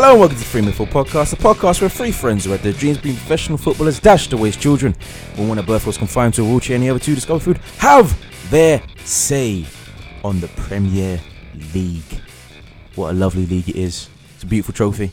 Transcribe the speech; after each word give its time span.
Hello 0.00 0.12
and 0.12 0.20
welcome 0.20 0.38
to 0.38 0.44
the 0.44 0.48
Free 0.48 0.62
Football 0.70 1.04
Podcast, 1.04 1.32
a 1.32 1.36
podcast 1.36 1.80
where 1.80 1.90
three 1.90 2.12
friends 2.12 2.44
who 2.44 2.52
had 2.52 2.60
their 2.60 2.72
dreams 2.72 2.98
being 2.98 3.16
professional 3.16 3.58
footballers 3.58 3.98
dashed 3.98 4.32
away 4.32 4.50
as 4.50 4.56
children. 4.56 4.94
When 5.34 5.48
one 5.48 5.58
at 5.58 5.66
birth 5.66 5.88
was 5.88 5.98
confined 5.98 6.34
to 6.34 6.42
a 6.42 6.44
wheelchair 6.44 6.76
and 6.76 6.84
the 6.84 6.90
other 6.90 7.00
two 7.00 7.16
discovered 7.16 7.42
food, 7.42 7.58
have 7.78 8.16
their 8.48 8.80
say 8.98 9.66
on 10.22 10.38
the 10.38 10.46
Premier 10.50 11.20
League. 11.74 12.22
What 12.94 13.10
a 13.10 13.12
lovely 13.12 13.44
league 13.46 13.68
it 13.70 13.74
is. 13.74 14.08
It's 14.36 14.44
a 14.44 14.46
beautiful 14.46 14.72
trophy. 14.72 15.10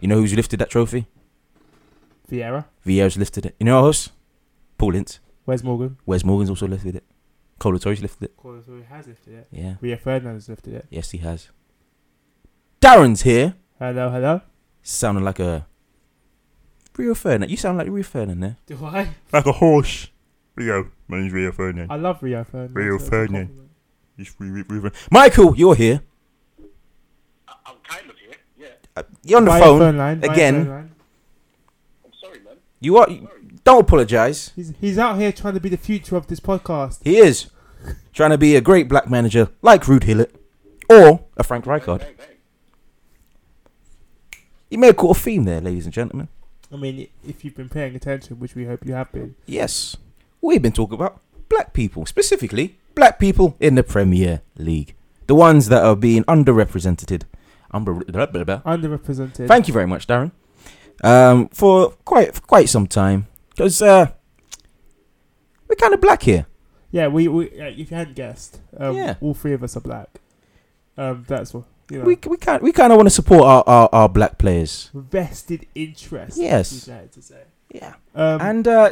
You 0.00 0.08
know 0.08 0.16
who's 0.16 0.32
lifted 0.32 0.60
that 0.60 0.70
trophy? 0.70 1.06
Vieira. 2.32 2.64
Vieira's 2.86 3.18
lifted 3.18 3.44
it. 3.44 3.56
You 3.60 3.66
know 3.66 3.76
our 3.76 3.82
host? 3.82 4.12
Paul 4.78 4.94
Ince. 4.94 5.20
Wes 5.44 5.62
Morgan? 5.62 5.98
Wes 6.06 6.24
Morgan's 6.24 6.48
also 6.48 6.66
lifted 6.66 6.96
it. 6.96 7.04
Kolo 7.58 7.76
Toure's 7.76 8.00
lifted 8.00 8.30
it. 8.30 8.36
Kolo 8.38 8.62
Toure 8.62 8.86
has 8.86 9.08
lifted 9.08 9.34
it. 9.34 9.48
Yeah. 9.52 9.74
Rio 9.82 9.98
Ferdinand's 9.98 10.48
lifted 10.48 10.72
it. 10.72 10.86
Yes, 10.88 11.10
he 11.10 11.18
has. 11.18 11.50
Darren's 12.80 13.20
here. 13.20 13.56
Hello, 13.78 14.10
hello. 14.10 14.40
Sounding 14.82 15.24
like 15.24 15.38
a 15.40 15.66
Rio 16.96 17.14
Ferdinand. 17.14 17.50
You 17.50 17.56
sound 17.56 17.78
like 17.78 17.88
Rio 17.88 18.02
Ferdinand 18.02 18.40
there. 18.40 18.56
Do 18.66 18.84
I? 18.84 19.08
Like 19.32 19.46
a 19.46 19.52
horse. 19.52 20.08
Rio. 20.54 20.88
My 21.08 21.18
name's 21.20 21.32
Rio 21.32 21.52
Ferdinand. 21.52 21.90
I 21.92 21.96
love 21.96 22.22
Rio 22.22 22.44
Ferdinand. 22.44 22.74
Rio 22.74 22.90
so 22.92 22.96
it's 22.96 23.04
a 23.06 23.10
Ferdinand. 23.10 23.46
compliment. 23.46 23.70
He's 24.16 24.34
re- 24.38 24.62
re- 24.62 24.78
re- 24.78 24.90
Michael, 25.10 25.54
you're 25.56 25.74
here. 25.74 26.00
I'm 27.66 27.74
kind 27.86 28.08
of 28.08 28.16
here. 28.16 28.30
Yeah. 28.58 28.68
Uh, 28.96 29.02
You're 29.22 29.38
on 29.38 29.44
the 29.44 29.50
Via 29.50 29.60
phone. 29.62 29.78
phone 29.78 29.96
line, 29.98 30.20
via 30.20 30.30
again. 30.30 30.68
line. 30.68 30.90
I'm 32.04 32.12
sorry, 32.18 32.38
man. 32.40 32.54
You 32.80 32.96
are. 32.96 33.08
Don't 33.64 33.80
apologise. 33.82 34.52
He's, 34.56 34.72
he's 34.80 34.96
out 34.96 35.18
here 35.18 35.32
trying 35.32 35.54
to 35.54 35.60
be 35.60 35.68
the 35.68 35.76
future 35.76 36.16
of 36.16 36.28
this 36.28 36.40
podcast. 36.40 37.00
He 37.04 37.18
is 37.18 37.50
trying 38.14 38.30
to 38.30 38.38
be 38.38 38.56
a 38.56 38.60
great 38.62 38.88
black 38.88 39.10
manager 39.10 39.50
like 39.60 39.82
Ruud 39.82 40.06
Gullit 40.06 40.34
or 40.88 41.24
a 41.36 41.42
Frank 41.42 41.64
Rijkaard. 41.66 41.98
Bang, 41.98 42.14
bang. 42.16 42.26
You 44.70 44.78
may 44.78 44.88
have 44.88 44.96
caught 44.96 45.16
a 45.16 45.20
theme 45.20 45.44
there, 45.44 45.60
ladies 45.60 45.84
and 45.84 45.92
gentlemen. 45.94 46.28
I 46.72 46.76
mean, 46.76 47.06
if 47.26 47.44
you've 47.44 47.54
been 47.54 47.68
paying 47.68 47.94
attention, 47.94 48.38
which 48.40 48.54
we 48.56 48.64
hope 48.64 48.84
you 48.84 48.94
have 48.94 49.12
been, 49.12 49.36
Yes, 49.46 49.96
we've 50.40 50.60
been 50.62 50.72
talking 50.72 50.94
about 50.96 51.20
black 51.48 51.72
people, 51.72 52.04
specifically 52.06 52.76
black 52.94 53.18
people 53.20 53.56
in 53.60 53.76
the 53.76 53.82
Premier 53.84 54.42
League, 54.56 54.94
the 55.28 55.34
ones 55.34 55.68
that 55.68 55.84
are 55.84 55.94
being 55.94 56.24
underrepresented. 56.24 57.22
Underrepresented. 57.72 59.46
Thank 59.46 59.68
you 59.68 59.74
very 59.74 59.86
much, 59.86 60.06
Darren, 60.08 60.32
um, 61.04 61.48
for 61.48 61.90
quite 62.04 62.34
for 62.34 62.40
quite 62.40 62.68
some 62.68 62.86
time 62.86 63.26
because 63.50 63.80
uh, 63.82 64.06
we're 65.68 65.76
kind 65.76 65.94
of 65.94 66.00
black 66.00 66.22
here. 66.22 66.46
Yeah, 66.90 67.08
we, 67.08 67.28
we 67.28 67.46
uh, 67.60 67.66
if 67.66 67.90
you 67.90 67.96
hadn't 67.96 68.16
guessed, 68.16 68.60
um, 68.76 68.96
Yeah. 68.96 69.14
all 69.20 69.34
three 69.34 69.52
of 69.52 69.62
us 69.62 69.76
are 69.76 69.80
black. 69.80 70.20
Um, 70.96 71.24
that's 71.28 71.52
what 71.52 71.64
you 71.90 71.98
know. 71.98 72.04
We 72.04 72.18
we 72.26 72.36
kind 72.36 72.62
we 72.62 72.72
kind 72.72 72.92
of 72.92 72.96
want 72.96 73.06
to 73.06 73.14
support 73.14 73.42
our, 73.42 73.64
our, 73.66 73.88
our 73.92 74.08
black 74.08 74.38
players. 74.38 74.90
vested 74.94 75.66
interest. 75.74 76.36
Yes. 76.38 76.72
as 76.72 76.88
you 76.88 76.94
like 76.94 77.12
to 77.12 77.22
say. 77.22 77.42
Yeah. 77.72 77.94
Um, 78.14 78.40
And 78.40 78.68
uh, 78.68 78.90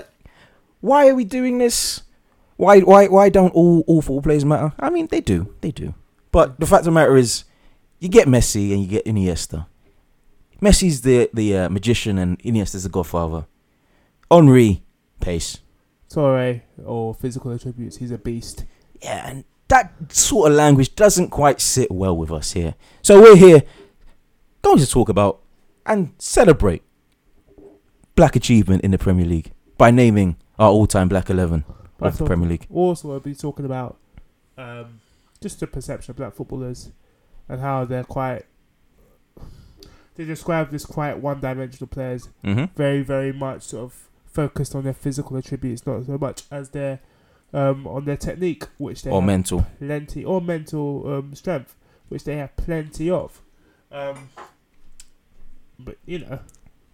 why 0.81 1.09
are 1.09 1.15
we 1.15 1.25
doing 1.25 1.59
this? 1.59 2.03
Why 2.57 2.81
why 2.81 3.09
why 3.09 3.29
don't 3.31 3.55
all 3.55 3.85
all 3.87 4.03
football 4.03 4.23
players 4.23 4.45
matter? 4.45 4.73
I 4.79 4.91
mean, 4.91 5.09
they 5.11 5.21
do, 5.21 5.55
they 5.61 5.71
do. 5.71 5.95
But 6.31 6.59
the 6.61 6.67
fact 6.67 6.81
of 6.81 6.87
the 6.87 6.91
matter 6.93 7.17
is, 7.17 7.45
you 8.01 8.09
get 8.09 8.29
Messi 8.29 8.73
and 8.73 8.81
you 8.83 8.89
get 8.89 9.05
Iniesta. 9.05 9.67
Messi's 10.61 11.01
the 11.03 11.31
the 11.33 11.57
uh, 11.57 11.69
magician 11.69 12.19
and 12.19 12.39
Iniesta's 12.43 12.85
the 12.85 12.89
godfather. 12.89 13.47
Henry, 14.31 14.83
pace. 15.21 15.59
Toure 16.09 16.63
or 16.85 17.15
physical 17.15 17.51
attributes, 17.53 17.97
he's 17.97 18.11
a 18.11 18.19
beast. 18.19 18.65
Yeah, 19.03 19.29
and 19.29 19.45
that 19.69 19.93
sort 20.13 20.51
of 20.51 20.57
language 20.57 20.95
doesn't 20.95 21.29
quite 21.31 21.61
sit 21.61 21.91
well 21.91 22.17
with 22.17 22.31
us 22.31 22.53
here. 22.53 22.75
So 23.03 23.21
we're 23.21 23.37
here 23.37 23.63
going 24.63 24.79
to 24.79 24.87
talk 24.89 25.09
about 25.09 25.41
and 25.87 26.13
celebrate 26.19 26.83
black 28.15 28.37
achievement 28.37 28.83
in 28.85 28.91
the 28.91 28.99
Premier 28.99 29.27
League 29.27 29.53
by 29.77 29.91
naming 29.91 30.37
our 30.59 30.71
all-time 30.71 31.09
black 31.09 31.29
eleven 31.31 31.65
But 31.99 32.09
of 32.09 32.19
the 32.19 32.25
Premier 32.25 32.49
League. 32.49 32.67
Also, 32.71 33.13
I'll 33.13 33.21
be 33.21 33.35
talking 33.35 33.65
about 33.65 33.99
um, 34.57 35.01
just 35.41 35.61
the 35.61 35.67
perception 35.67 36.13
of 36.13 36.17
black 36.17 36.35
footballers 36.35 36.91
and 37.49 37.61
how 37.61 37.85
they're 37.85 38.05
quite. 38.05 38.45
They 40.17 40.25
describe 40.25 40.71
this 40.71 40.87
quite 40.87 41.19
one-dimensional 41.19 41.89
players, 41.89 42.29
Mm-hmm. 42.45 42.67
very, 42.77 43.03
very 43.03 43.33
much 43.33 43.63
sort 43.63 43.85
of 43.85 44.09
focused 44.27 44.75
on 44.75 44.85
their 44.85 44.93
physical 44.93 45.37
attributes, 45.37 45.85
not 45.87 46.07
so 46.07 46.17
much 46.19 46.45
as 46.53 46.71
their 46.71 47.01
um, 47.55 47.87
on 47.87 48.05
their 48.05 48.17
technique, 48.19 48.65
which 48.79 49.03
they 49.03 49.11
Or 49.11 49.21
have 49.23 49.27
mental. 49.27 49.67
plenty, 49.79 50.25
or 50.25 50.41
mental 50.43 51.11
um, 51.15 51.35
strength, 51.35 51.75
which 52.09 52.25
they 52.25 52.37
have 52.37 52.55
plenty 52.57 53.11
of. 53.11 53.41
Um, 53.91 54.29
but 55.79 55.97
you 56.05 56.19
know, 56.19 56.41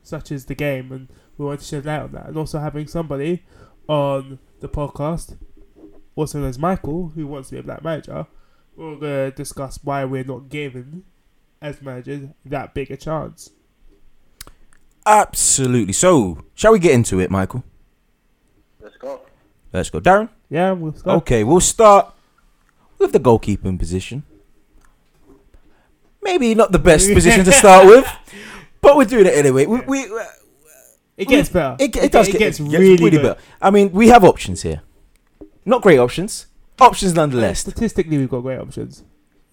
such 0.02 0.30
is 0.30 0.44
the 0.44 0.54
game, 0.54 0.92
and 0.92 1.08
we 1.38 1.44
want 1.46 1.60
to 1.60 1.66
shed 1.66 1.84
light 1.86 2.02
on 2.02 2.12
that, 2.12 2.26
and 2.28 2.36
also 2.36 2.58
having 2.58 2.86
somebody 2.86 3.42
on 3.88 4.38
the 4.60 4.68
podcast, 4.68 5.36
also 6.14 6.38
known 6.38 6.48
as 6.48 6.58
Michael, 6.58 7.08
who 7.14 7.26
wants 7.26 7.48
to 7.48 7.54
be 7.56 7.60
a 7.60 7.62
black 7.62 7.82
manager. 7.82 8.26
We're 8.76 8.96
gonna 8.96 9.30
discuss 9.32 9.78
why 9.82 10.04
we're 10.04 10.24
not 10.24 10.48
given 10.48 11.04
as 11.60 11.82
managers 11.82 12.28
that 12.44 12.72
big 12.74 12.90
a 12.90 12.96
chance. 12.96 13.50
Absolutely. 15.06 15.92
So, 15.92 16.38
shall 16.54 16.72
we 16.72 16.78
get 16.78 16.92
into 16.92 17.18
it, 17.20 17.30
Michael? 17.30 17.64
Let's 19.72 19.90
go. 19.90 20.00
Darren? 20.00 20.28
Yeah, 20.48 20.72
we'll 20.72 20.94
start. 20.94 21.16
Okay, 21.18 21.44
we'll 21.44 21.60
start 21.60 22.12
with 22.98 23.12
the 23.12 23.20
goalkeeping 23.20 23.78
position. 23.78 24.24
Maybe 26.22 26.54
not 26.54 26.72
the 26.72 26.78
best 26.78 27.10
position 27.14 27.44
to 27.44 27.52
start 27.52 27.86
with, 27.86 28.06
but 28.80 28.96
we're 28.96 29.04
doing 29.04 29.26
it 29.26 29.34
anyway. 29.34 29.66
We, 29.66 29.80
we, 29.82 30.06
It 31.16 31.28
gets 31.28 31.48
better. 31.48 31.76
it, 31.78 31.96
it 31.96 32.12
does 32.12 32.28
It 32.28 32.32
get, 32.32 32.38
gets 32.38 32.60
it 32.60 32.64
really 32.64 33.16
better. 33.18 33.36
I 33.60 33.70
mean, 33.70 33.92
we 33.92 34.08
have 34.08 34.24
options 34.24 34.62
here. 34.62 34.82
Not 35.64 35.82
great 35.82 35.98
options. 35.98 36.46
Options 36.80 37.14
nonetheless. 37.14 37.60
Statistically, 37.60 38.18
we've 38.18 38.28
got 38.30 38.40
great 38.40 38.58
options. 38.58 39.04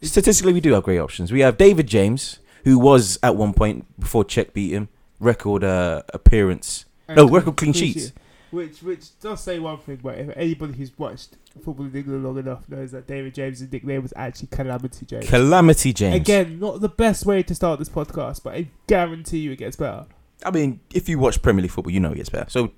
Statistically, 0.01 0.53
we 0.53 0.61
do 0.61 0.73
have 0.73 0.83
great 0.83 0.99
options. 0.99 1.31
We 1.31 1.41
have 1.41 1.57
David 1.57 1.87
James, 1.87 2.39
who 2.63 2.79
was 2.79 3.19
at 3.23 3.35
one 3.35 3.53
point 3.53 3.85
before 3.99 4.23
Cech 4.23 4.53
beat 4.53 4.71
him, 4.71 4.89
record 5.19 5.63
uh, 5.63 6.03
appearance. 6.13 6.85
No, 7.09 7.27
record 7.27 7.55
clean 7.57 7.73
sheets. 7.73 8.11
Which 8.51 8.81
which 8.81 9.19
does 9.19 9.41
say 9.41 9.59
one 9.59 9.79
thing, 9.79 9.99
but 10.01 10.17
if 10.17 10.29
anybody 10.37 10.73
who's 10.73 10.97
watched 10.97 11.35
football 11.63 11.85
in 11.85 11.95
England 11.95 12.23
long 12.23 12.37
enough 12.37 12.67
knows 12.69 12.91
that 12.91 13.07
David 13.07 13.33
James' 13.33 13.69
nickname 13.69 14.01
was 14.01 14.13
actually 14.15 14.47
Calamity 14.47 15.05
James. 15.05 15.29
Calamity 15.29 15.91
James. 15.93 16.15
Again, 16.15 16.59
not 16.59 16.79
the 16.79 16.89
best 16.89 17.25
way 17.25 17.43
to 17.43 17.53
start 17.53 17.79
this 17.79 17.89
podcast, 17.89 18.43
but 18.43 18.53
I 18.53 18.69
guarantee 18.87 19.39
you 19.39 19.51
it 19.51 19.57
gets 19.57 19.75
better. 19.75 20.05
I 20.45 20.51
mean, 20.51 20.79
if 20.93 21.09
you 21.09 21.19
watch 21.19 21.41
Premier 21.41 21.63
League 21.63 21.71
football, 21.71 21.91
you 21.91 21.99
know 21.99 22.09
he 22.09 22.15
gets 22.15 22.29
better. 22.29 22.49
So, 22.49 22.71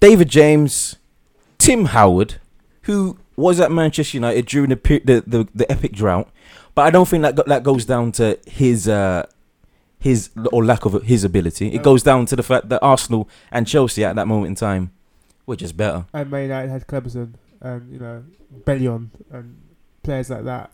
David 0.00 0.28
James, 0.28 0.96
Tim 1.58 1.86
Howard, 1.86 2.36
who 2.82 3.18
was 3.36 3.60
at 3.60 3.70
Manchester 3.70 4.16
United 4.16 4.46
during 4.46 4.70
the 4.70 5.00
the, 5.04 5.22
the, 5.26 5.48
the 5.54 5.70
epic 5.72 5.92
drought, 5.92 6.28
but 6.74 6.82
I 6.82 6.90
don't 6.90 7.08
think 7.08 7.22
that 7.22 7.36
that 7.46 7.62
goes 7.62 7.84
down 7.84 8.12
to 8.12 8.38
his 8.46 8.88
uh, 8.88 9.26
his 10.00 10.30
or 10.50 10.64
lack 10.64 10.84
of 10.86 11.02
his 11.04 11.22
ability. 11.24 11.68
It 11.68 11.82
goes 11.84 12.02
down 12.02 12.26
to 12.26 12.34
the 12.36 12.42
fact 12.42 12.68
that 12.70 12.80
Arsenal 12.82 13.28
and 13.52 13.66
Chelsea 13.68 14.04
at 14.04 14.16
that 14.16 14.26
moment 14.26 14.48
in 14.48 14.54
time 14.56 14.90
were 15.46 15.56
just 15.56 15.76
better. 15.76 16.06
And 16.12 16.30
Man 16.30 16.42
United 16.42 16.70
had 16.70 16.86
Kleberson 16.88 17.34
and, 17.60 17.92
you 17.92 17.98
know, 18.00 18.24
Bellion 18.64 19.10
and 19.30 19.60
players 20.02 20.30
like 20.30 20.44
that. 20.44 20.72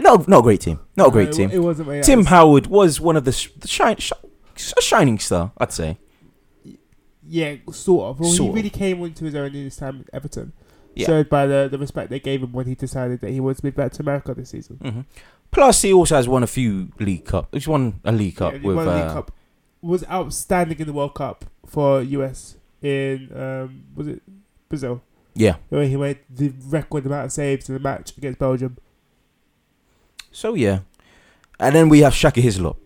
No, 0.00 0.24
not 0.26 0.38
a 0.38 0.42
great 0.42 0.60
team. 0.60 0.80
Not 0.96 1.04
a 1.04 1.08
No, 1.08 1.10
great 1.10 1.28
it, 1.28 1.32
team. 1.34 1.50
It 1.50 1.58
wasn't 1.58 1.88
Man 1.88 2.02
Tim 2.02 2.24
Howard 2.26 2.66
was 2.68 3.00
one 3.00 3.16
of 3.16 3.24
the, 3.24 3.32
sh- 3.32 3.50
the 3.58 3.68
shine, 3.68 3.96
sh- 3.98 4.12
a 4.76 4.80
shining 4.80 5.18
star, 5.18 5.52
I'd 5.58 5.72
say. 5.72 5.98
Yeah, 7.26 7.56
sort 7.70 8.06
of. 8.10 8.20
Well, 8.20 8.30
Sort 8.30 8.42
he 8.44 8.48
of. 8.48 8.54
really 8.54 8.70
came 8.70 9.02
into 9.04 9.24
his 9.24 9.34
own 9.34 9.46
in 9.54 9.64
his 9.64 9.76
time 9.76 10.00
at 10.06 10.14
Everton. 10.14 10.52
Yeah. 10.94 11.06
Showed 11.06 11.28
by 11.30 11.46
the, 11.46 11.68
the 11.70 11.78
respect 11.78 12.10
they 12.10 12.20
gave 12.20 12.42
him 12.42 12.52
when 12.52 12.66
he 12.66 12.74
decided 12.74 13.20
that 13.20 13.30
he 13.30 13.40
wanted 13.40 13.56
to 13.58 13.62
be 13.62 13.70
back 13.70 13.92
to 13.92 14.02
America 14.02 14.34
this 14.34 14.50
season. 14.50 14.76
hmm 14.76 15.00
Plus, 15.52 15.82
he 15.82 15.92
also 15.92 16.16
has 16.16 16.26
won 16.26 16.42
a 16.42 16.46
few 16.46 16.90
League 16.98 17.26
Cup. 17.26 17.48
He's 17.52 17.68
won 17.68 18.00
a 18.04 18.10
League 18.10 18.36
Cup 18.36 18.54
Yeah, 18.54 18.58
he 18.58 18.66
with. 18.66 18.76
won 18.76 18.86
the 18.86 18.94
League 18.94 19.02
uh, 19.04 19.12
Cup. 19.12 19.30
Was 19.82 20.04
outstanding 20.10 20.78
in 20.80 20.86
the 20.86 20.92
World 20.92 21.14
Cup 21.14 21.44
for 21.66 22.00
US 22.02 22.56
in 22.80 23.30
um, 23.36 23.84
was 23.94 24.08
it 24.08 24.22
Brazil? 24.68 25.02
Yeah. 25.34 25.56
Where 25.68 25.86
he 25.86 25.96
made 25.96 26.18
the 26.28 26.52
record 26.66 27.06
amount 27.06 27.26
of 27.26 27.32
saves 27.32 27.68
in 27.68 27.74
the 27.74 27.80
match 27.80 28.16
against 28.16 28.38
Belgium. 28.38 28.76
So 30.30 30.54
yeah, 30.54 30.80
and 31.60 31.74
then 31.74 31.88
we 31.90 32.00
have 32.00 32.14
Shaka 32.14 32.40
Hislop. 32.40 32.78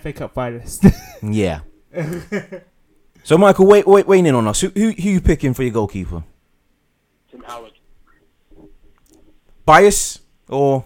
FA 0.00 0.12
Cup 0.12 0.34
finalist. 0.34 0.90
Yeah. 1.22 1.60
so 3.22 3.36
Michael, 3.38 3.66
wait, 3.66 3.86
wait, 3.86 4.06
weighing 4.08 4.26
in 4.26 4.34
on 4.34 4.48
us. 4.48 4.60
Who, 4.62 4.70
who, 4.70 4.90
who 4.90 5.10
you 5.10 5.20
picking 5.20 5.52
for 5.54 5.62
your 5.62 5.72
goalkeeper? 5.72 6.24
Tim 7.30 7.42
Howard. 7.44 7.72
Bias 9.66 10.18
or 10.48 10.84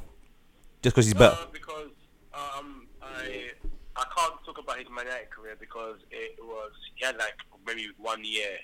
just 0.87 0.95
because 0.95 1.07
he's 1.07 1.15
better? 1.15 1.35
Uh, 1.35 1.47
because 1.53 1.91
um, 2.33 2.87
I 3.03 3.51
I 3.97 4.05
can't 4.17 4.35
talk 4.45 4.59
about 4.59 4.79
his 4.79 4.87
Man 4.89 5.07
United 5.07 5.31
career 5.31 5.57
because 5.59 5.97
it 6.13 6.39
was 6.41 6.71
he 6.95 7.05
had 7.05 7.17
like 7.17 7.35
maybe 7.67 7.89
one 7.99 8.25
year 8.25 8.59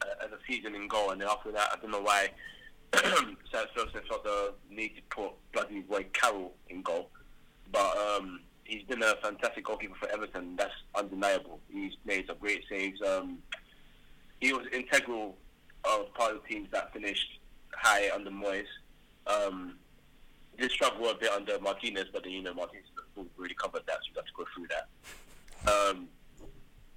uh, 0.00 0.24
as 0.24 0.32
a 0.32 0.38
season 0.48 0.74
in 0.74 0.88
goal, 0.88 1.10
and 1.10 1.20
then 1.20 1.28
after 1.28 1.52
that, 1.52 1.72
I 1.72 1.76
don't 1.76 1.90
know 1.90 2.00
why. 2.00 2.30
South 3.52 3.66
Ferguson 3.74 4.00
felt 4.08 4.24
the 4.24 4.54
need 4.70 4.96
to 4.96 5.02
put 5.10 5.32
bloody 5.52 5.84
Wade 5.88 6.14
Carroll 6.14 6.54
in 6.70 6.80
goal, 6.80 7.10
but 7.70 7.94
um, 7.98 8.40
he's 8.64 8.84
been 8.84 9.02
a 9.02 9.16
fantastic 9.22 9.64
goalkeeper 9.64 9.96
for 10.00 10.08
Everton. 10.08 10.56
That's 10.56 10.72
undeniable. 10.94 11.60
He's 11.68 11.92
made 12.06 12.26
some 12.28 12.36
great 12.40 12.62
saves. 12.70 13.02
Um, 13.02 13.40
he 14.40 14.54
was 14.54 14.66
integral 14.72 15.36
of 15.84 16.14
part 16.14 16.34
of 16.34 16.42
the 16.42 16.48
teams 16.48 16.68
that 16.70 16.94
finished 16.94 17.40
high 17.74 18.08
under 18.14 18.30
Moyes. 18.30 18.64
Um, 19.26 19.76
did 20.56 20.70
struggle 20.70 21.08
a 21.10 21.14
bit 21.14 21.30
under 21.30 21.58
Martinez, 21.60 22.06
but 22.12 22.24
then 22.24 22.32
you 22.32 22.42
know 22.42 22.54
Martinez 22.54 22.84
really 23.36 23.54
covered 23.54 23.82
that, 23.86 23.98
so 24.02 24.10
we 24.12 24.16
have 24.16 24.26
to 24.26 24.32
go 24.36 24.44
through 24.54 24.66
that. 24.68 24.88
Um, 25.70 26.08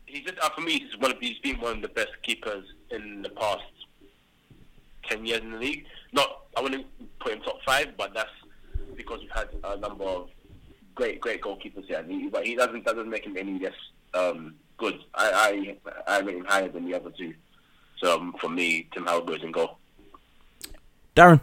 he's 0.06 0.24
just 0.24 0.40
uh, 0.40 0.50
for 0.50 0.62
me, 0.62 0.80
he's 0.80 0.98
one 0.98 1.12
of 1.12 1.18
he's 1.20 1.40
been 1.40 1.60
one 1.60 1.78
of 1.78 1.82
the 1.82 1.90
best 1.90 2.12
keepers 2.24 2.66
in 2.92 3.22
the 3.22 3.30
past 3.30 3.64
ten 5.08 5.26
years 5.26 5.42
in 5.42 5.52
the 5.52 5.58
league. 5.58 5.86
Not 6.12 6.46
I 6.58 6.62
wouldn't 6.62 6.86
put 7.20 7.34
him 7.34 7.42
top 7.42 7.62
five, 7.66 7.96
but 7.98 8.14
that's 8.14 8.30
because 8.96 9.22
we've 9.22 9.32
had 9.32 9.50
a 9.64 9.78
number 9.78 10.04
of 10.04 10.30
great 10.96 11.22
great 11.22 11.42
goalkeepers 11.42 11.86
here. 11.86 12.04
He, 12.08 12.28
but 12.28 12.46
he 12.46 12.56
doesn't 12.56 12.86
that 12.86 12.96
doesn't 12.96 13.10
make 13.10 13.26
him 13.26 13.38
any 13.38 13.60
less 13.60 13.74
um, 14.14 14.56
good. 14.78 15.00
I, 15.14 15.76
I 16.08 16.16
I 16.18 16.20
rate 16.22 16.38
him 16.38 16.46
higher 16.46 16.70
than 16.70 16.86
the 16.86 16.96
other 16.96 17.12
two. 17.12 17.34
So 17.98 18.18
um, 18.18 18.36
for 18.40 18.50
me, 18.50 18.88
Tim 18.94 19.06
Howard 19.06 19.28
goes 19.28 19.44
in 19.44 19.52
goal. 19.52 19.78
Darren. 21.16 21.42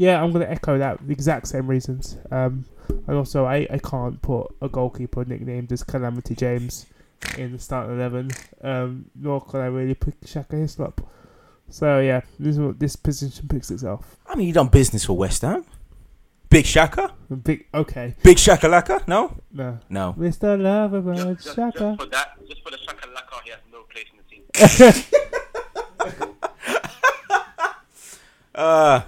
Yeah, 0.00 0.22
I'm 0.22 0.32
going 0.32 0.46
to 0.46 0.50
echo 0.50 0.78
that. 0.78 1.06
The 1.06 1.12
exact 1.12 1.46
same 1.46 1.66
reasons. 1.66 2.16
Um, 2.30 2.64
and 2.88 3.18
also, 3.18 3.44
I, 3.44 3.66
I 3.70 3.76
can't 3.76 4.22
put 4.22 4.46
a 4.62 4.68
goalkeeper 4.68 5.26
nicknamed 5.26 5.70
as 5.72 5.82
Calamity 5.82 6.34
James 6.34 6.86
in 7.36 7.52
the 7.52 7.58
starting 7.58 7.96
eleven. 7.96 8.30
Um, 8.62 9.10
nor 9.14 9.42
can 9.42 9.60
I 9.60 9.66
really 9.66 9.92
pick 9.92 10.14
Shaka 10.24 10.56
Hislop. 10.56 11.06
So 11.68 12.00
yeah, 12.00 12.22
this 12.38 12.54
is 12.56 12.58
what 12.60 12.78
this 12.78 12.96
position 12.96 13.46
picks 13.46 13.70
itself. 13.70 14.16
I 14.26 14.36
mean, 14.36 14.46
you 14.46 14.54
done 14.54 14.68
business 14.68 15.04
for 15.04 15.18
West 15.18 15.42
Ham. 15.42 15.66
Big 16.48 16.64
Shaka. 16.64 17.12
Big 17.42 17.66
okay, 17.74 18.14
Big 18.22 18.38
Shaka 18.38 18.68
Laka. 18.68 19.06
No. 19.06 19.36
no, 19.52 19.80
No. 19.90 20.14
Mr. 20.18 20.58
Loverboy 20.58 21.34
Just, 21.34 21.44
just, 21.44 21.56
Shaka. 21.56 21.78
just 21.78 22.00
for 22.00 22.06
that, 22.06 22.48
just 22.48 22.62
for 22.62 22.70
the 22.70 22.78
Shaka 22.78 23.06
Laka, 23.08 23.42
he 23.44 23.50
has 23.50 23.60
no 23.70 23.82
place 23.82 24.06
in 24.10 24.16
the 24.16 24.94
team. 24.94 25.04
Uh, 28.52 29.00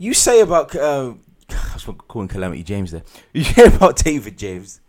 you 0.00 0.14
say 0.14 0.40
about 0.40 0.74
uh, 0.74 1.12
I 1.50 1.74
was 1.74 1.86
calling 2.08 2.26
Calamity 2.26 2.62
James 2.64 2.90
there. 2.90 3.02
You 3.32 3.44
say 3.44 3.66
about 3.66 3.96
David 3.96 4.38
James, 4.38 4.80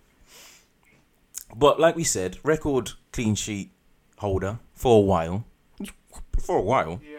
but 1.55 1.79
like 1.79 1.95
we 1.95 2.03
said, 2.05 2.37
record 2.43 2.91
clean 3.11 3.35
sheet 3.35 3.71
holder 4.17 4.59
for 4.73 4.97
a 4.97 5.01
while. 5.01 5.43
For 6.39 6.57
a 6.57 6.61
while, 6.61 6.99
Yeah. 7.03 7.17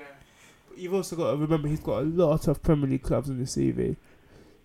You've 0.76 0.94
also 0.94 1.14
got 1.14 1.32
to 1.32 1.36
remember 1.36 1.68
he's 1.68 1.80
got 1.80 2.00
a 2.02 2.06
lot 2.06 2.48
of 2.48 2.62
Premier 2.62 2.88
League 2.88 3.02
clubs 3.02 3.28
on 3.30 3.38
the 3.38 3.44
CV. 3.44 3.94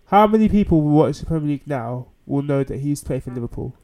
How 0.06 0.26
many 0.26 0.48
people 0.48 0.80
who 0.80 0.88
watch 0.88 1.18
the 1.20 1.26
Premier 1.26 1.50
League 1.50 1.66
now 1.66 2.08
will 2.26 2.42
know 2.42 2.64
that 2.64 2.80
he's 2.80 3.04
played 3.04 3.22
for 3.22 3.30
Liverpool? 3.30 3.74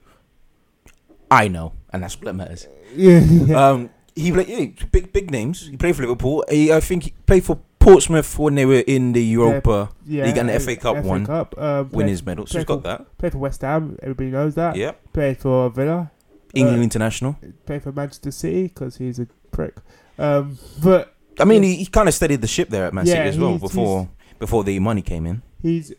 I 1.31 1.49
know, 1.49 1.75
and 1.93 2.03
that's 2.03 2.21
what 2.21 2.35
matters. 2.35 2.67
Yeah, 2.97 3.19
yeah. 3.21 3.69
Um, 3.69 3.91
he 4.17 4.31
played 4.33 4.49
yeah, 4.49 4.87
big 4.93 5.13
big 5.13 5.31
names. 5.31 5.67
He 5.69 5.77
played 5.77 5.97
for 5.97 6.03
Liverpool. 6.03 6.45
He, 6.49 6.73
I 6.73 6.79
think 6.81 7.03
he 7.05 7.11
played 7.27 7.45
for 7.45 7.59
Portsmouth 7.85 8.39
when 8.39 8.55
they 8.55 8.67
were 8.67 8.83
in 8.87 9.13
the 9.13 9.23
Europa 9.23 9.91
yeah. 10.07 10.25
League 10.27 10.37
and 10.39 10.49
the 10.49 10.57
uh, 10.57 10.59
FA 10.59 10.77
Cup 10.77 11.05
one, 11.05 11.27
Cup, 11.27 11.55
um, 11.59 11.89
played, 11.89 11.97
winners 11.97 12.25
medal. 12.25 12.47
So 12.47 12.59
he's 12.59 12.65
got 12.65 12.83
that. 12.85 13.19
played 13.19 13.33
for 13.33 13.39
West 13.39 13.61
Ham. 13.63 13.99
Everybody 14.03 14.31
knows 14.31 14.55
that. 14.55 14.77
Yep. 14.77 15.13
Played 15.13 15.39
for 15.39 15.71
Villa. 15.71 16.11
England 16.55 16.81
Uh, 16.81 16.83
international. 16.83 17.37
played 17.67 17.83
for 17.83 17.93
Manchester 17.93 18.31
City 18.31 18.65
because 18.65 18.97
he's 18.97 19.19
a 19.19 19.27
prick. 19.51 19.75
Um, 20.19 20.59
but 20.83 21.15
I 21.41 21.45
mean, 21.45 21.63
he, 21.63 21.77
he 21.77 21.87
kind 21.87 22.09
of 22.09 22.15
steadied 22.15 22.41
the 22.41 22.47
ship 22.47 22.69
there 22.69 22.87
at 22.87 22.95
Man 22.95 23.07
City 23.07 23.19
Yeah, 23.19 23.25
as 23.25 23.39
well 23.39 23.59
before 23.59 24.09
before 24.39 24.63
the 24.65 24.79
money 24.79 25.03
came 25.03 25.27
in. 25.27 25.43
he's 25.61 25.93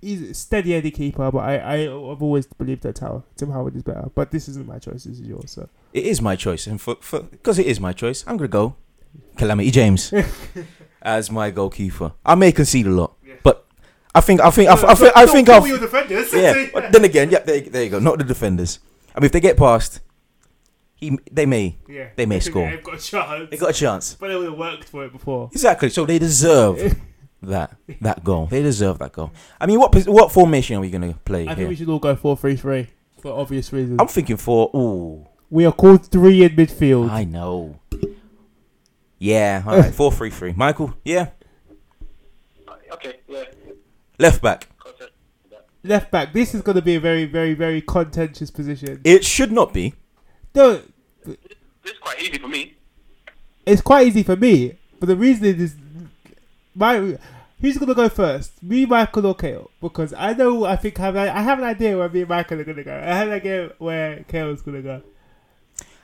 he's 0.00 0.20
a 0.22 0.34
steady 0.34 0.74
Eddie 0.74 0.90
keeper. 0.90 1.30
But 1.32 1.38
I, 1.38 1.56
I 1.56 1.74
I've 1.84 2.22
always 2.22 2.46
believed 2.46 2.82
that 2.82 2.96
Tower 2.96 3.22
Tim 3.36 3.50
Howard 3.50 3.74
is 3.76 3.82
better. 3.82 4.10
But 4.14 4.30
this 4.30 4.48
isn't 4.48 4.66
my 4.66 4.78
choice. 4.78 5.04
This 5.04 5.18
is 5.18 5.22
yours. 5.22 5.50
So 5.52 5.68
It 5.94 6.04
is 6.04 6.20
my 6.20 6.36
choice, 6.36 6.66
and 6.66 6.80
for 6.80 6.94
because 6.94 7.58
it 7.58 7.66
is 7.66 7.80
my 7.80 7.92
choice, 7.92 8.24
I'm 8.26 8.36
gonna 8.36 8.48
go 8.48 8.76
Calamity 9.36 9.70
James 9.70 10.12
as 11.02 11.30
my 11.30 11.50
goalkeeper. 11.50 12.12
I 12.24 12.34
may 12.34 12.52
concede 12.52 12.86
a 12.86 12.90
lot, 12.90 13.14
Yeah. 13.26 13.34
but 13.42 13.66
I 14.14 14.20
think 14.20 14.40
I 14.40 14.50
think 14.50 14.68
I, 14.70 14.74
I, 14.74 14.94
think 14.94 15.16
I 15.16 15.26
think 15.26 15.48
I've 15.48 15.66
your 15.66 15.78
defenders. 15.78 16.32
yeah. 16.32 16.66
But 16.72 16.92
then 16.92 17.04
again, 17.04 17.30
yeah, 17.30 17.40
there, 17.40 17.60
there 17.60 17.84
you 17.84 17.90
go. 17.90 17.98
Not 17.98 18.18
the 18.18 18.24
defenders. 18.24 18.78
I 19.14 19.20
mean, 19.20 19.26
if 19.26 19.32
they 19.32 19.40
get 19.40 19.56
past, 19.56 20.00
he 20.94 21.18
they 21.30 21.46
may 21.46 21.76
yeah. 21.88 22.08
They 22.16 22.26
may 22.26 22.40
score. 22.40 22.70
They've 22.70 22.82
got 22.82 22.94
a 22.94 22.98
chance. 22.98 23.50
they 23.50 23.56
got 23.56 23.70
a 23.70 23.72
chance. 23.72 24.14
but 24.14 24.28
they 24.28 24.36
would 24.36 24.48
have 24.48 24.58
worked 24.58 24.84
for 24.88 25.04
it 25.04 25.12
before. 25.12 25.50
Exactly. 25.52 25.90
So 25.90 26.06
they 26.06 26.18
deserve 26.18 26.96
that 27.42 27.76
that 28.00 28.22
goal. 28.24 28.46
They 28.46 28.62
deserve 28.62 28.98
that 29.00 29.12
goal. 29.12 29.32
I 29.60 29.66
mean, 29.66 29.78
what 29.80 29.94
what 30.06 30.32
formation 30.32 30.76
are 30.76 30.80
we 30.80 30.90
gonna 30.90 31.14
play 31.24 31.42
I 31.44 31.48
think 31.48 31.58
here? 31.58 31.68
we 31.68 31.76
should 31.76 31.88
all 31.88 31.98
go 31.98 32.14
four 32.16 32.36
three 32.36 32.56
three 32.56 32.88
for 33.20 33.32
obvious 33.32 33.72
reasons. 33.72 33.98
I'm 34.00 34.08
thinking 34.08 34.36
for 34.36 34.70
ooh. 34.74 35.26
we 35.50 35.66
are 35.66 35.72
called 35.72 36.06
three 36.06 36.44
in 36.44 36.50
midfield. 36.56 37.10
I 37.10 37.24
know. 37.24 37.80
Yeah, 39.24 39.62
all 39.66 39.78
right, 39.78 39.94
four 39.94 40.12
three 40.12 40.28
three. 40.28 40.52
Michael, 40.52 40.92
yeah, 41.02 41.28
Okay, 42.92 43.14
yeah. 43.26 43.44
left 44.18 44.42
back. 44.42 44.68
content 44.78 45.10
with 45.42 45.50
that. 45.52 45.66
Left 45.82 46.10
back. 46.10 46.32
This 46.34 46.54
is 46.54 46.60
going 46.60 46.76
to 46.76 46.82
be 46.82 46.96
a 46.96 47.00
very, 47.00 47.24
very, 47.24 47.54
very 47.54 47.80
contentious 47.80 48.50
position. 48.50 49.00
It 49.02 49.24
should 49.24 49.50
not 49.50 49.72
be. 49.72 49.94
No, 50.54 50.82
This 51.24 51.36
is 51.86 51.98
quite 52.00 52.20
easy 52.22 52.38
for 52.38 52.48
me. 52.48 52.74
it's 53.66 53.80
quite 53.82 54.06
easy 54.06 54.22
for 54.22 54.36
me, 54.36 54.76
but 55.00 55.06
the 55.06 55.16
reason 55.16 55.46
is 55.46 55.74
my. 56.74 57.16
Who's 57.60 57.78
gonna 57.78 57.94
go 57.94 58.10
first? 58.10 58.62
Me, 58.62 58.84
Michael, 58.84 59.24
or 59.26 59.34
Kale? 59.34 59.70
Because 59.80 60.12
I 60.12 60.34
know 60.34 60.66
I 60.66 60.76
think 60.76 61.00
I 61.00 61.04
have, 61.04 61.16
I 61.16 61.40
have 61.40 61.58
an 61.58 61.64
idea 61.64 61.96
where 61.96 62.10
me 62.10 62.20
and 62.20 62.28
Michael 62.28 62.60
are 62.60 62.64
gonna 62.64 62.84
go. 62.84 62.92
I 62.94 63.14
have 63.16 63.28
an 63.28 63.34
idea 63.34 63.72
where 63.78 64.22
Kale 64.28 64.50
is 64.50 64.60
gonna 64.60 64.82
go. 64.82 65.00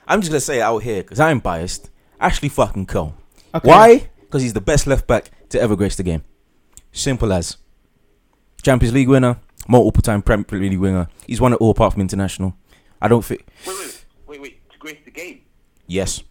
I'm 0.07 0.21
just 0.21 0.31
gonna 0.31 0.39
say 0.41 0.57
it 0.57 0.61
out 0.61 0.79
here 0.79 1.03
because 1.03 1.19
I'm 1.19 1.37
biased. 1.39 1.91
Ashley 2.21 2.49
fucking 2.49 2.85
Cole. 2.85 3.15
Okay. 3.53 3.67
Why? 3.67 4.09
Because 4.21 4.43
he's 4.43 4.53
the 4.53 4.61
best 4.61 4.87
left 4.87 5.07
back 5.07 5.31
to 5.49 5.59
ever 5.59 5.75
grace 5.75 5.95
the 5.95 6.03
game. 6.03 6.23
Simple 6.91 7.33
as. 7.33 7.57
Champions 8.61 8.93
League 8.93 9.09
winner, 9.09 9.37
multiple 9.67 10.03
time 10.03 10.21
Premier 10.21 10.69
League 10.69 10.79
winner. 10.79 11.09
He's 11.25 11.41
won 11.41 11.53
it 11.53 11.55
all 11.57 11.71
apart 11.71 11.93
from 11.93 12.01
international. 12.01 12.55
I 13.01 13.07
don't 13.07 13.25
think. 13.25 13.43
Wait, 13.65 13.75
wait, 13.77 14.05
wait, 14.27 14.41
wait. 14.41 14.69
To 14.71 14.77
grace 14.77 14.97
the 15.03 15.09
game. 15.11 15.41
Yes. 15.87 16.21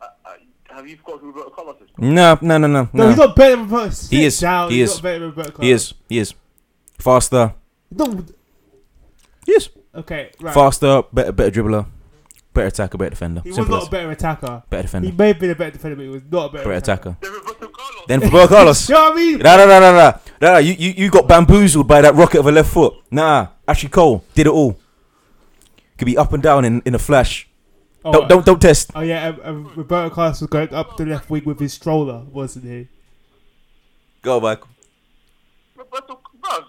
Uh, 0.00 0.06
uh, 0.24 0.30
have 0.74 0.88
you 0.88 0.96
forgotten 0.96 1.20
who 1.20 1.26
Roberto 1.28 1.50
Carlos 1.50 1.76
is? 1.80 1.88
No, 1.96 2.36
no, 2.42 2.58
no, 2.58 2.66
no, 2.66 2.82
No, 2.82 2.88
no. 2.92 3.08
he's 3.08 3.16
not 3.16 3.36
better 3.36 3.56
than 3.56 3.68
Roberto. 3.70 4.06
He 4.10 4.24
is. 4.24 4.40
Down. 4.40 4.70
He 4.70 4.80
he's 4.80 4.90
is. 4.90 4.96
not 4.96 5.02
better 5.04 5.18
than 5.20 5.28
Roberto 5.28 5.62
He 5.62 5.70
is. 5.70 5.94
He 6.08 6.18
is. 6.18 6.34
Faster. 6.98 7.54
No. 7.92 8.24
Yes. 9.46 9.68
Okay. 9.94 10.32
Right. 10.40 10.52
Faster. 10.52 11.02
Better. 11.12 11.30
Better 11.32 11.62
dribbler. 11.62 11.86
Better 12.56 12.66
attacker. 12.68 12.98
Better 12.98 13.10
defender. 13.10 13.40
He 13.44 13.50
was 13.50 13.68
not 13.68 13.82
as. 13.82 13.88
a 13.88 13.90
better 13.90 14.10
attacker. 14.10 14.62
Better 14.70 14.82
defender. 14.82 15.08
He 15.10 15.14
may 15.16 15.28
have 15.28 15.38
been 15.38 15.50
a 15.50 15.54
better 15.54 15.70
defender, 15.72 15.96
but 15.96 16.02
he 16.02 16.08
was 16.08 16.22
not 16.30 16.46
a 16.46 16.52
better, 16.52 16.64
Better 16.64 16.78
attacker. 16.78 17.16
The 17.20 17.30
Roberto 17.30 17.68
Carlos. 17.68 18.04
Then 18.08 18.20
Roberto 18.20 18.48
Carlos. 18.48 18.88
You 18.88 18.94
know 18.94 19.00
what 19.02 19.12
I 19.12 19.16
mean? 19.16 19.38
No, 19.38 19.56
no, 19.56 19.66
no, 19.66 19.80
no, 19.80 19.92
no, 19.92 20.20
no, 20.40 20.52
no. 20.54 20.58
You, 20.58 20.72
you, 20.72 20.90
you 20.96 21.10
got 21.10 21.28
bamboozled 21.28 21.86
by 21.86 22.00
that 22.00 22.14
rocket 22.14 22.40
of 22.40 22.46
a 22.46 22.52
left 22.52 22.70
foot. 22.72 22.94
Nah, 23.10 23.48
Ashley 23.68 23.88
Cole 23.90 24.24
did 24.34 24.46
it 24.46 24.52
all. 24.52 24.78
Could 25.98 26.06
be 26.06 26.16
up 26.16 26.32
and 26.32 26.42
down 26.42 26.64
in, 26.64 26.82
in 26.86 26.94
a 26.94 26.98
flash. 26.98 27.48
Oh, 28.04 28.12
don't, 28.12 28.28
don't, 28.28 28.46
don't 28.46 28.62
test. 28.62 28.90
Oh 28.94 29.00
yeah, 29.00 29.28
um, 29.28 29.40
um, 29.44 29.72
Roberto 29.74 30.14
Carlos 30.14 30.40
was 30.40 30.48
going 30.48 30.72
up 30.72 30.96
the 30.96 31.04
left 31.06 31.28
wing 31.28 31.42
with 31.44 31.58
his 31.60 31.72
stroller, 31.74 32.22
wasn't 32.30 32.64
he? 32.64 32.88
Go, 34.22 34.40
Michael. 34.40 34.68
Roberto, 35.74 36.20
bruv. 36.40 36.64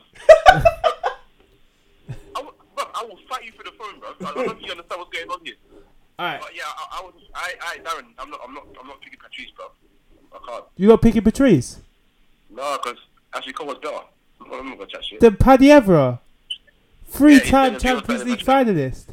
I, 0.49 2.41
will- 2.41 2.53
bruv, 2.75 2.89
I 2.95 3.03
will 3.03 3.19
fight 3.29 3.43
you 3.45 3.51
for 3.51 3.63
the 3.63 3.71
phone, 3.77 4.01
bruv. 4.01 4.25
I 4.27 4.33
don't 4.33 4.47
know 4.47 4.53
if 4.53 4.61
you 4.61 4.71
understand 4.71 4.99
what's 4.99 5.15
going 5.15 5.29
on 5.29 5.45
here. 5.45 5.55
All 6.19 6.25
right, 6.25 6.41
But 6.41 6.55
yeah, 6.55 6.63
I, 6.65 6.99
I 6.99 7.01
was, 7.03 7.13
I, 7.35 7.53
I, 7.61 7.77
Darren, 7.77 8.05
I'm 8.17 8.29
not, 8.31 8.39
I'm 8.43 8.53
not, 8.53 8.65
I'm 8.81 8.87
not 8.87 8.99
picking 9.01 9.19
Patrice, 9.19 9.51
bruv. 9.57 9.69
I 10.33 10.51
can't. 10.51 10.65
you 10.75 10.87
got 10.87 11.01
picking 11.01 11.21
Patrice. 11.21 11.79
No, 12.49 12.77
because 12.81 12.97
Ashley 13.35 13.53
Cole 13.53 13.67
was 13.67 13.77
better. 13.81 13.97
I'm 14.41 14.49
not, 14.49 14.59
I'm 14.61 14.69
not 14.69 14.77
gonna 14.79 14.89
chat 14.89 15.05
shit. 15.05 15.19
Then 15.19 15.35
Paddy 15.35 15.67
Evra, 15.67 16.19
three-time 17.05 17.73
he's 17.73 17.83
been 17.83 17.91
a 17.91 17.99
Champions 18.01 18.23
League 18.25 18.39
finalist. 18.39 19.05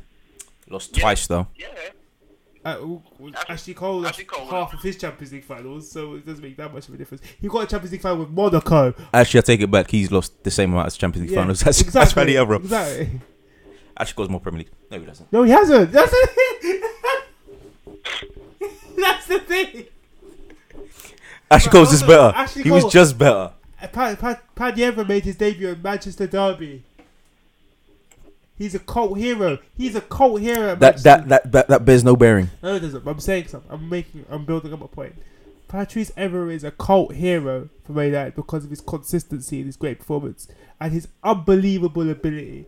Lost 0.70 0.96
Yeah. 0.96 1.02
twice, 1.02 1.26
though. 1.26 1.46
Yeah. 1.56 1.66
Uh, 2.64 2.75
w- 2.76 3.02
w- 3.18 3.34
Ashley- 3.37 3.52
Ashley 3.54 3.75
Cole 3.75 4.00
lost 4.00 4.14
Ashley 4.14 4.25
Cole, 4.25 4.46
half 4.46 4.73
of 4.73 4.80
his 4.80 4.96
Champions 4.96 5.32
League 5.34 5.44
finals, 5.44 5.90
so 5.90 6.14
it 6.14 6.25
doesn't 6.25 6.42
make 6.42 6.56
that 6.56 6.73
much 6.73 6.88
of 6.88 6.94
a 6.94 6.96
difference. 6.96 7.23
He 7.38 7.46
got 7.49 7.64
a 7.64 7.66
Champions 7.66 7.92
League 7.92 8.00
final 8.00 8.20
with 8.20 8.30
Monaco. 8.30 8.94
Actually, 9.12 9.38
I 9.38 9.42
take 9.42 9.61
it 9.61 9.70
back. 9.70 9.90
He's 9.90 10.11
lost 10.11 10.42
the 10.42 10.50
same 10.50 10.73
amount 10.73 10.87
as 10.87 10.96
Champions 10.96 11.28
League 11.28 11.34
Yeah, 11.34 11.42
finals. 11.42 11.61
That's, 11.61 11.80
exactly. 11.82 12.00
that's 12.00 12.12
Paddy 12.14 12.32
Evra. 12.34 12.56
Exactly. 12.61 13.20
Actually, 13.96 14.16
goes 14.24 14.28
more 14.30 14.40
Premier 14.40 14.58
League. 14.60 14.70
No, 14.90 14.98
he 14.98 15.06
doesn't. 15.06 15.32
No, 15.32 15.42
he 15.44 15.50
hasn't. 15.52 15.92
That's 15.92 16.10
the 16.10 16.90
That's 18.96 19.26
the 19.26 19.38
thing. 19.40 19.84
Ashley 21.50 21.70
Cole's 21.70 21.90
just 21.90 22.06
better. 22.06 22.32
Ashley 22.36 22.62
he 22.62 22.70
was 22.70 22.82
Cole- 22.84 22.90
just 22.90 23.18
better. 23.18 23.52
Uh, 23.80 23.86
Pad, 23.88 24.18
Pad, 24.18 24.38
Paddy 24.54 24.82
Evra 24.82 25.06
made 25.06 25.24
his 25.24 25.36
debut 25.36 25.68
in 25.68 25.82
Manchester 25.82 26.26
Derby. 26.26 26.82
He's 28.56 28.74
a 28.74 28.78
cult 28.78 29.18
hero. 29.18 29.58
He's 29.76 29.94
a 29.94 30.00
cult 30.00 30.40
hero. 30.40 30.70
At 30.72 30.80
That, 30.80 30.94
Manchester. 30.94 31.02
that, 31.04 31.28
that, 31.28 31.52
that, 31.52 31.68
that 31.68 31.84
bears 31.84 32.02
no 32.04 32.16
bearing. 32.16 32.50
No, 32.62 32.74
it 32.76 32.80
doesn't. 32.80 33.06
I'm 33.06 33.20
saying 33.20 33.48
something. 33.48 33.70
I'm 33.70 33.88
making. 33.88 34.24
I'm 34.30 34.44
building 34.44 34.72
up 34.72 34.80
a 34.82 34.88
point. 34.88 35.14
Patrice 35.68 36.10
Evra 36.12 36.52
is 36.52 36.62
a 36.64 36.70
cult 36.70 37.14
hero 37.14 37.68
for 37.84 37.92
Man 37.92 38.06
United 38.06 38.36
because 38.36 38.64
of 38.64 38.70
his 38.70 38.80
consistency 38.80 39.56
and 39.58 39.66
his 39.66 39.76
great 39.76 39.98
performance 39.98 40.46
and 40.80 40.92
his 40.92 41.08
unbelievable 41.24 42.08
ability. 42.08 42.66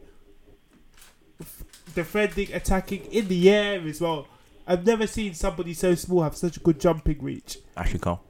Defending, 1.96 2.52
attacking 2.52 3.06
in 3.06 3.26
the 3.26 3.48
air 3.50 3.80
as 3.80 4.02
well. 4.02 4.28
I've 4.66 4.84
never 4.84 5.06
seen 5.06 5.32
somebody 5.32 5.72
so 5.72 5.94
small 5.94 6.24
have 6.24 6.36
such 6.36 6.58
a 6.58 6.60
good 6.60 6.78
jumping 6.78 7.22
reach. 7.22 7.56
Ashley 7.74 7.98
Cole. 7.98 8.20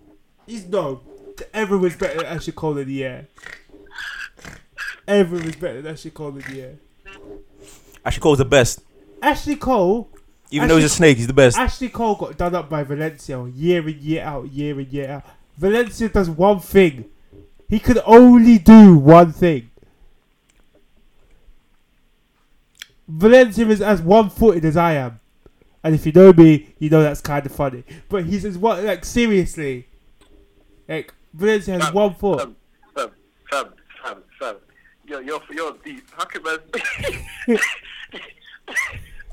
He's 0.47 0.65
no. 0.67 1.01
Was 1.53 1.97
better 1.97 2.19
than 2.19 2.27
Ashley 2.27 2.53
Cole 2.53 2.79
in 2.79 2.87
the 2.87 3.05
air. 3.05 3.27
Was 5.09 5.57
better 5.57 5.83
than 5.83 5.93
Ashley 5.93 6.13
Cole 6.13 6.29
in 6.29 6.55
the 6.55 6.63
air. 6.63 6.75
Ashley 8.05 8.21
Cole's 8.21 8.39
the 8.39 8.45
best. 8.45 8.83
Ashley 9.21 9.57
Cole 9.57 10.09
Even 10.53 10.69
though 10.69 10.77
he's 10.77 10.85
a 10.85 10.89
snake, 10.89 11.17
he's 11.17 11.27
the 11.27 11.33
best. 11.33 11.59
Ashley 11.59 11.89
Cole 11.89 12.15
got 12.15 12.37
done 12.37 12.55
up 12.55 12.71
by 12.71 12.85
Valencia 12.85 13.45
year 13.49 13.89
in, 13.89 13.99
year 14.01 14.23
out, 14.23 14.49
year 14.53 14.79
in, 14.79 14.89
year 14.91 15.11
out. 15.11 15.25
Valencia 15.59 16.09
does 16.09 16.31
one 16.31 16.61
thing. 16.61 17.07
He 17.69 17.81
could 17.81 18.01
only 18.07 18.59
do 18.59 18.97
one 18.97 19.33
thing. 19.33 19.71
Valencia 23.09 23.67
is 23.69 23.81
as 23.81 24.03
one 24.03 24.31
footed 24.31 24.65
as 24.65 24.77
I 24.77 24.95
am. 24.95 25.21
And 25.83 25.95
if 25.95 26.05
you 26.05 26.13
know 26.13 26.33
me, 26.33 26.75
you 26.79 26.91
know 26.91 27.03
that's 27.03 27.21
kind 27.21 27.47
of 27.47 27.53
funny. 27.53 27.85
But 28.09 28.25
he's 28.25 28.45
as 28.45 28.59
one, 28.59 28.85
like, 28.85 29.05
seriously. 29.05 29.87
Like, 30.89 31.15
Valencia 31.33 31.75
has 31.75 31.85
Fam, 31.85 31.95
one 31.95 32.15
foot. 32.15 32.41
Fam, 32.41 32.57
fam, 32.95 33.11
fam, 33.51 33.73
fam, 34.03 34.23
fam. 34.39 34.57
Yo, 35.07 35.21
you're, 35.21 35.41
you're 35.51 35.77
deep. 35.85 36.09
How 36.17 36.25
can 36.25 36.43
man... 36.43 36.59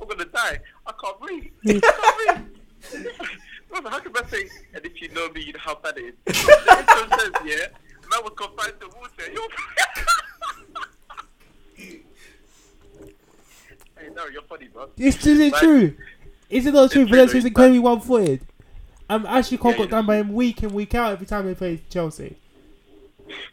I'm 0.03 0.07
gonna 0.07 0.25
die. 0.25 0.59
I 0.85 0.91
can't 1.01 1.19
breathe. 1.19 1.51
I 1.65 1.79
can't 1.79 2.45
breathe. 2.91 3.07
Brother, 3.69 3.89
how 3.89 3.99
can 3.99 4.11
man 4.11 4.27
say, 4.27 4.49
and 4.73 4.85
if 4.85 5.01
you 5.01 5.09
know 5.09 5.29
me, 5.29 5.41
you 5.41 5.53
know 5.53 5.59
how 5.59 5.75
bad 5.75 5.97
it 5.97 6.15
is? 6.25 6.43
The 6.43 6.77
intro 6.77 7.17
says, 7.17 7.31
yeah, 7.43 7.67
man 8.11 8.21
was 8.23 8.33
confined 8.35 8.79
to 8.81 8.87
water. 8.87 9.31
Yo. 9.33 9.41
hey, 13.97 14.02
no, 14.15 14.25
you're 14.27 14.41
funny, 14.43 14.67
bro. 14.67 14.89
Is, 14.97 15.25
is 15.25 15.39
it 15.39 15.51
Like- 15.53 15.61
true? 15.61 15.95
Is 16.49 16.65
it 16.67 16.73
not 16.73 16.91
true? 16.91 17.01
It's 17.03 17.09
true, 17.09 17.15
Valencia 17.17 17.37
is 17.39 17.45
incredibly 17.45 17.79
one 17.79 17.99
footed. 17.99 18.41
Um, 19.09 19.25
Ashley 19.25 19.57
Cole 19.57 19.71
Yeah, 19.71 19.77
got 19.79 19.89
done 19.89 20.05
by 20.05 20.17
him 20.17 20.33
week 20.33 20.61
in, 20.63 20.73
week 20.73 20.93
out 20.95 21.11
every 21.13 21.25
time 21.25 21.45
they 21.45 21.55
played 21.55 21.89
Chelsea. 21.89 22.37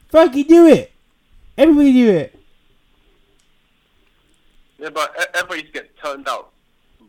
Frankie 0.09 0.45
knew 0.45 0.67
it. 0.67 0.93
Everybody 1.57 1.93
knew 1.93 2.11
it. 2.11 2.39
Yeah, 4.79 4.91
but 4.91 5.15
e- 5.21 5.25
ever 5.35 5.57
get 5.63 5.97
turned 6.03 6.29
out 6.29 6.51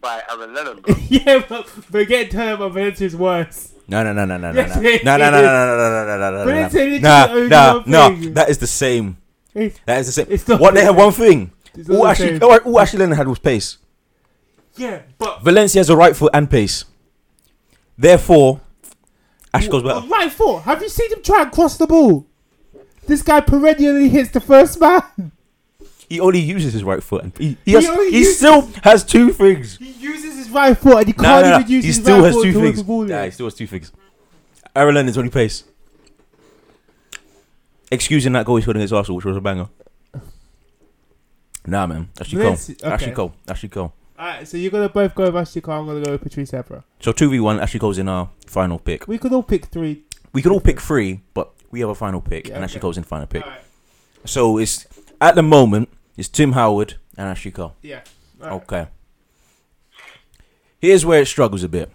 by 0.01 0.21
Aaron 0.29 0.53
Lennon, 0.53 0.81
bro. 0.81 0.95
yeah, 1.09 1.43
but, 1.47 1.69
but 1.89 2.07
getting 2.07 2.31
turned 2.31 2.59
by 2.59 2.69
Valencia 2.69 3.07
is 3.07 3.15
worse. 3.15 3.73
No, 3.87 4.03
no, 4.03 4.13
no, 4.13 4.25
no, 4.25 4.37
no, 4.37 4.51
no, 4.51 4.59
Yes, 4.59 4.75
no, 4.75 4.81
it 4.81 5.03
no, 5.03 5.17
no, 5.17 5.29
no, 5.31 5.37
is. 5.37 5.43
no, 5.43 5.51
no, 5.51 5.77
no, 5.77 6.05
no, 6.05 6.17
no, 6.17 6.31
no, 6.37 6.45
But 6.45 6.51
no, 6.53 6.61
it's 6.65 6.73
literally 6.73 6.99
no, 6.99 7.27
only 7.29 7.47
no, 7.49 7.73
one 7.77 7.83
no, 7.87 8.09
thing. 8.21 8.33
that 8.33 8.49
is 8.49 8.57
the 8.57 8.67
same. 8.67 9.17
It's, 9.53 9.79
That 9.85 9.99
is 9.99 10.05
the 10.07 10.11
same. 10.13 10.27
It's 10.29 10.47
not 10.47 10.59
What 10.61 10.73
they 10.73 10.81
the 10.81 10.87
had 10.87 10.95
one 10.95 11.11
thing. 11.11 11.51
It's 11.75 11.87
not 11.89 11.95
All 11.97 12.03
the 12.03 12.09
actually, 12.09 12.41
all, 12.41 12.57
all 12.57 12.79
Ashley 12.79 12.99
Lennon 12.99 13.17
had 13.17 13.27
was 13.27 13.39
pace. 13.39 13.77
Yeah, 14.75 15.01
but 15.17 15.41
Valencia 15.41 15.79
has 15.79 15.89
a 15.89 15.95
right 15.97 16.15
foot 16.15 16.31
and 16.33 16.49
pace. 16.49 16.85
Therefore, 17.97 18.61
Ashley 19.53 19.69
goes 19.69 19.83
better. 19.83 20.05
right 20.07 20.31
foot. 20.31 20.61
Have 20.63 20.81
you 20.81 20.89
seen 20.89 21.11
him 21.11 21.21
try 21.21 21.43
and 21.43 21.51
cross 21.51 21.77
the 21.77 21.87
ball? 21.87 22.25
This 23.05 23.21
guy 23.21 23.41
perennially 23.41 24.07
hits 24.09 24.31
the 24.31 24.39
first 24.39 24.79
man. 24.79 25.31
He 26.07 26.19
only 26.19 26.39
uses 26.39 26.73
his 26.73 26.83
right 26.83 27.01
foot, 27.01 27.23
and 27.23 27.37
he, 27.37 27.57
he, 27.65 27.71
has, 27.73 27.87
only 27.87 28.11
he 28.11 28.19
uses- 28.19 28.37
still 28.37 28.61
has 28.83 29.03
two 29.03 29.31
things. 29.31 29.77
He 29.77 29.91
uses 29.91 30.35
his 30.37 30.49
right 30.49 30.77
foot 30.77 30.97
and 30.99 31.07
he 31.07 31.13
No, 31.17 31.23
can't 31.23 31.45
no, 31.45 31.49
no. 31.51 31.59
even 31.59 31.71
use 31.71 31.83
He 31.83 31.87
his 31.89 31.95
still 31.97 32.17
right 32.17 32.25
has 32.25 32.35
foot 32.35 32.43
two 32.43 32.51
to 32.53 32.59
whip 32.59 32.67
things. 32.67 32.77
the 32.79 32.83
ball. 32.83 33.09
Yeah, 33.09 33.19
in. 33.19 33.25
he 33.25 33.31
still 33.31 33.45
has 33.47 33.53
two 33.55 33.67
things. 33.67 33.91
Aaron 34.75 34.95
Lennon's 34.95 35.17
only 35.17 35.29
pace. 35.29 35.63
Excusing 37.91 38.31
that 38.33 38.45
goal 38.45 38.55
he 38.55 38.61
scored 38.61 38.77
against 38.77 38.93
Arsenal, 38.93 39.17
which 39.17 39.25
was 39.25 39.35
a 39.37 39.41
banger. 39.41 39.67
Nah, 41.65 41.85
man. 41.87 42.09
Ashley 42.19 42.39
Cole. 42.39 42.49
Let's- 42.51 42.69
okay. 42.69 42.87
Ashley 42.87 43.11
Cole. 43.11 43.33
Ashley 43.47 43.69
Cole. 43.69 43.93
Alright, 44.19 44.47
so 44.47 44.57
you're 44.57 44.71
gonna 44.71 44.89
both 44.89 45.15
go 45.15 45.25
with 45.25 45.35
Ashley 45.35 45.61
Cole. 45.61 45.79
I'm 45.79 45.85
gonna 45.87 46.01
go 46.01 46.11
with 46.11 46.21
Patrice 46.21 46.51
Evra. 46.51 46.83
So 46.99 47.11
2v1, 47.11 47.59
Ashley 47.61 47.79
Cole's 47.79 47.97
in 47.97 48.07
our 48.07 48.29
final 48.45 48.77
pick. 48.79 49.07
We 49.07 49.17
could 49.17 49.33
all 49.33 49.43
pick 49.43 49.65
three. 49.65 50.03
We 50.33 50.41
could 50.41 50.51
all 50.51 50.59
pick 50.61 50.79
three, 50.79 51.21
but 51.33 51.51
we 51.71 51.79
have 51.81 51.89
a 51.89 51.95
final 51.95 52.21
pick, 52.21 52.47
Yeah, 52.47 52.55
and 52.55 52.63
Ashley 52.63 52.77
okay. 52.77 52.81
Cole's 52.81 52.97
in 52.97 53.03
final 53.03 53.25
pick. 53.27 53.43
Alright, 53.43 53.61
So 54.25 54.57
it's 54.57 54.85
at 55.19 55.35
the 55.35 55.41
moment 55.43 55.89
it's 56.17 56.29
Tim 56.29 56.51
Howard 56.51 56.95
and 57.17 57.27
Ashley 57.27 57.51
Cole. 57.51 57.73
yeah. 57.81 58.01
Alright. 58.41 58.61
Okay. 58.63 58.87
Here's 60.79 61.05
where 61.05 61.21
it 61.21 61.27
struggles 61.27 61.63
a 61.63 61.69
bit. 61.69 61.91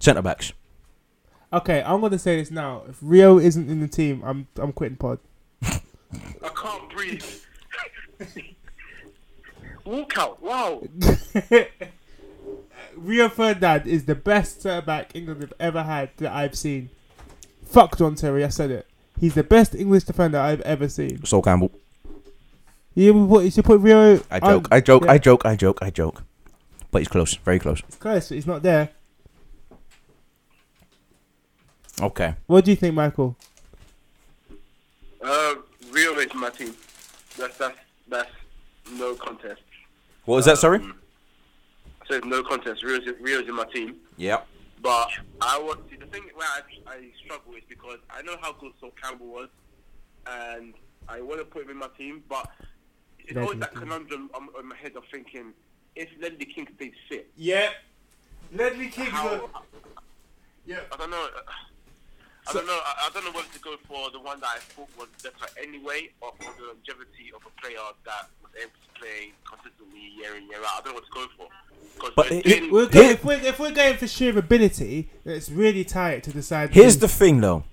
Centre 0.00 0.22
backs. 0.22 0.52
Okay, 1.52 1.82
I'm 1.82 2.00
gonna 2.00 2.18
say 2.18 2.36
this 2.36 2.50
now. 2.50 2.82
If 2.88 2.98
Rio 3.00 3.38
isn't 3.38 3.68
in 3.70 3.80
the 3.80 3.88
team, 3.88 4.22
I'm 4.24 4.46
I'm 4.56 4.72
quitting 4.72 4.96
pod. 4.98 5.18
I 5.62 5.80
can't 6.54 6.90
breathe. 6.90 7.24
Walk 9.88 10.18
out. 10.18 10.42
Wow. 10.42 10.82
Rio 12.96 13.28
Ferdinand 13.30 13.86
is 13.86 14.04
the 14.04 14.14
best 14.14 14.60
centre 14.60 14.84
back 14.84 15.16
England 15.16 15.40
have 15.40 15.54
ever 15.58 15.82
had 15.82 16.10
that 16.18 16.30
I've 16.30 16.54
seen. 16.56 16.90
Fuck 17.64 17.96
John 17.96 18.14
Terry, 18.14 18.44
I 18.44 18.48
said 18.50 18.70
it. 18.70 18.86
He's 19.18 19.32
the 19.34 19.42
best 19.42 19.74
English 19.74 20.04
defender 20.04 20.38
I've 20.38 20.60
ever 20.60 20.88
seen. 20.90 21.24
Sol 21.24 21.40
Campbell. 21.40 21.70
You 22.94 23.12
should 23.14 23.28
put, 23.30 23.44
you 23.44 23.50
should 23.50 23.64
put 23.64 23.80
Rio. 23.80 24.20
I 24.30 24.40
joke. 24.40 24.44
on- 24.44 24.66
I 24.70 24.80
joke. 24.82 25.04
yeah, 25.06 25.12
I 25.12 25.18
joke. 25.18 25.46
I 25.46 25.56
joke. 25.56 25.78
I 25.80 25.90
joke. 25.90 26.22
But 26.90 26.98
he's 26.98 27.08
close. 27.08 27.34
Very 27.36 27.58
close. 27.58 27.82
It's 27.88 27.96
close, 27.96 28.28
but 28.28 28.34
he's 28.34 28.46
not 28.46 28.62
there. 28.62 28.90
Okay. 32.02 32.34
What 32.46 32.64
do 32.66 32.72
you 32.72 32.76
think, 32.76 32.94
Michael? 32.94 33.36
Uh, 35.22 35.54
Rio 35.90 36.12
is 36.18 36.34
my 36.34 36.50
team. 36.50 36.74
That's 37.38 37.56
that's 37.56 37.78
that's 38.08 38.30
no 38.92 39.14
contest. 39.14 39.62
What 40.28 40.36
was 40.36 40.44
that? 40.44 40.58
Sorry. 40.58 40.78
Um, 40.78 40.94
I 42.02 42.06
said 42.06 42.26
no 42.26 42.42
contest. 42.42 42.84
Rio's, 42.84 43.00
Rio's 43.18 43.48
in 43.48 43.54
my 43.54 43.64
team. 43.64 43.96
Yeah. 44.18 44.40
But 44.82 45.08
I 45.40 45.58
want 45.58 45.88
to 45.88 45.90
see 45.90 45.98
the 45.98 46.04
thing 46.04 46.24
where 46.34 46.46
I, 46.46 46.60
I 46.86 47.08
struggle 47.24 47.54
is 47.54 47.62
because 47.66 47.96
I 48.10 48.20
know 48.20 48.36
how 48.38 48.52
good 48.52 48.72
Sol 48.78 48.90
Campbell 49.02 49.28
was, 49.28 49.48
and 50.26 50.74
I 51.08 51.22
want 51.22 51.38
to 51.40 51.46
put 51.46 51.62
him 51.64 51.70
in 51.70 51.78
my 51.78 51.88
team, 51.96 52.22
but 52.28 52.46
it's 53.20 53.28
Ledley 53.32 53.42
always 53.42 53.60
that 53.60 53.70
King. 53.72 53.80
conundrum 53.80 54.30
on, 54.34 54.48
on 54.58 54.68
my 54.68 54.76
head 54.76 54.96
of 54.96 55.04
thinking 55.10 55.54
if 55.96 56.10
Ledley 56.20 56.44
King 56.44 56.68
stays 56.76 56.92
fit, 57.08 57.30
Yeah. 57.34 57.70
Ledley 58.54 58.88
King. 58.88 59.06
how 59.06 59.48
Yeah. 60.66 60.80
I 60.92 60.96
don't 60.98 61.10
know. 61.10 61.26
Uh, 62.48 62.50
I 62.50 62.52
don't 62.54 62.66
know. 62.66 62.80
I, 62.84 62.92
I 63.06 63.10
don't 63.14 63.24
know 63.24 63.32
whether 63.32 63.48
to 63.52 63.60
go 63.60 63.76
for 63.86 64.10
the 64.10 64.20
one 64.20 64.40
that 64.40 64.48
I 64.56 64.58
thought 64.58 64.88
was 64.98 65.08
better 65.22 65.46
anyway, 65.62 66.08
or 66.20 66.32
for 66.38 66.52
the 66.60 66.66
longevity 66.68 67.30
of 67.36 67.42
a 67.46 67.60
player 67.60 67.78
that 68.04 68.28
was 68.42 68.52
able 68.60 68.70
to 68.72 69.00
play 69.00 69.32
consistently 69.44 70.00
year 70.16 70.36
in 70.36 70.48
year 70.48 70.60
out. 70.60 70.80
I 70.80 70.84
don't 70.84 70.94
know 70.94 71.00
what 71.00 71.04
to 71.06 71.10
go 71.14 71.26
for. 71.36 71.48
'Cause 71.98 72.12
But 72.16 72.30
we're 72.30 72.42
it- 72.44 72.72
We're 72.72 72.80
Here- 72.82 72.88
going, 72.90 73.10
if, 73.10 73.24
we're, 73.24 73.40
if 73.40 73.58
we're 73.58 73.70
going 73.72 73.96
for 73.96 74.06
sheer 74.06 74.36
ability, 74.38 75.08
it's 75.24 75.48
really 75.50 75.84
tight 75.84 76.22
to 76.24 76.32
decide. 76.32 76.70
Here's 76.72 76.94
who- 76.94 77.00
the 77.00 77.08
thing, 77.08 77.40
though. 77.40 77.64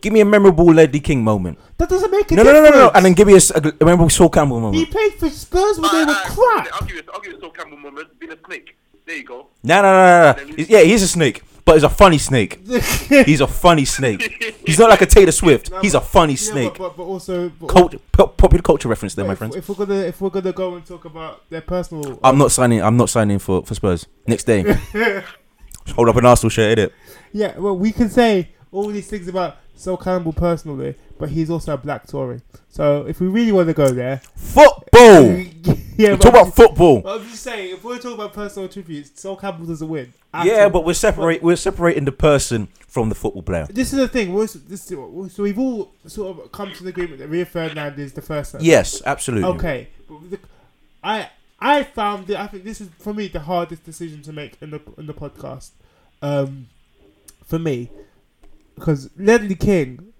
Give 0.00 0.12
me 0.12 0.20
a 0.20 0.24
memorable 0.24 0.66
Ledley 0.66 1.00
King 1.00 1.24
moment. 1.24 1.58
that 1.78 1.88
doesn't 1.88 2.10
make 2.10 2.30
a 2.30 2.34
No, 2.36 2.42
no, 2.42 2.52
no, 2.52 2.62
no, 2.62 2.70
no. 2.70 2.90
And 2.94 3.04
then 3.04 3.14
give 3.14 3.26
me 3.26 3.34
a 3.36 3.84
memorable 3.84 4.10
Sol 4.10 4.28
Campbell 4.28 4.60
moment. 4.60 4.76
He 4.76 4.86
played 4.86 5.14
for 5.14 5.28
Spurs 5.30 5.80
when 5.80 5.90
they 5.90 6.04
were 6.04 6.10
Alright, 6.12 6.38
alright, 6.38 6.64
crap. 6.66 6.68
I'll 6.80 6.86
give 6.86 6.96
you, 6.96 7.02
I'll 7.12 7.20
give 7.20 7.32
you 7.32 7.38
a 7.38 7.40
Sol 7.40 7.50
Campbell 7.50 7.78
moment. 7.78 8.18
Being 8.20 8.32
a 8.32 8.36
snake. 8.46 8.76
There 9.06 9.16
you 9.16 9.24
go. 9.24 9.46
No, 9.62 9.82
no, 9.82 9.92
no, 9.92 10.32
no, 10.32 10.48
no. 10.50 10.56
He's- 10.56 10.68
Yeah, 10.68 10.80
he's 10.80 11.02
a 11.02 11.08
snake, 11.08 11.42
but 11.64 11.74
he's 11.74 11.82
a 11.84 11.88
funny 11.88 12.18
snake. 12.18 12.60
He's 13.26 13.40
a 13.40 13.46
funny 13.46 13.84
snake. 13.84 14.22
He's 14.66 14.78
not 14.78 14.90
like 14.90 15.00
a 15.02 15.06
Taylor 15.06 15.32
Swift. 15.32 15.70
No, 15.70 15.80
He's 15.80 15.94
a 15.94 16.00
but- 16.00 16.06
funny 16.06 16.32
Yeah, 16.34 16.38
snake. 16.52 16.72
but, 16.74 16.78
but, 16.90 16.96
but 16.96 17.02
also, 17.04 17.48
but 17.48 17.68
Cult, 17.68 17.94
pop, 18.12 18.36
popular 18.36 18.62
culture 18.62 18.88
reference 18.88 19.14
there, 19.14 19.24
my 19.24 19.32
if, 19.32 19.38
friends. 19.38 19.56
if 19.56 19.68
we're 19.68 19.74
gonna 19.86 20.00
if 20.00 20.20
we're 20.20 20.30
gonna 20.30 20.52
go 20.52 20.74
and 20.74 20.84
talk 20.86 21.04
about 21.04 21.48
their 21.50 21.60
personal, 21.60 22.18
I'm 22.22 22.32
um, 22.34 22.38
not 22.38 22.50
signing. 22.52 22.82
I'm 22.82 22.96
not 22.96 23.08
signing 23.10 23.38
for, 23.38 23.62
for 23.64 23.74
Spurs 23.74 24.06
next 24.26 24.44
day. 24.44 24.62
Hold 25.94 26.08
up 26.08 26.16
an 26.16 26.26
Arsenal 26.26 26.50
shirt, 26.50 26.78
innit? 26.78 26.90
yeah, 27.32 27.56
well, 27.58 27.76
we 27.76 27.92
can 27.92 28.10
say 28.10 28.50
all 28.72 28.88
these 28.88 29.06
things 29.08 29.28
about 29.28 29.56
Sol 29.76 29.96
Campbell 29.96 30.32
personally, 30.32 30.96
but 31.18 31.28
he's 31.28 31.50
also 31.50 31.74
a 31.74 31.76
black 31.76 32.06
Tory. 32.06 32.40
So 32.70 33.06
if 33.06 33.20
we 33.20 33.28
really 33.28 33.52
want 33.52 33.68
to 33.68 33.74
go 33.74 33.90
there, 33.90 34.20
Football. 34.34 35.22
yeah, 35.96 36.12
We 36.12 36.16
talk 36.16 36.32
about 36.32 36.54
football. 36.54 37.06
I'm 37.06 37.22
just 37.24 37.42
saying, 37.42 37.74
if 37.74 37.84
we're 37.84 37.96
talking 37.96 38.14
about 38.14 38.32
personal 38.32 38.68
attributes, 38.68 39.20
Sol 39.20 39.36
Campbell 39.36 39.66
doesn't 39.66 39.88
win. 39.88 40.12
Yeah, 40.44 40.64
all. 40.64 40.70
but 40.70 40.84
we're 40.84 40.94
separate. 40.94 41.42
We're 41.42 41.56
separating 41.56 42.04
the 42.04 42.12
person 42.12 42.68
from 42.86 43.08
the 43.10 43.14
football 43.14 43.42
player. 43.42 43.66
this 43.70 43.92
is 43.92 43.98
the 43.98 44.08
thing. 44.08 44.32
We're, 44.32 44.46
this, 44.46 44.82
so 44.82 45.42
we've 45.42 45.58
all 45.58 45.92
sort 46.06 46.38
of 46.38 46.52
come 46.52 46.72
to 46.72 46.82
the 46.82 46.88
agreement 46.88 47.18
that 47.18 47.28
Rio 47.28 47.44
Ferdinand 47.44 47.98
is 47.98 48.14
the 48.14 48.22
first. 48.22 48.54
one. 48.54 48.64
Yes, 48.64 49.02
absolutely. 49.04 49.50
Okay, 49.50 49.88
but 50.08 50.30
the, 50.30 50.38
I 51.04 51.30
I 51.60 51.84
found 51.84 52.30
it. 52.30 52.36
I 52.36 52.46
think 52.46 52.64
this 52.64 52.80
is 52.80 52.88
for 52.98 53.12
me 53.12 53.28
the 53.28 53.40
hardest 53.40 53.84
decision 53.84 54.22
to 54.22 54.32
make 54.32 54.56
in 54.60 54.70
the 54.70 54.80
in 54.96 55.06
the 55.06 55.14
podcast. 55.14 55.70
Um, 56.22 56.68
for 57.44 57.58
me, 57.58 57.90
because 58.76 59.10
Ledley 59.16 59.56
King 59.56 60.12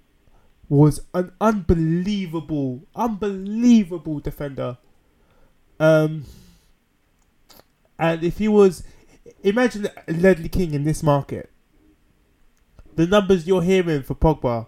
was 0.68 1.00
an 1.14 1.30
unbelievable, 1.40 2.82
unbelievable 2.96 4.18
defender. 4.18 4.78
Um, 5.78 6.25
and 7.98 8.25
if 8.25 8.38
he 8.38 8.48
was, 8.48 8.82
imagine 9.42 9.88
Ledley 10.08 10.48
King 10.48 10.75
in 10.75 10.82
this 10.84 11.02
market. 11.02 11.50
the 12.96 13.06
numbers 13.06 13.46
you're 13.46 13.62
hearing 13.62 14.02
for 14.02 14.14
Pogba 14.14 14.66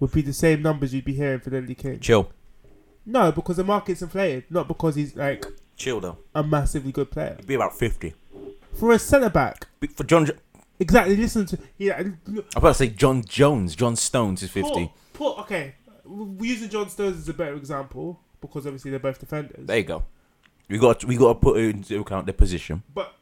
would 0.00 0.12
be 0.12 0.22
the 0.22 0.32
same 0.32 0.62
numbers 0.62 0.94
you'd 0.94 1.04
be 1.04 1.12
hearing 1.14 1.40
for 1.40 1.50
Ledley 1.50 1.74
King. 1.74 2.00
Chill. 2.00 2.30
No, 3.06 3.30
because 3.32 3.56
the 3.56 3.64
market's 3.64 4.02
inflated, 4.02 4.44
not 4.50 4.66
because 4.68 4.94
he's 4.94 5.14
like 5.14 5.44
Chill 5.76 6.00
though. 6.00 6.18
a 6.34 6.42
massively 6.42 6.90
good 6.92 7.10
player. 7.10 7.34
It'd 7.34 7.46
be 7.46 7.54
about 7.54 7.78
50. 7.78 8.14
For 8.74 8.92
a 8.92 8.98
centre 8.98 9.30
back, 9.30 9.66
For 9.94 10.04
John, 10.04 10.26
Jo- 10.26 10.32
exactly. 10.80 11.16
Listen 11.16 11.46
to 11.46 11.58
yeah. 11.78 11.98
I'm 11.98 12.18
about 12.56 12.70
to 12.70 12.74
say 12.74 12.88
John 12.88 13.22
Jones. 13.24 13.76
John 13.76 13.94
Stones 13.94 14.42
is 14.42 14.50
50. 14.50 14.92
Put, 15.12 15.36
put 15.36 15.38
okay. 15.42 15.74
We're 16.04 16.50
using 16.50 16.68
John 16.68 16.88
Stones 16.88 17.18
as 17.18 17.28
a 17.28 17.34
better 17.34 17.54
example 17.54 18.20
because 18.40 18.66
obviously 18.66 18.90
they're 18.90 19.00
both 19.00 19.20
defenders. 19.20 19.66
There 19.66 19.78
you 19.78 19.84
go. 19.84 20.04
We 20.68 20.78
got 20.78 21.04
we 21.04 21.16
got 21.16 21.34
to 21.34 21.34
put 21.34 21.58
into 21.58 22.00
account 22.00 22.26
their 22.26 22.32
position. 22.32 22.82
But 22.92 23.14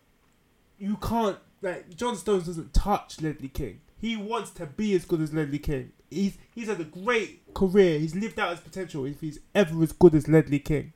you 0.78 0.96
can't 0.96 1.38
like 1.62 1.96
John 1.96 2.16
Stones 2.16 2.46
doesn't 2.46 2.72
touch 2.72 3.20
Ledley 3.20 3.48
King. 3.48 3.80
He 4.00 4.16
wants 4.16 4.50
to 4.52 4.66
be 4.66 4.94
as 4.94 5.04
good 5.04 5.20
as 5.20 5.32
Ledley 5.32 5.58
King. 5.58 5.92
He's 6.10 6.38
he's 6.54 6.68
had 6.68 6.80
a 6.80 6.84
great 6.84 7.54
career. 7.54 7.98
He's 7.98 8.14
lived 8.14 8.38
out 8.38 8.50
his 8.50 8.60
potential 8.60 9.04
if 9.04 9.20
he's 9.20 9.40
ever 9.54 9.82
as 9.82 9.92
good 9.92 10.14
as 10.14 10.28
Ledley 10.28 10.60
King. 10.60 10.92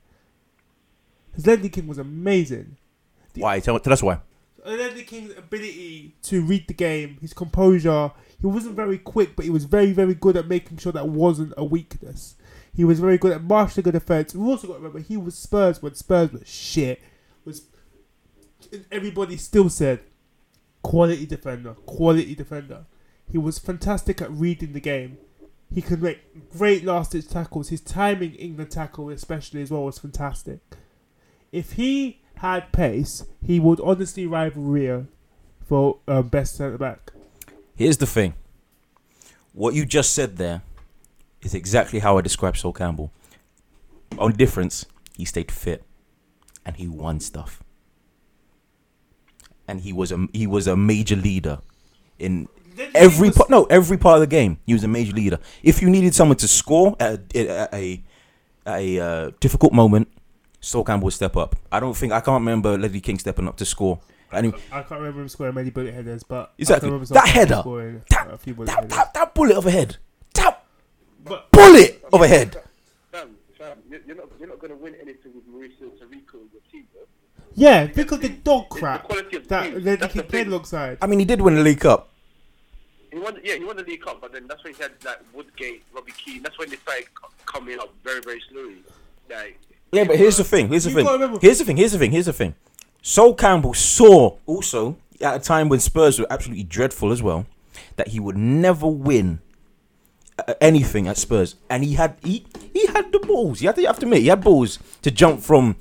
Because 1.31 1.47
Ledley 1.47 1.69
King 1.69 1.87
was 1.87 1.99
amazing. 1.99 2.77
Why? 3.35 3.61
Tell, 3.61 3.79
tell 3.81 3.93
us 3.93 4.03
why. 4.03 4.19
Ledley 4.65 5.03
King's 5.03 5.37
ability 5.37 6.15
to 6.23 6.43
read 6.43 6.69
the 6.69 6.75
game, 6.75 7.19
his 7.21 7.33
composure. 7.33 8.13
He 8.41 8.47
wasn't 8.47 8.77
very 8.77 8.99
quick, 8.99 9.35
but 9.35 9.45
he 9.45 9.51
was 9.51 9.65
very, 9.65 9.93
very 9.93 10.15
good 10.15 10.37
at 10.37 10.47
making 10.47 10.79
sure 10.79 10.93
that 10.93 11.09
wasn't 11.09 11.55
a 11.57 11.65
weakness. 11.65 12.37
He 12.73 12.85
was 12.85 13.01
very 13.01 13.19
good 13.19 13.33
at 13.33 13.43
marshalling 13.43 13.89
a 13.89 13.93
defense. 13.93 14.35
We've 14.35 14.47
also 14.47 14.69
got 14.69 14.75
to 14.75 14.79
remember 14.79 15.01
he 15.01 15.17
was 15.17 15.37
Spurs 15.37 15.83
when 15.83 15.95
Spurs 15.95 16.33
were 16.33 16.41
shit. 16.45 17.03
Was 17.45 17.63
everybody 18.91 19.37
still 19.37 19.69
said 19.69 20.01
quality 20.83 21.27
defender, 21.27 21.75
quality 21.87 22.35
defender. 22.35 22.87
He 23.31 23.39
was 23.39 23.59
fantastic 23.59 24.21
at 24.21 24.31
reading 24.31 24.73
the 24.73 24.81
game. 24.81 25.19
He 25.73 25.81
could 25.81 26.03
make 26.03 26.51
great 26.51 26.85
last 26.85 27.13
ditch 27.13 27.29
tackles. 27.29 27.71
His 27.71 27.81
timing 27.81 28.35
in 28.35 28.57
the 28.57 28.65
tackle, 28.65 29.09
especially 29.11 29.63
as 29.63 29.71
well, 29.71 29.85
was 29.85 29.99
fantastic. 29.99 30.61
If 31.51 31.73
he 31.73 32.22
had 32.43 32.73
pace, 32.73 33.25
he 33.41 33.61
would 33.61 33.81
honestly 33.81 34.27
rival 34.27 34.65
Rio 34.65 35.07
for 35.65 36.01
um, 36.09 36.27
best 36.27 36.57
centre 36.57 36.77
back. 36.77 37.13
Here's 37.77 37.99
the 37.99 38.07
thing. 38.07 38.35
What 39.53 39.75
you 39.75 39.87
just 39.87 40.13
said 40.13 40.39
there 40.39 40.63
is 41.41 41.55
exactly 41.55 42.01
how 42.01 42.19
I 42.19 42.21
describe 42.21 42.57
Sol 42.57 42.73
Campbell. 42.73 43.13
Only 44.19 44.37
difference, 44.37 44.85
he 45.17 45.25
stayed 45.25 45.53
fit, 45.53 45.85
and 46.67 46.77
he 46.77 46.89
won 46.89 47.21
stuff. 47.21 47.63
And 49.69 49.83
he 49.83 49.93
was 49.93 50.11
a 50.11 50.27
he 50.33 50.49
was 50.49 50.67
a 50.67 50.77
major 50.77 51.17
leader 51.17 51.61
in 52.19 52.49
every 52.93 53.31
part. 53.31 53.51
No, 53.51 53.65
every 53.67 53.97
part 53.97 54.17
of 54.17 54.21
the 54.21 54.27
game. 54.27 54.59
He 54.67 54.73
was 54.73 54.83
a 54.83 54.89
major 54.89 55.13
leader. 55.13 55.39
If 55.63 55.81
you 55.81 55.89
needed 55.89 56.13
someone 56.13 56.39
to 56.39 56.49
score 56.49 56.97
at 56.99 57.21
a 57.35 57.49
at 57.49 57.73
a, 57.73 58.03
at 58.67 58.81
a 58.81 58.99
uh, 58.99 59.31
difficult 59.39 59.73
moment, 59.73 60.09
Sol 60.63 60.85
Campbell 60.85 61.07
would 61.07 61.13
step 61.13 61.37
up. 61.37 61.57
I 61.71 61.81
don't 61.81 61.95
think 61.97 62.13
I 62.13 62.21
can't 62.21 62.41
remember 62.41 62.79
Ledley 62.79 63.01
King 63.01 63.19
stepping 63.19 63.47
up 63.49 63.57
to 63.59 63.65
score. 63.67 63.99
And 64.31 64.47
he, 64.47 64.53
I 64.73 64.81
can't 64.83 65.01
remember 65.01 65.21
him 65.21 65.29
scoring 65.29 65.55
many 65.55 65.69
bullet 65.69 65.93
headers, 65.93 66.23
but 66.23 66.55
Exactly. 66.57 66.87
I 66.87 66.89
can 66.89 66.93
remember 67.01 67.13
That 67.15 67.29
header. 67.29 67.63
that, 68.11 68.29
a 68.33 68.39
few 68.39 68.55
bullet 68.55 68.67
that, 68.67 68.75
headers. 68.77 68.91
that, 68.97 69.13
that 69.15 69.35
bullet 69.35 69.57
of 69.57 69.67
a 69.67 69.71
head. 69.71 69.97
That 70.35 70.65
But 71.23 71.51
bullet 71.51 72.03
of 72.11 72.23
a 72.23 72.29
head. 72.29 72.57
Fam, 73.11 73.37
fam, 73.59 73.77
you- 73.91 74.01
you're 74.07 74.17
not, 74.17 74.29
you're 74.39 74.49
not 74.49 74.59
going 74.59 74.71
to 74.71 74.77
win 74.79 74.95
anything 75.03 75.33
with 75.35 75.47
Mauricio 75.53 75.91
Taricco 75.99 76.41
and 76.41 76.51
your 76.53 76.63
team, 76.73 76.87
bro. 76.95 77.03
yeah, 77.55 77.87
because 77.87 78.21
the 78.21 78.31
dog 78.31 78.65
It's 78.71 78.75
the 78.77 78.81
crap 78.81 79.03
quality 79.05 79.37
of 79.37 79.43
the 79.43 79.49
that. 79.51 79.75
Ledley 79.75 79.97
That's 79.97 80.13
King 80.15 80.23
the 80.23 80.29
played 80.29 80.45
thing. 80.45 80.53
alongside. 80.53 80.99
I 81.03 81.07
mean, 81.09 81.19
he 81.19 81.25
did 81.27 81.41
win 81.43 81.57
the 81.57 81.61
League 81.63 81.81
Cup. 81.81 82.09
He 83.13 83.19
won, 83.19 83.37
yeah, 83.45 83.57
he 83.57 83.65
won 83.65 83.77
the 83.77 83.83
League 83.83 84.01
Cup, 84.01 84.23
but 84.23 84.33
then 84.33 84.47
that's 84.47 84.65
when 84.65 84.73
he 84.73 84.83
had 84.83 84.93
like 85.05 85.19
Woodgate, 85.35 85.83
Robbie 85.93 86.13
Keane. 86.13 86.43
That's 86.43 86.59
when 86.59 86.71
they 86.71 86.77
started 86.77 87.09
coming 87.45 87.79
up 87.79 87.93
very, 88.03 88.23
very 88.23 88.41
slowly. 88.51 88.83
Like, 89.29 89.61
Yeah, 89.93 90.05
but 90.05 90.17
here's 90.19 90.39
the 90.39 90.45
thing. 90.45 90.69
Here's 90.69 90.85
the 90.85 90.91
You 90.91 90.97
thing. 90.97 91.07
remember- 91.07 91.39
Here's 91.41 91.59
the 91.59 91.65
thing. 91.65 91.77
Here's 91.77 91.93
the 91.93 91.99
thing. 91.99 92.11
Here's 92.13 92.27
the 92.27 92.33
thing. 92.33 92.55
Sol 93.03 93.35
Campbell 93.35 93.75
saw 93.75 94.37
also 94.47 94.97
at 95.21 95.37
a 95.37 95.39
time 95.39 95.69
when 95.69 95.81
Spurs 95.81 96.19
were 96.19 96.27
absolutely 96.31 96.65
dreadful 96.65 97.13
as 97.13 97.23
well 97.23 97.47
that 97.97 98.09
he 98.09 98.21
would 98.21 98.37
never 98.37 98.87
win 98.87 99.41
uh, 100.39 100.55
anything 100.61 101.07
at 101.09 101.17
Spurs, 101.19 101.57
and 101.69 101.85
he 101.85 101.95
had 101.95 102.17
he 102.25 102.47
he 102.73 102.87
had 102.87 103.13
the 103.13 103.19
balls. 103.19 103.61
You 103.61 103.69
have 103.69 103.75
to, 103.77 103.83
you 103.83 103.87
have 103.87 103.99
to 103.99 104.07
admit 104.07 104.23
he 104.23 104.29
had 104.29 104.43
balls 104.43 104.79
to 105.03 105.11
jump 105.11 105.41
from 105.43 105.77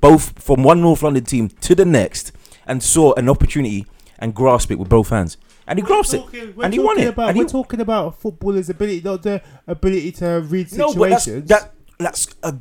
both 0.00 0.40
from 0.40 0.62
one 0.62 0.80
North 0.80 1.02
London 1.02 1.24
team 1.24 1.48
to 1.48 1.74
the 1.74 1.84
next, 1.84 2.30
and 2.66 2.80
saw 2.82 3.12
an 3.14 3.28
opportunity 3.28 3.86
and 4.20 4.34
grasp 4.34 4.70
it 4.70 4.78
with 4.78 4.88
both 4.88 5.08
hands, 5.08 5.36
and 5.66 5.78
he 5.80 5.84
grasped 5.84 6.14
it, 6.14 6.56
we're 6.56 6.64
and 6.64 6.72
he 6.72 6.78
won 6.78 6.94
talking 6.94 7.04
it. 7.08 7.08
About, 7.08 7.28
and 7.30 7.36
he, 7.36 7.42
we're 7.42 7.48
talking 7.48 7.80
about 7.80 8.06
a 8.06 8.10
footballer's 8.12 8.70
ability, 8.70 9.00
not 9.02 9.22
the 9.24 9.42
ability 9.66 10.12
to 10.12 10.26
read 10.48 10.72
No, 10.76 10.94
but 10.94 11.10
that's, 11.10 11.24
situations. 11.24 11.48
that 11.48 11.72
that's 11.98 12.28
a, 12.44 12.56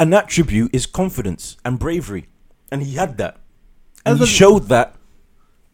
an 0.00 0.12
attribute 0.14 0.74
is 0.74 0.86
confidence 0.86 1.56
and 1.64 1.78
bravery, 1.78 2.26
and 2.72 2.82
he 2.82 2.94
had 2.96 3.18
that, 3.18 3.36
and 4.04 4.18
he 4.18 4.26
showed 4.26 4.64
that 4.68 4.96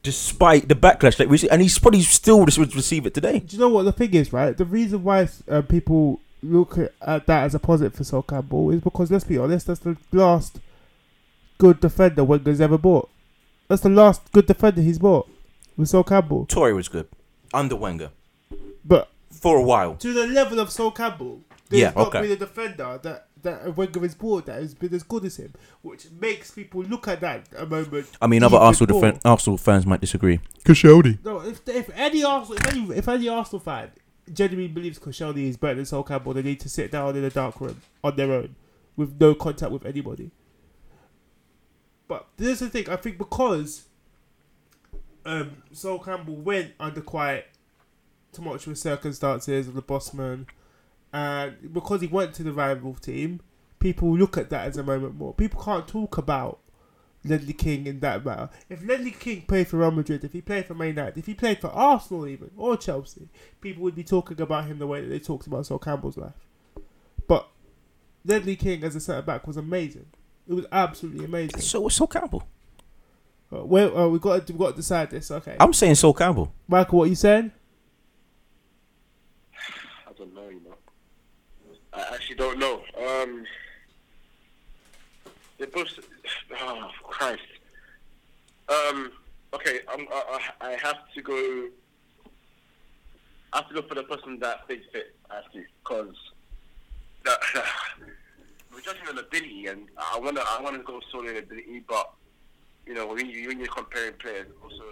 despite 0.03 0.69
the 0.69 0.75
backlash 0.75 1.17
that 1.17 1.29
we 1.29 1.39
see, 1.39 1.49
and 1.49 1.63
he's 1.63 1.79
probably 1.79 2.03
still 2.03 2.45
re- 2.45 2.71
receive 2.75 3.07
it 3.07 3.15
today. 3.15 3.39
Do 3.41 3.57
you 3.57 3.61
know 3.61 3.69
what 3.69 3.85
the 3.85 3.93
thing 3.93 4.13
is, 4.15 4.33
right? 4.33 4.57
The 4.57 4.65
reason 4.65 5.03
why 5.03 5.29
uh, 5.49 5.63
people 5.63 6.21
look 6.43 6.79
at, 6.79 6.93
at 7.03 7.27
that 7.27 7.45
as 7.45 7.55
a 7.55 7.59
positive 7.59 7.95
for 7.95 8.05
Sol 8.05 8.23
Campbell 8.23 8.71
is 8.71 8.81
because, 8.81 9.11
let's 9.11 9.25
be 9.25 9.39
honest, 9.39 9.67
that's 9.67 9.81
the 9.81 9.97
last 10.13 10.61
good 11.59 11.81
defender 11.81 12.23
Wenger's 12.23 12.61
ever 12.61 12.79
bought. 12.79 13.09
That's 13.69 13.83
the 13.83 13.89
last 13.89 14.31
good 14.33 14.47
defender 14.47 14.81
he's 14.81 14.99
bought 14.99 15.29
with 15.77 15.89
Sol 15.89 16.05
Campbell. 16.05 16.47
Toure 16.47 16.75
was 16.75 16.89
good 16.89 17.09
under 17.55 17.75
Wenger 17.77 18.11
But 18.85 19.09
for 19.33 19.57
a 19.57 19.63
while. 19.63 19.95
to 19.97 20.13
the 20.13 20.27
level 20.27 20.61
of 20.61 20.71
Sol 20.71 20.91
Campbell, 20.93 21.41
there's 21.69 21.81
Yeah, 21.83 21.93
not 21.97 22.09
okay. 22.09 22.23
been 22.23 22.31
a 22.33 22.37
defender 22.37 23.01
that, 23.03 23.26
that 23.43 23.77
Wenger 23.77 24.01
has 24.01 24.15
bought 24.15 24.47
that 24.47 24.61
has 24.61 24.75
been 24.75 24.95
as 24.95 25.03
good 25.03 25.25
as 25.25 25.37
him, 25.37 25.53
which 25.83 26.07
makes 26.21 26.51
people 26.51 26.83
look 26.83 27.07
at 27.09 27.21
that 27.21 27.47
a 27.57 27.67
moment. 27.67 28.07
I 28.21 28.27
mean, 28.27 28.43
other 28.43 28.57
Arsenal 28.57 29.01
defen- 29.01 29.21
Arsenal 29.25 29.59
fans 29.59 29.87
might 29.87 30.01
disagree. 30.01 30.41
Koscielny. 30.65 31.23
No, 31.25 31.41
if 31.41 31.61
if 31.69 31.91
any 31.95 32.25
Arsenal, 32.25 32.57
if 32.59 32.73
any, 32.73 32.97
if 32.97 33.09
any 33.09 33.29
Arsenal 33.29 33.61
fan 33.61 33.91
genuinely 34.33 34.73
believes 34.73 34.99
Koscielny 34.99 35.49
is 35.49 35.57
better 35.57 35.77
than 35.77 35.87
Sol 35.87 36.03
Campbell, 36.03 36.35
they 36.35 36.43
need 36.43 36.61
to 36.61 36.69
sit 36.69 36.91
down 36.91 37.17
in 37.17 37.25
a 37.25 37.31
dark 37.31 37.61
room 37.61 37.81
on 38.03 38.17
their 38.17 38.33
own 38.33 38.57
with 38.97 39.21
no 39.21 39.35
contact 39.35 39.71
with 39.71 39.85
anybody. 39.85 40.31
But 42.09 42.27
this 42.37 42.61
is 42.63 42.71
the 42.71 42.71
thing. 42.71 42.89
I 42.89 42.97
think 42.97 43.19
because 43.19 43.85
um, 45.25 45.63
Sol 45.73 45.99
Campbell 45.99 46.37
went 46.37 46.73
under 46.81 47.01
quite 47.01 47.45
tumultuous 48.33 48.81
circumstances 48.81 49.69
of 49.69 49.75
the 49.75 49.83
Bosman, 49.83 50.47
and 51.17 51.73
because 51.73 52.03
he 52.03 52.09
went 52.09 52.35
to 52.35 52.43
the 52.43 52.53
rival 52.53 52.93
team, 52.93 53.41
people 53.79 54.15
look 54.15 54.37
at 54.37 54.51
that 54.51 54.67
as 54.67 54.77
a 54.77 54.83
moment 54.83 55.15
more. 55.15 55.33
People 55.33 55.63
can't 55.63 55.89
talk 55.89 56.19
about 56.19 56.59
Ledley 57.25 57.55
King 57.55 57.87
in 57.87 58.01
that 58.01 58.23
matter. 58.23 58.51
If 58.69 58.85
Ledley 58.85 59.13
King 59.13 59.41
played 59.49 59.67
for 59.67 59.79
Real 59.79 59.93
Madrid, 59.93 60.25
if 60.25 60.35
he 60.35 60.43
played 60.43 60.67
for 60.67 60.75
Man 60.75 60.89
United, 60.89 61.17
if 61.17 61.25
he 61.25 61.33
played 61.33 61.59
for 61.59 61.69
Arsenal 61.69 62.27
even 62.27 62.51
or 62.55 62.77
Chelsea, 62.77 63.31
people 63.63 63.83
would 63.85 63.95
be 63.95 64.05
talking 64.05 64.39
about 64.43 64.67
him 64.67 64.79
the 64.79 64.87
way 64.87 65.01
that 65.01 65.07
they 65.07 65.19
talked 65.19 65.47
about 65.47 65.65
Sol 65.65 65.79
Campbell's 65.79 66.19
life. 66.19 66.35
But 67.27 67.49
Ledley 68.23 68.57
King 68.57 68.85
as 68.85 68.95
a 68.95 69.01
centre 69.01 69.23
back 69.23 69.47
was 69.47 69.57
amazing. 69.57 70.09
It 70.47 70.53
was 70.53 70.67
absolutely 70.71 71.25
amazing. 71.25 71.63
So 71.63 71.81
was 71.81 71.95
Sol 71.95 72.09
Campbell. 72.09 72.47
Uh, 73.51 73.65
well, 73.65 73.97
uh, 73.97 74.09
we 74.09 74.19
got 74.19 74.47
to, 74.47 74.53
we 74.53 74.59
got 74.59 74.73
to 74.73 74.77
decide 74.77 75.09
this. 75.09 75.31
Okay, 75.31 75.57
I'm 75.59 75.73
saying 75.73 75.95
Sol 75.95 76.13
Campbell. 76.13 76.53
Michael, 76.69 76.99
what 76.99 77.05
are 77.05 77.09
you 77.09 77.15
saying? 77.15 77.53
I 80.07 80.13
don't 80.13 80.35
know, 80.35 80.49
you 80.51 80.61
know. 80.61 80.75
I 81.97 82.15
actually 82.15 82.37
don't 82.37 82.59
know. 82.59 82.83
Um, 82.99 83.45
they 85.59 85.67
both. 85.67 85.99
Oh 86.61 86.91
Christ. 87.03 87.43
Um. 88.69 89.11
Okay. 89.55 89.81
I'm, 89.89 90.07
I, 90.13 90.41
I 90.61 90.71
have 90.83 90.99
to 91.15 91.23
go. 91.23 91.69
I 93.53 93.59
have 93.59 93.69
to 93.69 93.75
go 93.75 93.83
for 93.89 93.95
the 93.95 94.03
person 94.03 94.39
that 94.41 94.67
fits 94.69 94.85
fit. 94.93 95.17
Actually, 95.35 95.65
because 95.83 96.15
we're 98.73 98.81
judging 98.81 99.09
on 99.09 99.19
ability, 99.19 99.67
and 99.67 99.89
I 99.97 100.19
wanna 100.19 100.43
I 100.47 100.61
wanna 100.61 100.79
go 100.79 101.01
solely 101.11 101.31
on 101.31 101.37
ability, 101.37 101.83
but 101.89 102.13
you 102.87 102.95
know 102.95 103.07
when 103.07 103.31
you 103.31 103.49
when 103.49 103.59
you're 103.59 103.69
comparing 103.69 104.13
players, 104.15 104.49
also 104.63 104.85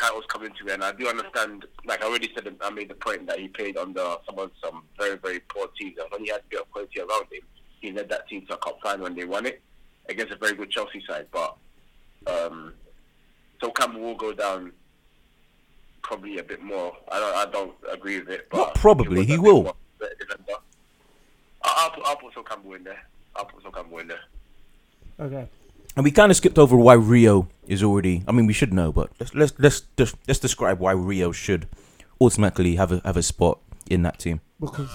titles 0.00 0.24
coming 0.28 0.50
to 0.58 0.66
it, 0.68 0.72
and 0.74 0.84
I 0.84 0.92
do 0.92 1.08
understand. 1.08 1.64
Like 1.84 2.02
I 2.02 2.06
already 2.06 2.30
said, 2.34 2.54
I 2.60 2.70
made 2.70 2.88
the 2.90 2.94
point 2.94 3.26
that 3.26 3.38
he 3.38 3.48
played 3.48 3.76
under 3.76 4.16
some 4.26 4.38
of 4.38 4.50
some 4.62 4.82
very 4.98 5.16
very 5.16 5.40
poor 5.40 5.66
teams, 5.78 5.96
and 5.98 6.10
when 6.10 6.22
he 6.24 6.30
had 6.30 6.40
a 6.40 6.44
bit 6.50 6.60
of 6.60 6.70
quality 6.70 7.00
around 7.00 7.26
him, 7.32 7.42
he 7.80 7.92
led 7.92 8.08
that 8.10 8.28
team 8.28 8.44
to 8.46 8.54
a 8.54 8.58
cup 8.58 8.78
final 8.82 9.04
when 9.04 9.14
they 9.14 9.24
won 9.24 9.46
it 9.46 9.60
against 10.08 10.32
a 10.32 10.36
very 10.36 10.54
good 10.54 10.70
Chelsea 10.70 11.02
side. 11.08 11.26
But 11.32 11.56
um, 12.26 12.72
so 13.60 13.70
Campbell 13.70 14.00
will 14.00 14.14
go 14.14 14.32
down 14.32 14.72
probably 16.02 16.38
a 16.38 16.42
bit 16.42 16.62
more. 16.62 16.96
I 17.10 17.18
don't 17.18 17.36
I 17.36 17.50
don't 17.50 17.74
agree 17.90 18.18
with 18.20 18.30
it, 18.30 18.48
but 18.50 18.58
Not 18.58 18.74
probably, 18.76 19.18
was 19.18 19.26
he 19.26 19.38
will. 19.38 19.62
more 19.64 19.74
better. 19.98 20.14
I- 21.64 21.74
I'll 21.78 21.90
put 21.90 22.06
I'll 22.06 22.16
put 22.16 22.34
Sol 22.34 22.42
Campbell 22.44 22.74
in 22.74 22.84
there. 22.84 23.02
I'll 23.34 23.44
put 23.44 23.62
Sol 23.62 23.72
Campbell 23.72 23.98
in 23.98 24.08
there. 24.08 24.20
Okay. 25.18 25.48
And 25.96 26.04
we 26.04 26.10
kind 26.10 26.30
of 26.30 26.36
skipped 26.36 26.58
over 26.58 26.76
why 26.76 26.94
Rio 26.94 27.48
is 27.66 27.82
already. 27.82 28.22
I 28.28 28.32
mean, 28.32 28.46
we 28.46 28.52
should 28.52 28.72
know, 28.72 28.92
but 28.92 29.10
let's 29.18 29.34
let's 29.34 29.52
let's 29.58 29.82
let's, 29.96 30.14
let's 30.28 30.40
describe 30.40 30.78
why 30.78 30.92
Rio 30.92 31.32
should 31.32 31.66
automatically 32.20 32.76
have 32.76 32.92
a 32.92 33.00
have 33.04 33.16
a 33.16 33.22
spot 33.22 33.60
in 33.88 34.02
that 34.02 34.18
team. 34.18 34.40
Because 34.60 34.90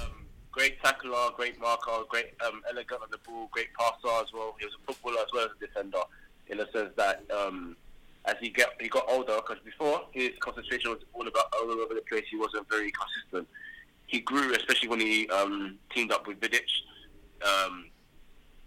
Great 0.51 0.81
tackler, 0.83 1.29
great 1.37 1.59
marker, 1.61 2.03
great 2.09 2.33
um, 2.45 2.61
elegant 2.69 3.01
on 3.01 3.07
the 3.09 3.17
ball, 3.19 3.49
great 3.51 3.69
passer 3.73 4.21
as 4.21 4.27
well. 4.33 4.55
He 4.59 4.65
was 4.65 4.75
a 4.75 4.85
footballer 4.85 5.19
as 5.21 5.27
well 5.33 5.45
as 5.45 5.51
a 5.55 5.65
defender, 5.65 6.01
in 6.47 6.57
the 6.57 6.67
sense 6.73 6.91
that 6.97 7.23
um, 7.31 7.77
as 8.25 8.35
he 8.41 8.49
get 8.49 8.69
he 8.79 8.89
got 8.89 9.05
older, 9.07 9.37
because 9.37 9.63
before 9.63 10.01
his 10.11 10.31
concentration 10.41 10.91
was 10.91 10.99
all 11.13 11.25
about 11.27 11.45
all 11.57 11.71
over 11.71 11.93
the 11.93 12.01
place. 12.01 12.25
He 12.29 12.35
wasn't 12.35 12.69
very 12.69 12.91
consistent. 12.91 13.47
He 14.07 14.19
grew, 14.19 14.53
especially 14.53 14.89
when 14.89 14.99
he 14.99 15.27
um, 15.29 15.77
teamed 15.95 16.11
up 16.11 16.27
with 16.27 16.39
Vidic. 16.41 16.67
Um, 17.43 17.85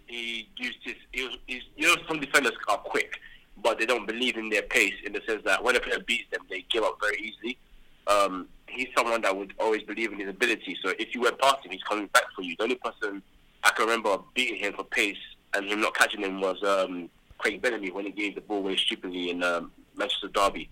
he 0.06 0.48
used 0.56 0.78
his, 0.82 0.94
he 1.12 1.22
was, 1.24 1.36
he's, 1.46 1.62
you 1.76 1.86
know, 1.86 1.96
some 2.08 2.20
defenders 2.20 2.52
are 2.68 2.78
quick, 2.78 3.18
but 3.62 3.78
they 3.78 3.86
don't 3.86 4.06
believe 4.06 4.36
in 4.36 4.48
their 4.48 4.62
pace 4.62 4.94
in 5.04 5.12
the 5.12 5.20
sense 5.26 5.42
that 5.44 5.62
when 5.62 5.76
a 5.76 5.80
player 5.80 5.98
beats 6.06 6.30
them, 6.30 6.40
they 6.50 6.64
give 6.70 6.84
up 6.84 6.98
very 7.00 7.18
easily. 7.18 7.58
Um, 8.06 8.48
he's 8.68 8.88
someone 8.96 9.22
that 9.22 9.36
would 9.36 9.54
always 9.58 9.82
believe 9.82 10.12
in 10.12 10.18
his 10.18 10.28
ability. 10.28 10.76
So 10.84 10.92
if 10.98 11.14
you 11.14 11.22
went 11.22 11.38
past 11.38 11.64
him, 11.64 11.72
he's 11.72 11.82
coming 11.82 12.06
back 12.08 12.24
for 12.34 12.42
you. 12.42 12.54
The 12.56 12.64
only 12.64 12.76
person 12.76 13.22
I 13.62 13.70
can 13.70 13.86
remember 13.86 14.18
beating 14.34 14.56
him 14.56 14.74
for 14.74 14.84
pace 14.84 15.16
and 15.54 15.66
him 15.66 15.80
not 15.80 15.94
catching 15.94 16.20
him 16.20 16.40
was 16.40 16.62
um, 16.62 17.08
Craig 17.38 17.62
Bellamy 17.62 17.90
when 17.90 18.04
he 18.04 18.10
gave 18.10 18.34
the 18.34 18.40
ball 18.40 18.58
away 18.58 18.76
stupidly 18.76 19.30
in 19.30 19.42
um, 19.42 19.70
Manchester 19.96 20.28
Derby. 20.28 20.68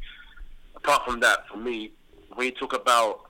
Apart 0.77 1.05
from 1.07 1.21
that, 1.21 1.47
for 1.49 1.57
me, 1.57 1.93
when 2.35 2.47
you 2.47 2.53
talk 2.53 2.75
about 2.75 3.21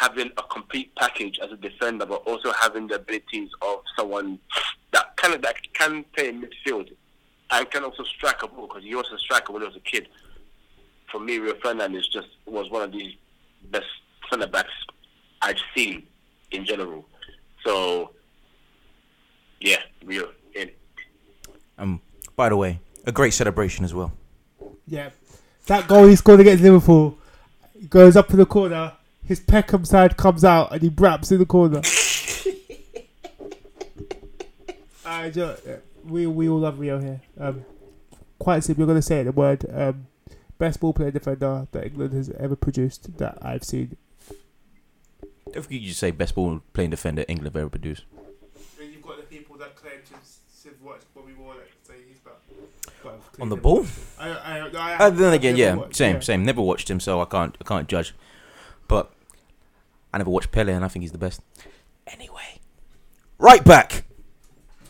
having 0.00 0.30
a 0.36 0.42
complete 0.44 0.94
package 0.96 1.38
as 1.42 1.50
a 1.50 1.56
defender, 1.56 2.06
but 2.06 2.22
also 2.26 2.52
having 2.52 2.86
the 2.86 2.96
abilities 2.96 3.50
of 3.62 3.80
someone 3.96 4.38
that 4.92 5.16
kind 5.16 5.34
of 5.34 5.42
that 5.42 5.56
can 5.74 6.04
play 6.14 6.28
in 6.28 6.42
midfield 6.42 6.90
and 7.50 7.70
can 7.70 7.84
also 7.84 8.04
strike 8.04 8.42
a 8.42 8.48
ball 8.48 8.66
because 8.66 8.82
he 8.82 8.94
was 8.94 9.06
a 9.14 9.18
striker 9.18 9.52
when 9.52 9.62
he 9.62 9.68
was 9.68 9.76
a 9.76 9.80
kid. 9.80 10.08
For 11.10 11.18
me, 11.18 11.38
Rio 11.38 11.54
Ferdinand 11.62 11.94
just 12.12 12.28
was 12.46 12.70
one 12.70 12.82
of 12.82 12.92
the 12.92 13.16
best 13.70 13.86
centre 14.30 14.46
backs 14.46 14.72
I've 15.40 15.56
seen 15.74 16.06
in 16.50 16.64
general. 16.66 17.06
So, 17.64 18.12
yeah, 19.60 19.78
Rio 20.04 20.30
in. 20.54 20.70
Um, 21.78 22.00
by 22.36 22.50
the 22.50 22.56
way, 22.56 22.80
a 23.06 23.12
great 23.12 23.32
celebration 23.32 23.84
as 23.84 23.94
well. 23.94 24.12
yeah, 24.86 25.10
that 25.66 25.88
goal 25.88 26.06
he 26.06 26.16
scored 26.16 26.40
against 26.40 26.62
Liverpool 26.62 27.18
goes 27.88 28.16
up 28.16 28.28
to 28.28 28.36
the 28.36 28.46
corner. 28.46 28.92
His 29.28 29.40
Peckham 29.40 29.84
side 29.84 30.16
comes 30.16 30.42
out 30.42 30.72
and 30.72 30.80
he 30.82 30.88
braps 30.88 31.30
in 31.30 31.38
the 31.38 31.44
corner. 31.46 31.82
I 35.04 35.30
just, 35.30 35.62
we 36.04 36.26
we 36.26 36.48
all 36.48 36.60
love 36.60 36.78
Rio 36.78 36.98
here. 36.98 37.20
Um, 37.38 37.64
quite 38.38 38.64
simply, 38.64 38.84
we're 38.84 38.86
going 38.88 38.98
to 38.98 39.02
say 39.02 39.20
it, 39.20 39.24
the 39.24 39.32
word 39.32 39.64
um, 39.72 40.06
best 40.58 40.80
ball 40.80 40.92
player 40.92 41.10
defender 41.10 41.66
that 41.72 41.84
England 41.86 42.12
has 42.14 42.30
ever 42.30 42.56
produced 42.56 43.18
that 43.18 43.38
I've 43.42 43.64
seen. 43.64 43.96
Don't 45.52 45.62
forget 45.62 45.80
you 45.80 45.92
say 45.92 46.10
best 46.10 46.34
ball 46.34 46.60
playing 46.72 46.90
defender 46.90 47.24
England 47.28 47.54
have 47.54 47.60
ever 47.60 47.70
produced. 47.70 48.04
Then 48.78 48.90
you've 48.92 49.02
got 49.02 49.16
the 49.18 49.22
people 49.24 49.56
that 49.58 49.76
claim 49.76 50.00
to 50.08 50.14
have 50.68 50.82
watched 50.82 51.14
Bobby 51.14 51.32
Moore 51.38 51.54
say 51.82 51.94
he's 52.06 52.18
better. 52.18 52.36
On 53.40 53.48
the 53.48 53.56
ball? 53.56 53.86
I, 54.18 54.28
I, 54.30 54.58
I, 54.74 54.94
Uh, 55.06 55.10
then 55.10 55.32
again, 55.32 55.52
I've 55.54 55.58
yeah, 55.58 55.74
watched- 55.74 55.96
same, 55.96 56.16
yeah. 56.16 56.20
same. 56.20 56.44
Never 56.44 56.60
watched 56.62 56.90
him, 56.90 57.00
so 57.00 57.20
I 57.20 57.24
can't, 57.24 57.56
I 57.60 57.64
can't 57.64 57.88
judge. 57.88 58.14
But 58.88 59.10
I 60.12 60.18
never 60.18 60.30
watched 60.30 60.50
Pele, 60.52 60.72
and 60.72 60.84
I 60.84 60.88
think 60.88 61.02
he's 61.02 61.12
the 61.12 61.18
best. 61.18 61.40
Anyway, 62.06 62.60
right 63.38 63.62
back. 63.64 64.04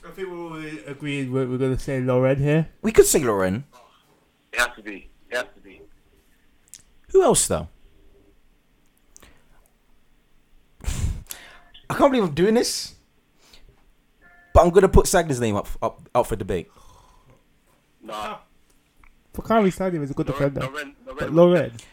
I 0.06 0.10
think 0.10 0.28
we're 0.28 0.36
all 0.38 0.62
agreeing 0.86 1.32
we're, 1.32 1.46
we're 1.46 1.58
going 1.58 1.76
to 1.76 1.82
say 1.82 2.00
Lauren 2.00 2.38
here. 2.38 2.68
We 2.82 2.92
could 2.92 3.06
say 3.06 3.22
Lauren. 3.22 3.64
It 4.52 4.60
has 4.60 4.68
to 4.76 4.82
be. 4.82 5.10
It 5.30 5.36
has 5.36 5.46
to 5.54 5.60
be. 5.60 5.82
Who 7.12 7.22
else 7.22 7.46
though? 7.48 7.68
I 11.90 11.94
can't 11.94 12.12
believe 12.12 12.24
I'm 12.28 12.34
doing 12.34 12.54
this, 12.54 12.94
but 14.54 14.62
I'm 14.62 14.70
gonna 14.70 14.88
put 14.88 15.06
Sagna's 15.06 15.40
name 15.40 15.56
up, 15.56 15.68
up, 15.82 16.08
up 16.14 16.26
for 16.26 16.36
debate. 16.36 16.70
Nah. 18.02 18.38
Fakari 19.34 19.72
Stadium 19.72 20.02
is 20.02 20.10
a 20.10 20.14
good 20.14 20.28
Lauren, 20.28 20.54
defender. 20.54 20.72
Lauren, 20.72 20.96
But 21.04 21.32
Loren, 21.32 21.34
Lauren, 21.34 21.62
magic. 21.62 21.86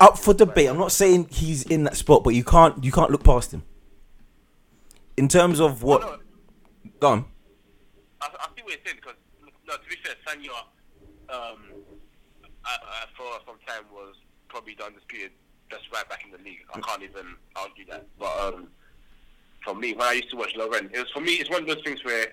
Up 0.00 0.18
for 0.18 0.34
debate. 0.34 0.68
I'm 0.68 0.78
not 0.78 0.92
saying 0.92 1.28
he's 1.30 1.62
in 1.62 1.84
that 1.84 1.96
spot, 1.96 2.24
but 2.24 2.34
you 2.34 2.44
can't, 2.44 2.82
you 2.84 2.92
can't 2.92 3.10
look 3.10 3.24
past 3.24 3.52
him. 3.52 3.62
In 5.16 5.28
terms 5.28 5.60
of 5.60 5.82
what, 5.82 6.02
Oh, 6.02 6.16
no, 6.84 6.90
go 7.00 7.08
on. 7.08 7.24
I, 8.20 8.26
I 8.26 8.46
see 8.56 8.62
what 8.62 8.72
you're 8.72 8.80
saying 8.84 8.96
because 8.96 9.16
no, 9.66 9.74
to 9.74 9.88
be 9.88 9.96
fair, 10.02 10.14
Sagna, 10.26 10.48
um, 11.28 11.58
I, 12.64 12.76
I, 12.82 13.04
for 13.16 13.24
some 13.46 13.56
time 13.66 13.84
was 13.92 14.16
probably 14.48 14.74
the 14.74 14.84
undisputed 14.84 15.30
best 15.70 15.84
right 15.92 16.08
back 16.08 16.24
in 16.24 16.32
the 16.32 16.38
league. 16.38 16.58
I 16.74 16.80
can't 16.80 17.02
even 17.02 17.36
argue 17.56 17.86
that. 17.86 18.06
But 18.18 18.38
um, 18.40 18.68
for 19.64 19.74
me, 19.74 19.92
when 19.92 20.08
I 20.08 20.12
used 20.12 20.30
to 20.30 20.36
watch 20.36 20.52
Lauren, 20.56 20.90
it 20.92 20.98
was 20.98 21.10
for 21.12 21.20
me. 21.20 21.34
It's 21.34 21.50
one 21.50 21.62
of 21.62 21.68
those 21.68 21.82
things 21.84 22.04
where 22.04 22.26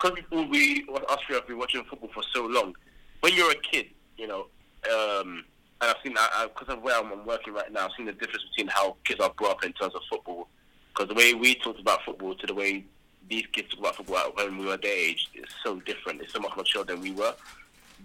because 0.00 0.16
people 0.16 0.48
we 0.48 0.86
us 1.08 1.18
three 1.26 1.36
have 1.36 1.46
been 1.46 1.58
watching 1.58 1.84
football 1.84 2.10
for 2.14 2.22
so 2.32 2.46
long. 2.46 2.74
When 3.20 3.34
you're 3.34 3.50
a 3.50 3.60
kid, 3.70 3.86
you 4.16 4.26
know, 4.26 4.46
um, 4.90 5.44
and 5.80 5.90
I've 5.90 5.96
seen 6.04 6.14
that 6.14 6.30
because 6.54 6.74
of 6.74 6.82
where 6.82 6.98
I'm 6.98 7.24
working 7.24 7.54
right 7.54 7.72
now, 7.72 7.86
I've 7.86 7.92
seen 7.96 8.06
the 8.06 8.12
difference 8.12 8.44
between 8.50 8.68
how 8.68 8.96
kids 9.04 9.20
are 9.20 9.30
brought 9.30 9.52
up 9.52 9.64
in 9.64 9.72
terms 9.72 9.94
of 9.94 10.02
football. 10.10 10.48
Because 10.92 11.08
the 11.08 11.14
way 11.14 11.34
we 11.34 11.54
talked 11.54 11.80
about 11.80 12.02
football 12.04 12.34
to 12.34 12.46
the 12.46 12.54
way 12.54 12.84
these 13.28 13.46
kids 13.52 13.70
talk 13.70 13.78
about 13.78 13.96
football 13.96 14.32
when 14.34 14.58
we 14.58 14.66
were 14.66 14.76
their 14.76 14.92
age 14.92 15.30
is 15.34 15.46
so 15.64 15.80
different. 15.80 16.20
It's 16.20 16.32
so 16.32 16.40
much 16.40 16.50
more 16.50 16.58
mature 16.58 16.84
than 16.84 17.00
we 17.00 17.12
were. 17.12 17.34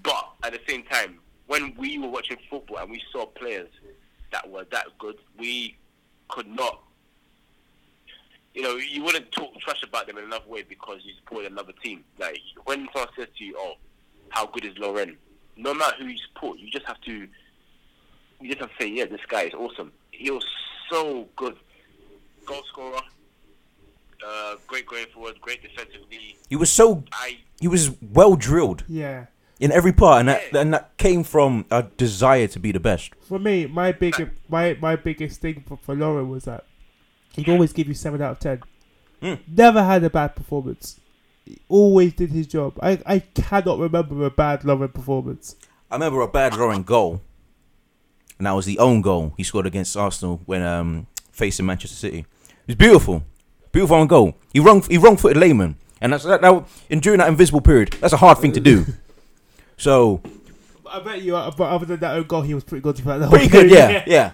But 0.03 0.29
at 0.43 0.53
the 0.53 0.59
same 0.67 0.83
time, 0.83 1.19
when 1.47 1.73
we 1.77 1.97
were 1.97 2.07
watching 2.07 2.37
football 2.49 2.77
and 2.77 2.89
we 2.89 3.01
saw 3.11 3.25
players 3.25 3.69
that 4.31 4.49
were 4.49 4.65
that 4.71 4.85
good, 4.97 5.17
we 5.37 5.75
could 6.29 6.47
not. 6.47 6.81
You 8.53 8.61
know, 8.61 8.75
you 8.77 9.03
wouldn't 9.03 9.31
talk 9.33 9.59
trash 9.59 9.83
about 9.83 10.07
them 10.07 10.17
in 10.17 10.23
another 10.23 10.47
way 10.47 10.63
because 10.63 10.99
you 11.03 11.13
support 11.15 11.45
another 11.45 11.73
team. 11.83 12.05
Like 12.17 12.39
when 12.63 12.87
someone 12.93 13.09
says 13.17 13.27
to 13.37 13.43
you, 13.43 13.55
"Oh, 13.57 13.73
how 14.29 14.45
good 14.45 14.63
is 14.63 14.77
Lauren?" 14.77 15.17
No 15.57 15.73
matter 15.73 15.97
who 15.99 16.05
you 16.05 16.17
support, 16.17 16.59
you 16.59 16.69
just 16.71 16.85
have 16.85 17.01
to. 17.01 17.27
You 18.41 18.49
just 18.49 18.61
have 18.61 18.69
to 18.69 18.83
say, 18.83 18.89
"Yeah, 18.89 19.05
this 19.05 19.21
guy 19.27 19.43
is 19.43 19.53
awesome." 19.53 19.91
He 20.11 20.31
was 20.31 20.45
so 20.89 21.27
good, 21.35 21.55
goal 22.45 22.61
scorer, 22.69 23.01
uh, 24.25 24.55
great 24.67 24.85
going 24.87 25.07
forward, 25.07 25.39
great 25.41 25.61
defensively. 25.61 26.37
He 26.49 26.55
was 26.55 26.71
so, 26.71 27.03
I 27.11 27.37
he 27.59 27.67
was 27.67 27.91
well 28.01 28.35
drilled 28.35 28.83
yeah. 28.87 29.25
in 29.59 29.71
every 29.71 29.93
part, 29.93 30.21
and 30.21 30.29
that, 30.29 30.55
and 30.55 30.73
that 30.73 30.97
came 30.97 31.23
from 31.23 31.65
a 31.71 31.83
desire 31.83 32.47
to 32.47 32.59
be 32.59 32.71
the 32.71 32.79
best. 32.79 33.11
For 33.21 33.39
me, 33.39 33.65
my 33.65 33.91
big 33.91 34.31
my 34.49 34.77
my 34.79 34.95
biggest 34.95 35.41
thing 35.41 35.63
for, 35.67 35.77
for 35.77 35.95
Lauren 35.95 36.29
was 36.29 36.45
that 36.45 36.65
he'd 37.33 37.49
always 37.49 37.73
give 37.73 37.87
you 37.87 37.93
seven 37.93 38.21
out 38.21 38.31
of 38.31 38.39
ten. 38.39 38.61
Mm. 39.21 39.39
Never 39.47 39.83
had 39.83 40.03
a 40.03 40.09
bad 40.09 40.35
performance. 40.35 40.99
He 41.45 41.59
always 41.69 42.13
did 42.13 42.31
his 42.31 42.47
job. 42.47 42.77
I, 42.81 42.99
I 43.05 43.19
cannot 43.19 43.79
remember 43.79 44.25
a 44.25 44.31
bad 44.31 44.65
Lauren 44.65 44.89
performance. 44.89 45.55
I 45.91 45.95
remember 45.95 46.21
a 46.21 46.27
bad 46.27 46.55
Lauren 46.57 46.83
goal, 46.83 47.21
and 48.37 48.47
that 48.47 48.51
was 48.51 48.65
the 48.65 48.79
own 48.79 49.01
goal 49.01 49.33
he 49.37 49.43
scored 49.43 49.65
against 49.65 49.95
Arsenal 49.97 50.41
when 50.45 50.61
um, 50.61 51.07
facing 51.31 51.65
Manchester 51.65 51.95
City. 51.95 52.19
It 52.19 52.67
was 52.67 52.75
beautiful, 52.75 53.23
beautiful 53.71 53.97
own 53.97 54.07
goal. 54.07 54.35
He 54.53 54.59
wrong 54.59 54.81
he 54.83 54.97
wrong 54.97 55.17
footed 55.17 55.37
Lehmann, 55.37 55.75
and 56.01 56.13
that's 56.13 56.23
that, 56.23 56.41
that. 56.41 56.65
And 56.89 57.01
during 57.01 57.19
that 57.19 57.27
invisible 57.27 57.61
period, 57.61 57.93
that's 58.01 58.13
a 58.13 58.17
hard 58.17 58.37
thing 58.39 58.51
to 58.53 58.59
do. 58.59 58.85
So 59.77 60.21
I 60.89 61.01
bet 61.01 61.21
you, 61.21 61.35
uh, 61.35 61.51
but 61.51 61.65
other 61.65 61.85
than 61.85 61.99
that 61.99 62.15
own 62.15 62.23
goal, 62.23 62.43
he 62.43 62.53
was 62.53 62.63
pretty 62.63 62.81
good. 62.81 62.95
throughout 62.95 63.17
the 63.17 63.27
whole 63.27 63.37
pretty 63.37 63.51
good, 63.51 63.69
game. 63.69 63.89
yeah, 63.89 64.03
yeah. 64.07 64.31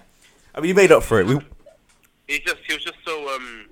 I 0.53 0.59
mean, 0.59 0.67
he 0.67 0.73
made 0.73 0.91
up 0.91 1.01
for 1.01 1.19
it. 1.19 1.25
We, 1.25 1.39
he 2.27 2.39
just 2.41 2.57
he 2.67 2.75
was 2.75 2.83
just 2.83 2.97
so 3.03 3.27
um 3.35 3.65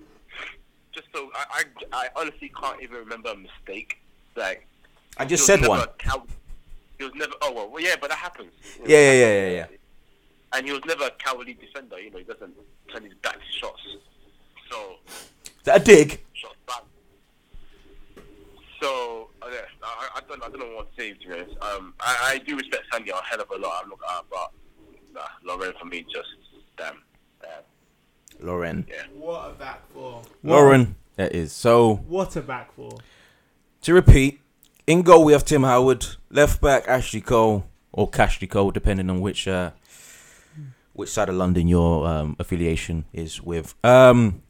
just 0.91 1.07
so 1.13 1.29
I 1.35 1.63
I, 1.93 2.05
I 2.05 2.09
honestly 2.15 2.51
can't 2.59 2.81
even 2.81 2.97
remember 2.97 3.29
a 3.29 3.35
mistake 3.35 3.97
like 4.35 4.65
I 5.17 5.25
just 5.25 5.45
said 5.45 5.65
one. 5.65 5.79
a 5.81 5.87
cow- 5.99 6.25
he 6.97 7.03
was 7.03 7.13
never 7.15 7.33
oh 7.43 7.51
well, 7.53 7.69
well 7.69 7.83
yeah 7.83 7.95
but 8.01 8.09
that 8.09 8.17
happens 8.17 8.51
You 8.77 8.83
know, 8.85 8.89
Yeah, 8.89 8.97
yeah, 8.97 9.13
yeah, 9.13 9.27
yeah, 9.27 9.49
yeah. 9.57 9.65
And 10.53 10.65
he 10.65 10.71
was 10.71 10.81
never 10.85 11.05
a 11.05 11.11
cowardly 11.11 11.53
defender 11.53 11.99
you 11.99 12.09
know 12.11 12.17
he 12.17 12.23
doesn't 12.23 12.53
turn 12.93 13.03
his 13.03 13.13
back 13.21 13.35
to 13.35 13.51
shots 13.59 13.81
so 14.69 14.95
Is 15.45 15.63
that 15.63 15.81
a 15.81 15.83
dig? 15.83 16.21
shots 16.33 16.55
back 16.67 16.83
so 18.81 19.29
uh, 19.41 19.47
yeah, 19.51 19.59
I, 19.83 20.07
I 20.15 20.19
don't 20.27 20.43
I 20.43 20.47
don't 20.49 20.59
know 20.59 20.75
what 20.75 20.95
to 20.95 21.01
say 21.01 21.13
to 21.13 21.27
be 21.27 21.57
um 21.61 21.93
I, 21.99 22.33
I 22.33 22.37
do 22.39 22.55
respect 22.55 22.83
Sandy 22.91 23.11
a 23.11 23.15
hell 23.23 23.41
of 23.41 23.49
a 23.49 23.57
lot 23.57 23.81
I'm 23.83 23.89
not 23.89 23.99
uh, 24.07 24.21
but 24.29 24.51
nah, 25.13 25.21
Lauren 25.45 25.73
for 25.79 25.85
me 25.85 26.03
just 26.11 26.29
damn 26.77 27.01
damn 27.41 28.45
Lauren. 28.45 28.85
yeah 28.89 29.03
What 29.13 29.51
a 29.51 29.53
back 29.53 29.81
four. 29.93 30.21
Lauren, 30.43 30.95
that 31.17 31.35
is. 31.35 31.51
So 31.51 31.95
What 32.07 32.35
a 32.37 32.41
back 32.41 32.73
four. 32.73 32.97
to 33.81 33.93
repeat, 33.93 34.39
in 34.87 35.01
goal 35.01 35.25
we 35.25 35.33
have 35.33 35.43
Tim 35.43 35.63
Howard, 35.63 36.05
left 36.29 36.61
back 36.61 36.87
Ashley 36.87 37.19
Cole 37.19 37.65
or 37.91 38.09
Cashley 38.09 38.49
Cole, 38.49 38.71
depending 38.71 39.09
on 39.09 39.19
which 39.19 39.45
uh, 39.45 39.71
which 40.99 41.09
side 41.09 41.29
of 41.29 41.35
London 41.35 41.67
your 41.67 42.05
um, 42.05 42.35
affiliation 42.37 43.05
is 43.13 43.41
with. 43.41 43.73
Um, 43.83 44.43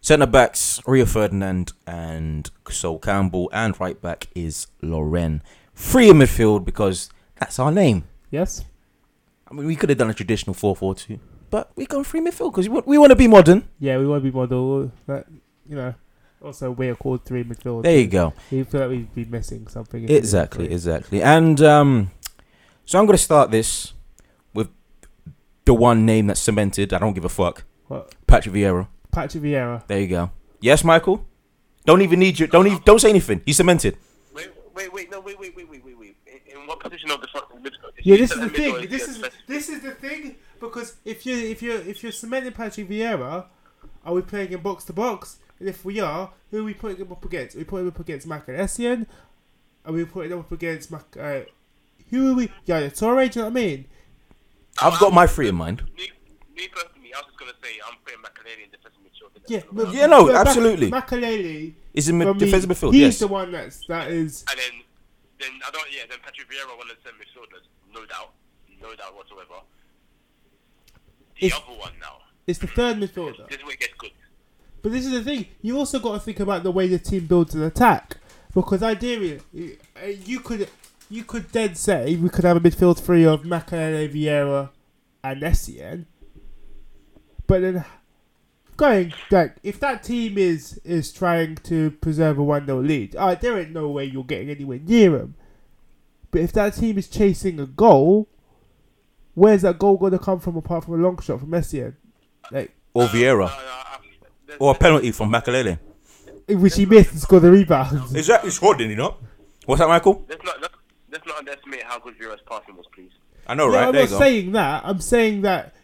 Centre 0.00 0.26
backs 0.26 0.80
Rio 0.84 1.06
Ferdinand 1.06 1.72
and 1.86 2.50
Sol 2.68 2.98
Campbell, 2.98 3.48
and 3.52 3.78
right 3.78 4.02
back 4.02 4.26
is 4.34 4.66
Lauren. 4.82 5.40
Free 5.72 6.10
in 6.10 6.16
midfield 6.16 6.64
because 6.64 7.08
that's 7.38 7.60
our 7.60 7.70
name. 7.70 8.02
Yes. 8.32 8.64
I 9.48 9.54
mean, 9.54 9.66
we 9.66 9.76
could 9.76 9.90
have 9.90 9.98
done 9.98 10.10
a 10.10 10.14
traditional 10.14 10.54
4-4-2, 10.54 11.20
but 11.50 11.70
we 11.76 11.86
gone 11.86 12.02
three 12.02 12.20
midfield 12.20 12.50
because 12.50 12.68
we 12.68 12.74
want, 12.74 12.86
we 12.88 12.98
want 12.98 13.10
to 13.10 13.16
be 13.16 13.28
modern. 13.28 13.68
Yeah, 13.78 13.98
we 13.98 14.06
want 14.06 14.24
to 14.24 14.30
be 14.30 14.36
modern. 14.36 14.90
But, 15.06 15.28
you 15.68 15.76
know, 15.76 15.94
also 16.42 16.72
we're 16.72 16.96
called 16.96 17.24
three 17.24 17.44
midfield. 17.44 17.84
There 17.84 17.96
you 17.96 18.08
go. 18.08 18.34
We 18.50 18.64
feel 18.64 18.80
like 18.80 18.90
we'd 18.90 19.14
be 19.14 19.24
missing 19.26 19.68
something. 19.68 20.02
if 20.02 20.08
we 20.08 20.14
did 20.14 20.18
Exactly, 20.18 20.72
exactly. 20.72 21.22
And 21.22 21.62
um, 21.62 22.10
so 22.84 22.98
I'm 22.98 23.06
going 23.06 23.16
to 23.16 23.22
start 23.22 23.52
this 23.52 23.92
the 25.64 25.74
one 25.74 26.04
name 26.06 26.26
that's 26.26 26.40
cemented. 26.40 26.92
I 26.92 26.98
don't 26.98 27.14
give 27.14 27.24
a 27.24 27.28
fuck. 27.28 27.64
What? 27.88 28.14
Patrick 28.26 28.54
Vieira. 28.54 28.88
Patrick 29.10 29.42
Vieira. 29.44 29.86
There 29.86 30.00
you 30.00 30.08
go. 30.08 30.30
Yes, 30.60 30.84
Michael. 30.84 31.26
Don't 31.84 32.02
even 32.02 32.20
need 32.20 32.38
you. 32.38 32.46
Don't 32.46 32.66
even. 32.66 32.80
Don't 32.84 33.00
say 33.00 33.10
anything. 33.10 33.42
He's 33.44 33.56
cemented. 33.56 33.96
Wait, 34.32 34.50
wait, 34.74 34.92
wait, 34.92 35.10
no, 35.10 35.20
wait, 35.20 35.38
wait, 35.38 35.54
wait, 35.56 35.68
wait, 35.68 35.84
wait, 35.84 35.98
wait. 35.98 36.16
In, 36.26 36.60
in 36.60 36.66
what 36.66 36.80
position 36.80 37.10
of 37.10 37.20
the 37.20 37.28
front 37.28 37.48
midfield? 37.62 37.92
Yeah, 38.02 38.16
this 38.16 38.32
is 38.32 38.40
the 38.40 38.48
thing. 38.48 38.88
This 38.88 39.08
is 39.08 39.24
this 39.46 39.68
is 39.68 39.80
the 39.82 39.90
thing 39.92 40.36
because 40.60 40.96
if 41.04 41.26
you 41.26 41.36
if 41.36 41.62
you 41.62 41.72
if 41.74 42.02
you're 42.02 42.12
cementing 42.12 42.52
Patrick 42.52 42.88
Vieira, 42.88 43.46
are 44.04 44.14
we 44.14 44.22
playing 44.22 44.52
in 44.52 44.60
box 44.60 44.84
to 44.84 44.92
box? 44.92 45.38
And 45.58 45.68
if 45.68 45.84
we 45.84 46.00
are, 46.00 46.32
who 46.50 46.60
are 46.60 46.64
we 46.64 46.74
putting 46.74 46.98
him 46.98 47.12
up 47.12 47.24
against? 47.24 47.54
Are 47.56 47.58
we 47.58 47.64
putting 47.64 47.86
him 47.86 47.92
up 47.92 48.00
against 48.00 48.26
Mac 48.26 48.48
and 48.48 48.58
Essien? 48.58 49.06
Are 49.84 49.92
we 49.92 50.04
putting 50.04 50.32
him 50.32 50.40
up 50.40 50.52
against 50.52 50.90
Mac? 50.90 51.16
Uh, 51.18 51.40
who 52.10 52.32
are 52.32 52.34
we? 52.34 52.50
Yeah, 52.64 52.80
yeah, 52.80 52.88
Toure. 52.88 53.30
Do 53.30 53.40
you 53.40 53.44
know 53.44 53.50
what 53.50 53.58
I 53.58 53.64
mean? 53.64 53.86
I've 54.84 54.98
got 54.98 55.12
my 55.12 55.26
three 55.26 55.48
in 55.48 55.54
mind. 55.54 55.82
Me, 55.96 56.08
me 56.56 56.68
personally, 56.68 57.14
I 57.14 57.18
was 57.18 57.26
just 57.26 57.38
gonna 57.38 57.52
say 57.62 57.70
I'm 57.86 57.96
putting 58.04 58.20
Makelele 58.20 58.64
in 58.64 58.70
defensive 58.70 59.00
midfield. 59.02 59.30
Yeah, 59.48 59.84
and 59.84 59.94
Yeah, 59.94 60.06
no, 60.06 60.30
absolutely. 60.34 60.90
Makelele. 60.90 61.74
Is 61.94 62.08
in 62.08 62.18
mid- 62.18 62.38
defensive 62.38 62.70
midfield. 62.70 62.92
He's 62.92 63.00
Yes. 63.02 63.18
the 63.20 63.28
one 63.28 63.52
that's 63.52 63.86
that 63.86 64.10
is. 64.10 64.44
And 64.50 64.58
then, 64.58 64.80
then 65.40 65.50
I 65.66 65.70
don't. 65.70 65.86
Yeah, 65.92 66.02
then 66.08 66.18
Patrick 66.22 66.48
Vieira 66.48 66.76
one 66.78 66.90
of 66.90 66.96
the 67.04 67.10
midfielders, 67.10 67.64
no 67.94 68.04
doubt, 68.06 68.32
no 68.80 68.94
doubt 68.94 69.14
whatsoever. 69.16 69.60
The 71.40 71.46
It's- 71.46 71.60
other 71.66 71.78
one 71.78 71.92
now. 72.00 72.18
It's 72.46 72.58
the 72.58 72.66
third 72.66 72.96
midfielder. 72.98 73.48
This 73.48 73.58
is 73.58 73.64
where 73.64 73.74
it 73.74 73.80
gets 73.80 73.94
good. 73.98 74.10
But 74.82 74.92
this 74.92 75.06
is 75.06 75.12
the 75.12 75.22
thing. 75.22 75.46
You 75.62 75.78
also 75.78 76.00
got 76.00 76.14
to 76.14 76.20
think 76.20 76.40
about 76.40 76.64
the 76.64 76.72
way 76.72 76.88
the 76.88 76.98
team 76.98 77.26
builds 77.26 77.54
an 77.54 77.62
attack, 77.62 78.16
because 78.52 78.82
ideally, 78.82 79.40
you- 79.52 79.78
uh, 80.02 80.06
you 80.06 80.40
could 80.40 80.68
you 81.12 81.24
could 81.24 81.48
then 81.50 81.74
say 81.74 82.16
we 82.16 82.28
could 82.30 82.44
have 82.44 82.56
a 82.56 82.60
midfield 82.60 82.98
three 82.98 83.24
of 83.24 83.42
Makelele, 83.42 84.10
Vieira, 84.12 84.70
and 85.22 85.42
Essien. 85.42 86.06
But 87.46 87.60
then, 87.60 87.84
going 88.76 89.12
like 89.30 89.56
if 89.62 89.78
that 89.80 90.02
team 90.02 90.38
is 90.38 90.80
is 90.84 91.12
trying 91.12 91.56
to 91.56 91.90
preserve 91.90 92.38
a 92.38 92.42
one 92.42 92.64
0 92.66 92.80
lead, 92.80 93.14
alright, 93.14 93.40
there 93.40 93.58
ain't 93.58 93.72
no 93.72 93.88
way 93.90 94.04
you're 94.06 94.24
getting 94.24 94.48
anywhere 94.50 94.78
near 94.82 95.10
them. 95.18 95.34
But 96.30 96.40
if 96.40 96.52
that 96.52 96.74
team 96.74 96.96
is 96.96 97.08
chasing 97.08 97.60
a 97.60 97.66
goal, 97.66 98.26
where's 99.34 99.62
that 99.62 99.78
goal 99.78 99.98
going 99.98 100.12
to 100.12 100.18
come 100.18 100.40
from 100.40 100.56
apart 100.56 100.84
from 100.84 100.94
a 100.94 101.02
long 101.02 101.18
shot 101.20 101.40
from 101.40 101.50
Essien? 101.50 101.94
Like 102.50 102.72
Or 102.94 103.06
Vieira. 103.08 103.48
Uh, 103.48 103.52
uh, 103.52 103.98
there's- 104.46 104.58
Or 104.58 104.72
a 104.72 104.78
penalty 104.78 105.12
from 105.12 105.30
Makelele. 105.30 105.78
which 106.48 106.74
he 106.76 106.86
missed 106.86 107.12
and 107.12 107.20
scored 107.20 107.42
the 107.42 107.50
rebound. 107.50 108.16
Exactly. 108.16 108.50
Scored, 108.50 108.78
didn't 108.78 108.90
he 108.92 108.96
not? 108.96 109.18
What's 109.66 109.80
that, 109.80 109.88
Michael? 109.88 110.24
Let's 110.26 110.42
not 110.44 110.71
let's, 111.12 111.24
let's 111.24 111.26
not 111.26 111.38
underestimate 111.38 111.82
how 111.84 111.98
good 111.98 112.18
Vieira's 112.18 112.40
passing 112.48 112.76
was, 112.76 112.86
please. 112.94 113.10
I 113.46 113.54
know, 113.54 113.70
yeah, 113.70 113.76
right? 113.78 113.86
I'm 113.88 113.92
There 113.92 114.02
not 114.02 114.10
you 114.10 114.16
go. 114.16 114.18
saying 114.24 114.52
that. 114.52 114.82
I'm 114.84 115.00
saying 115.00 115.42
that 115.42 115.74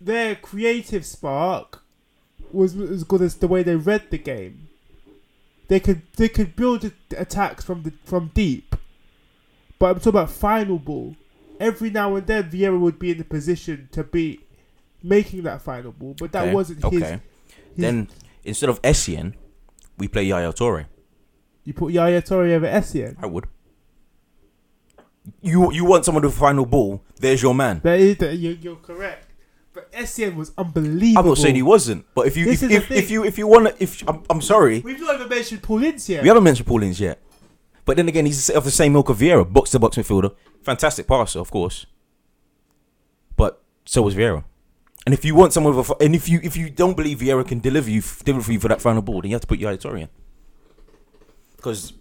their 0.00 0.34
creative 0.34 1.04
spark 1.06 1.82
was 2.52 2.76
as 2.76 3.04
good 3.04 3.22
as 3.22 3.36
the 3.36 3.48
way 3.48 3.62
they 3.62 3.76
read 3.76 4.10
the 4.10 4.18
game. 4.18 4.68
They 5.68 5.80
could 5.80 6.02
they 6.16 6.28
could 6.28 6.54
build 6.56 6.92
attacks 7.16 7.64
from 7.64 7.84
the 7.84 7.92
from 8.04 8.30
deep, 8.34 8.76
but 9.78 9.86
I'm 9.86 9.94
talking 9.96 10.10
about 10.10 10.30
final 10.30 10.78
ball. 10.78 11.16
Every 11.58 11.88
now 11.88 12.16
and 12.16 12.26
then, 12.26 12.50
Vieira 12.50 12.78
would 12.78 12.98
be 12.98 13.12
in 13.12 13.18
the 13.18 13.24
position 13.24 13.88
to 13.92 14.04
be 14.04 14.40
making 15.02 15.44
that 15.44 15.62
final 15.62 15.92
ball, 15.92 16.14
but 16.18 16.32
that 16.32 16.44
Okay, 16.44 16.54
wasn't 16.54 16.84
his, 16.84 17.00
his. 17.02 17.20
Then 17.76 18.08
instead 18.44 18.68
of 18.68 18.82
Essien, 18.82 19.34
we 19.96 20.06
play 20.08 20.24
Yaya 20.24 20.52
Toure. 20.52 20.86
you 21.64 21.72
put 21.72 21.92
Yaya 21.92 22.20
Toure 22.20 22.50
over 22.52 22.66
Essien. 22.66 23.16
I 23.22 23.26
would. 23.26 23.46
You 25.40 25.72
you 25.72 25.84
want 25.84 26.04
someone 26.04 26.22
with 26.22 26.34
a 26.34 26.36
final 26.36 26.66
ball? 26.66 27.02
There's 27.18 27.42
your 27.42 27.54
man. 27.54 27.80
That 27.82 27.98
is 28.00 28.16
that 28.18 28.36
you, 28.36 28.58
you're 28.60 28.76
correct. 28.76 29.28
But 29.72 29.90
Essien 29.92 30.36
was 30.36 30.52
unbelievable. 30.56 31.20
I'm 31.20 31.26
not 31.28 31.38
saying 31.38 31.56
he 31.56 31.62
wasn't, 31.62 32.06
but 32.14 32.26
if 32.26 32.36
you 32.36 32.46
if, 32.48 32.62
if, 32.62 32.90
if 32.90 33.10
you 33.10 33.24
if 33.24 33.38
you 33.38 33.46
want 33.46 33.68
to, 33.68 33.82
if 33.82 34.06
I'm, 34.08 34.22
I'm 34.30 34.40
sorry, 34.40 34.80
We've 34.80 35.00
not 35.00 35.16
even 35.16 35.28
mentioned 35.28 35.62
Paul 35.62 35.82
Ince 35.82 36.08
yet. 36.08 36.22
we 36.22 36.28
haven't 36.28 36.44
mentioned 36.44 36.66
Paul 36.66 36.82
Ince 36.82 37.00
yet. 37.00 37.20
But 37.84 37.96
then 37.96 38.08
again, 38.08 38.26
he's 38.26 38.50
of 38.50 38.64
the 38.64 38.70
same 38.70 38.92
milk 38.92 39.08
of 39.08 39.18
Vieira, 39.18 39.50
box 39.50 39.70
to 39.70 39.78
box 39.78 39.96
midfielder, 39.96 40.34
fantastic 40.62 41.06
passer, 41.06 41.40
of 41.40 41.50
course. 41.50 41.86
But 43.36 43.62
so 43.84 44.02
was 44.02 44.14
Vieira. 44.14 44.44
And 45.06 45.12
if 45.12 45.24
you 45.24 45.34
want 45.34 45.52
someone 45.52 45.76
with 45.76 45.90
a, 45.90 45.94
and 46.02 46.14
if 46.14 46.28
you 46.28 46.40
if 46.42 46.56
you 46.56 46.70
don't 46.70 46.96
believe 46.96 47.18
Vieira 47.18 47.46
can 47.46 47.58
deliver 47.58 47.90
you 47.90 48.02
deliver 48.24 48.44
for 48.44 48.52
you 48.52 48.60
for 48.60 48.68
that 48.68 48.80
final 48.80 49.02
ball, 49.02 49.20
then 49.22 49.30
you 49.30 49.34
have 49.34 49.42
to 49.42 49.46
put 49.46 49.58
your 49.58 49.72
in. 49.72 50.08
Because 51.56 51.92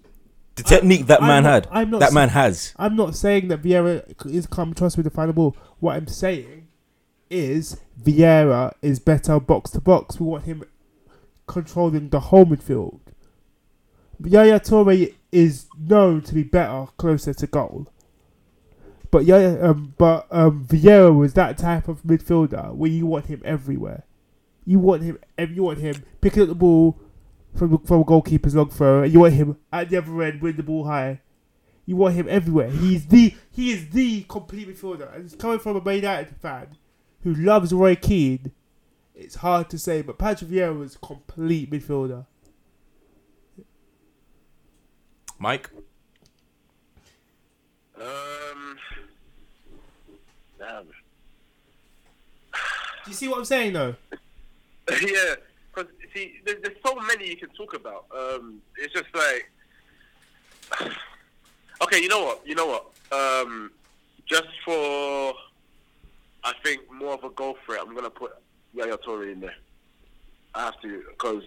the 0.56 0.64
technique 0.64 1.08
that 1.08 1.22
I'm 1.22 1.28
man 1.28 1.44
not- 1.44 1.66
had, 1.66 1.68
I'm 1.72 1.90
not 1.90 2.00
that 2.02 2.14
man 2.14 2.30
has. 2.30 2.74
I'm 2.78 2.96
not 2.96 3.16
saying 3.16 3.48
that 3.50 3.62
Vieira 3.62 4.04
is 4.26 4.46
come 4.48 4.74
trust 4.74 4.98
with 4.98 5.06
the 5.06 5.10
final 5.10 5.34
ball. 5.34 5.56
What 5.80 5.96
I'm 5.96 6.08
saying 6.08 6.68
is 7.30 7.78
Vieira 8.02 8.74
is 8.82 9.00
better 9.00 9.40
box 9.40 9.72
to 9.72 9.82
box. 9.82 10.20
We 10.20 10.28
want 10.28 10.44
him 10.46 10.64
controlling 11.48 12.10
the 12.10 12.20
whole 12.20 12.46
midfield. 12.46 13.00
Yaya 14.24 14.60
Toure 14.60 15.14
is 15.32 15.68
known 15.78 16.22
to 16.22 16.34
be 16.34 16.44
better 16.44 16.86
closer 16.98 17.34
to 17.34 17.48
goal. 17.48 17.88
But 19.12 19.26
Yaya, 19.26 19.64
um, 19.70 19.94
but 19.98 20.28
um, 20.32 20.66
Vieira 20.66 21.16
was 21.16 21.34
that 21.34 21.58
type 21.58 21.88
of 21.88 22.02
midfielder 22.04 22.74
where 22.74 22.90
you 22.92 23.06
want 23.06 23.26
him 23.26 23.42
everywhere. 23.44 24.04
You 24.66 24.80
want 24.80 25.04
him, 25.04 25.18
you 25.38 25.64
want 25.64 25.80
him 25.80 26.04
picking 26.22 26.44
up 26.44 26.48
the 26.48 26.56
ball 26.56 27.00
from 27.56 27.78
from 27.80 28.02
a 28.02 28.04
goalkeeper's 28.04 28.56
long 28.56 28.70
throw, 28.70 29.04
and 29.04 29.14
you 29.14 29.20
want 29.22 29.34
him 29.34 29.58
at 29.72 29.90
the 29.90 29.98
other 29.98 30.22
end 30.24 30.42
with 30.42 30.58
the 30.58 30.64
ball 30.64 30.86
high. 30.86 31.22
You 31.86 31.96
want 31.98 32.16
him 32.16 32.28
everywhere. 32.30 32.70
He's 32.70 33.08
the 33.08 33.36
he 33.52 33.72
is 33.72 33.90
the 33.90 34.24
complete 34.24 34.68
midfielder, 34.70 35.14
and 35.14 35.26
it's 35.26 35.36
coming 35.36 35.60
from 35.60 35.76
a 35.78 35.82
Man 35.84 35.96
United 35.98 36.36
fan 36.38 36.68
who 37.24 37.34
loves 37.34 37.74
Roy 37.74 37.96
Keane. 37.96 38.52
It's 39.16 39.36
hard 39.36 39.70
to 39.70 39.78
say, 39.78 40.02
but 40.02 40.18
Patrick 40.18 40.50
Vieira 40.50 40.78
was 40.78 40.96
a 40.96 41.00
complete 41.00 41.70
midfielder. 41.70 42.26
Mike, 45.40 45.70
Um, 48.00 48.78
damn. 50.58 50.84
Do 50.86 50.92
you 53.08 53.14
see 53.14 53.28
what 53.28 53.40
I'm 53.40 53.46
saying, 53.46 53.74
though? 53.74 53.96
yeah, 54.90 55.36
because 55.36 55.38
see, 56.14 56.40
there's, 56.46 56.62
there's 56.62 56.78
so 56.86 56.96
many 56.96 57.30
you 57.30 57.38
can 57.38 57.50
talk 57.50 57.74
about. 57.76 58.06
Um, 58.16 58.62
it's 58.78 58.94
just 58.94 59.06
like, 59.14 59.52
okay, 61.84 62.02
you 62.02 62.08
know 62.08 62.24
what? 62.24 62.42
You 62.46 62.56
know 62.56 62.68
what? 62.68 62.86
Um, 63.12 63.72
just 64.26 64.48
for, 64.66 65.34
I 66.44 66.54
think 66.64 66.82
more 66.92 67.14
of 67.14 67.24
a 67.24 67.30
goal 67.30 67.58
threat, 67.66 67.82
I'm 67.82 67.94
gonna 67.94 68.10
put 68.10 68.32
Yaya 68.74 68.98
Toure 68.98 69.32
in 69.32 69.40
there. 69.40 69.56
I 70.56 70.66
have 70.66 70.80
to 70.82 71.04
because 71.10 71.44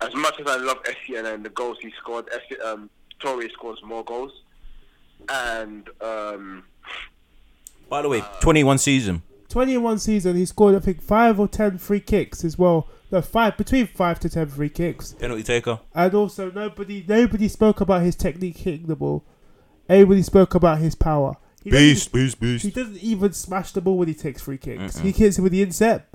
as 0.00 0.14
much 0.14 0.38
as 0.40 0.46
I 0.46 0.56
love 0.56 0.78
Essien 0.84 1.32
and 1.32 1.44
the 1.44 1.50
goals 1.50 1.78
he 1.80 1.92
scored, 1.98 2.26
Essien, 2.28 2.64
um, 2.64 2.90
Toure 3.20 3.50
scores 3.52 3.80
more 3.84 4.04
goals, 4.04 4.32
and 5.28 5.88
um, 6.00 6.64
by 7.88 8.02
the 8.02 8.08
way, 8.08 8.22
21 8.40 8.78
season. 8.78 9.22
21 9.48 9.98
season, 9.98 10.36
he 10.36 10.46
scored 10.46 10.76
I 10.76 10.78
think 10.78 11.02
five 11.02 11.38
or 11.40 11.48
ten 11.48 11.76
free 11.78 12.00
kicks 12.00 12.44
as 12.44 12.56
well. 12.56 12.88
No, 13.12 13.20
five 13.20 13.56
between 13.56 13.86
five 13.88 14.20
to 14.20 14.28
ten 14.28 14.48
free 14.48 14.68
kicks. 14.68 15.12
Penalty 15.14 15.42
taker. 15.42 15.80
And 15.94 16.14
also, 16.14 16.50
nobody 16.50 17.04
nobody 17.06 17.48
spoke 17.48 17.80
about 17.80 18.02
his 18.02 18.14
technique 18.16 18.58
hitting 18.58 18.86
the 18.86 18.96
ball. 18.96 19.24
Everybody 19.88 20.22
spoke 20.22 20.54
about 20.54 20.78
his 20.78 20.94
power. 20.94 21.36
He 21.64 21.70
doesn't- 21.70 21.84
Beast, 21.86 22.12
beast, 22.12 22.40
beast. 22.40 22.64
He 22.64 22.70
doesn't 22.70 22.98
even 22.98 23.32
smash 23.32 23.72
the 23.72 23.80
ball 23.80 23.98
when 23.98 24.08
he 24.08 24.14
takes 24.14 24.40
free 24.42 24.56
kicks. 24.58 24.96
Mm-mm. 24.98 25.02
He 25.02 25.10
hits 25.12 25.38
it 25.38 25.42
with 25.42 25.52
the 25.52 25.62
inset. 25.62 26.08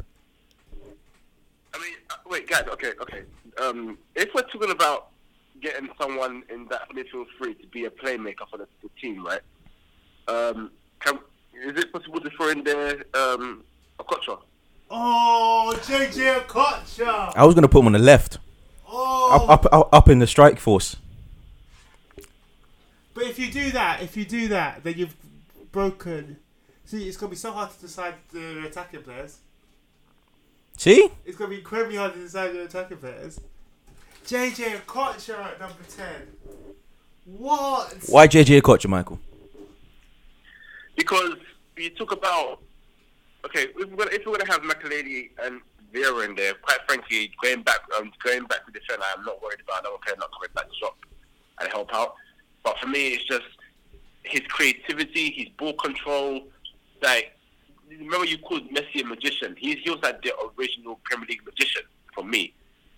I 1.74 1.78
mean, 1.80 1.94
uh, 2.10 2.16
wait, 2.28 2.48
guys. 2.48 2.64
Okay, 2.72 2.94
okay. 3.02 3.24
Um, 3.62 3.98
if 4.16 4.30
we're 4.34 4.42
talking 4.44 4.72
about 4.72 5.10
getting 5.62 5.90
someone 6.00 6.44
in 6.50 6.68
that 6.70 6.90
midfield 6.92 7.26
three 7.38 7.54
to 7.56 7.68
be 7.68 7.86
a 7.86 7.90
playmaker 7.90 8.48
for 8.50 8.58
the, 8.58 8.68
the 8.82 8.90
team, 9.00 9.26
right? 9.26 9.42
Um, 10.28 10.72
can, 11.00 11.20
is 11.64 11.78
it 11.78 11.92
possible 11.92 12.20
to 12.22 12.30
throw 12.32 12.50
in 12.50 12.64
there 12.64 13.04
um, 13.14 13.64
Okocha? 14.00 14.40
Oh, 14.90 15.74
JJ 15.84 16.42
Okocha! 16.46 17.34
I 17.36 17.46
was 17.46 17.56
gonna 17.56 17.68
put 17.68 17.80
him 17.80 17.88
on 17.88 17.92
the 17.94 18.00
left, 18.00 18.38
Oh, 18.88 19.48
up, 19.50 19.66
up, 19.66 19.74
up, 19.74 19.90
up 19.94 20.10
in 20.10 20.20
the 20.20 20.28
strike 20.28 20.60
force. 20.60 20.96
but 23.14 23.24
if 23.24 23.40
you 23.40 23.52
do 23.52 23.72
that, 23.72 24.02
if 24.02 24.16
you 24.16 24.26
do 24.26 24.48
that, 24.50 24.84
then 24.84 24.94
you've 24.98 25.16
broken. 25.72 26.38
See, 26.86 27.08
it's 27.08 27.18
gonna 27.18 27.32
be 27.32 27.36
so 27.36 27.52
hard 27.52 27.72
to 27.72 27.80
decide 27.82 28.14
the 28.32 28.66
attacking 28.66 29.02
players. 29.02 29.40
See, 30.78 31.10
It's 31.26 31.38
gonna 31.38 31.50
be 31.50 31.58
incredibly 31.58 31.96
hard 31.98 32.14
to 32.14 32.20
decide 32.20 32.54
the 32.54 32.64
attacking 32.64 32.98
players. 32.98 33.40
JJ 34.26 34.82
Okocha 34.86 35.40
at 35.40 35.60
number 35.60 35.76
ten. 35.96 36.28
What? 37.26 37.96
why 38.08 38.28
JJ 38.28 38.62
Okocha, 38.62 38.88
Michael? 38.88 39.20
Because 40.96 41.36
you 41.78 41.90
talk 41.90 42.12
about 42.12 42.62
okay, 43.46 43.68
if 43.78 43.90
we're 43.90 43.98
gonna, 43.98 44.12
if 44.12 44.26
we're 44.26 44.38
gonna 44.38 44.52
have 44.52 44.62
Makelele 44.62 45.30
and 45.44 45.62
Vieira 45.94 46.26
in 46.26 46.36
there, 46.36 46.54
quite 46.56 46.80
frankly, 46.88 47.32
going 47.42 47.62
back 47.62 47.80
um, 47.98 48.12
going 48.24 48.44
back 48.46 48.66
to 48.66 48.72
the 48.72 48.80
defend, 48.80 49.02
I'm 49.16 49.24
not 49.24 49.42
worried 49.42 49.60
about 49.62 49.84
player 50.02 50.16
not 50.18 50.32
coming 50.34 50.50
back 50.54 50.66
to 50.66 50.74
drop 50.80 50.98
and 51.60 51.72
help 51.72 51.94
out. 51.94 52.16
But 52.64 52.78
for 52.80 52.88
me, 52.88 53.10
it's 53.10 53.24
just 53.26 53.46
his 54.24 54.42
creativity, 54.50 55.32
his 55.32 55.48
ball 55.58 55.74
control. 55.74 56.42
Like, 57.02 57.38
remember 57.90 58.26
you 58.26 58.38
called 58.40 58.70
Messi 58.72 59.04
a 59.04 59.06
magician. 59.06 59.56
He's 59.58 59.78
he 59.84 59.90
was 59.90 60.00
like 60.02 60.22
the 60.24 60.34
original 60.58 61.00
Premier 61.04 61.28
League 61.30 61.46
magician 61.46 61.84
for 62.14 62.24
me. 62.24 62.54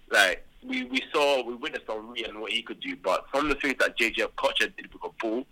Like 0.10 0.46
we, 0.64 0.86
we 0.86 1.04
saw, 1.14 1.44
we 1.44 1.56
witnessed 1.56 1.90
on 1.90 2.10
Rhea 2.10 2.30
and 2.30 2.40
what 2.40 2.52
he 2.52 2.62
could 2.62 2.80
do, 2.80 2.96
but 2.96 3.26
some 3.34 3.50
of 3.50 3.50
the 3.50 3.62
things 3.62 3.76
that 3.80 3.98
JJ 3.98 4.30
Okocha 4.30 4.76
did 4.76 4.92
with 4.94 5.04
a 5.04 5.10
ball, 5.22 5.46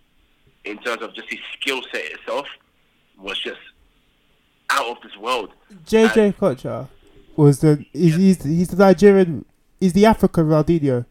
in 0.64 0.78
terms 0.80 1.02
of 1.02 1.14
just 1.14 1.30
his 1.30 1.40
skill 1.60 1.82
set 1.92 2.06
itself, 2.06 2.48
was 3.18 3.38
just 3.40 3.60
out 4.70 4.86
of 4.98 5.04
this 5.04 5.16
world. 5.18 5.52
JJ 5.86 6.34
Okocha 6.34 6.88
was 7.36 7.60
the 7.60 7.86
he's, 7.94 8.16
he's 8.16 8.44
he's 8.44 8.68
the 8.70 8.78
Nigerian 8.78 9.46
he's 9.80 9.94
the 9.94 10.06
African 10.06 10.48
Ronaldinho. 10.48 11.06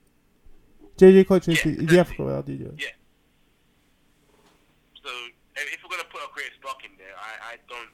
JJ 0.98 1.24
Okocha 1.24 1.48
is 1.52 1.62
the, 1.62 1.70
Yeah, 1.70 1.80
is 1.82 1.86
the 1.86 1.98
African 2.00 2.26
Ronaldinho. 2.26 2.80
Yeah. 2.80 2.88
So 5.02 5.10
if 5.56 5.74
if 5.74 5.80
we're 5.84 5.96
gonna 5.96 6.08
put 6.10 6.20
a 6.22 6.32
great 6.34 6.50
spark 6.60 6.78
in 6.84 6.90
there, 6.98 7.14
I, 7.18 7.52
I 7.52 7.56
don't 7.68 7.88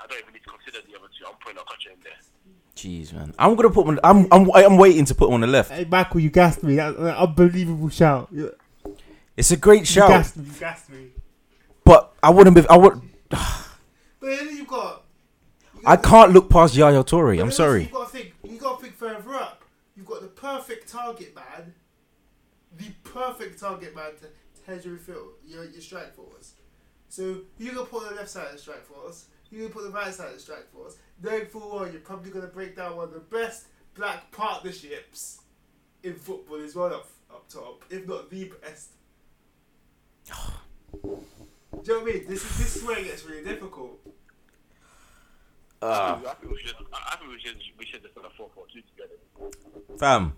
I 0.00 0.06
don't 0.06 0.18
even 0.20 0.32
need 0.34 0.42
to 0.44 0.50
consider 0.50 0.86
the 0.86 0.98
other 0.98 1.08
two. 1.18 1.26
I'm 1.26 1.34
putting 1.40 1.58
Okocha 1.58 1.92
in 1.94 2.00
there. 2.02 2.12
Jeez, 2.76 3.12
man. 3.14 3.32
I'm 3.38 3.54
gonna 3.54 3.70
put 3.70 3.86
one. 3.86 3.98
I'm 4.04 4.26
I'm 4.30 4.50
I'm 4.52 4.76
waiting 4.76 5.04
to 5.06 5.14
put 5.14 5.30
one 5.30 5.42
on 5.42 5.48
the 5.48 5.52
left. 5.52 5.70
Hey 5.70 5.86
Michael, 5.90 6.20
you 6.20 6.30
gassed 6.30 6.62
me. 6.62 6.76
That's 6.76 6.96
an 6.98 7.06
unbelievable 7.06 7.88
shout. 7.88 8.28
You, 8.30 8.52
It's 9.36 9.50
a 9.50 9.56
great 9.56 9.86
shout. 9.86 10.10
you 10.10 10.14
shout, 10.14 10.20
gassed 10.22 10.36
me. 10.36 10.44
You 10.44 10.60
gassed 10.60 10.90
me. 10.90 11.06
but 11.84 12.12
I 12.22 12.30
wouldn't 12.30 12.56
be. 12.56 12.68
I 12.68 12.76
would. 12.76 13.00
But 14.18 14.30
then 14.38 14.56
you 14.56 14.64
got. 14.64 15.04
I 15.86 15.96
can't 15.96 16.32
look 16.32 16.50
past 16.50 16.74
Yaya 16.74 17.04
Toure. 17.04 17.40
I'm 17.40 17.52
sorry. 17.52 17.84
You 17.84 17.88
got 17.90 18.10
to 18.10 18.16
think. 18.16 18.34
You 18.42 18.58
got 18.58 18.78
to 18.78 18.82
think 18.82 18.96
further 18.96 19.34
up. 19.36 19.62
You've 19.96 20.06
got 20.06 20.20
the 20.20 20.26
perfect 20.26 20.88
target 20.88 21.32
man. 21.34 21.74
The 22.76 22.90
perfect 23.04 23.60
target 23.60 23.94
man 23.94 24.10
to 24.20 24.26
hedge 24.70 24.84
your 24.84 24.96
field, 24.96 25.28
your 25.46 25.64
your 25.64 25.80
strike 25.80 26.14
force. 26.14 26.54
So 27.08 27.42
you 27.56 27.72
gonna 27.72 27.86
put 27.86 28.02
on 28.02 28.10
the 28.10 28.16
left 28.16 28.30
side 28.30 28.48
of 28.48 28.52
the 28.52 28.58
strike 28.58 28.84
force. 28.84 29.26
You 29.50 29.60
gonna 29.60 29.72
put 29.72 29.84
the 29.84 29.90
right 29.90 30.12
side 30.12 30.28
of 30.28 30.34
the 30.34 30.40
strike 30.40 30.70
force. 30.72 30.96
Going 31.22 31.46
forward, 31.46 31.92
you're 31.92 32.02
probably 32.02 32.30
gonna 32.30 32.48
break 32.48 32.76
down 32.76 32.96
one 32.96 33.08
of 33.08 33.14
the 33.14 33.20
best 33.20 33.66
black 33.94 34.30
partnerships 34.32 35.40
in 36.02 36.14
football 36.14 36.62
as 36.62 36.74
well 36.74 36.92
up, 36.92 37.08
up 37.30 37.48
top, 37.48 37.84
if 37.88 38.06
not 38.06 38.28
the 38.28 38.52
best. 38.60 38.90
Do 41.02 41.02
you 41.02 41.98
know 41.98 42.00
what 42.00 42.02
I 42.02 42.04
mean? 42.04 42.24
This 42.28 42.44
is 42.44 42.58
this 42.58 42.76
is 42.76 42.84
where 42.84 42.98
it 42.98 43.04
gets 43.04 43.24
really 43.24 43.44
difficult. 43.44 44.00
Uh, 45.86 46.20
I 46.26 46.34
think 46.34 46.52
we 46.52 46.58
should 46.58 46.74
I 46.92 47.12
I 47.12 47.16
think 47.16 47.30
we 47.30 47.38
should 47.40 47.56
we 47.78 47.86
should 47.86 48.02
just 48.02 48.16
a 48.16 48.30
four 48.36 48.50
four 48.54 48.64
two 48.72 48.82
together. 48.90 49.18
fam. 49.98 50.32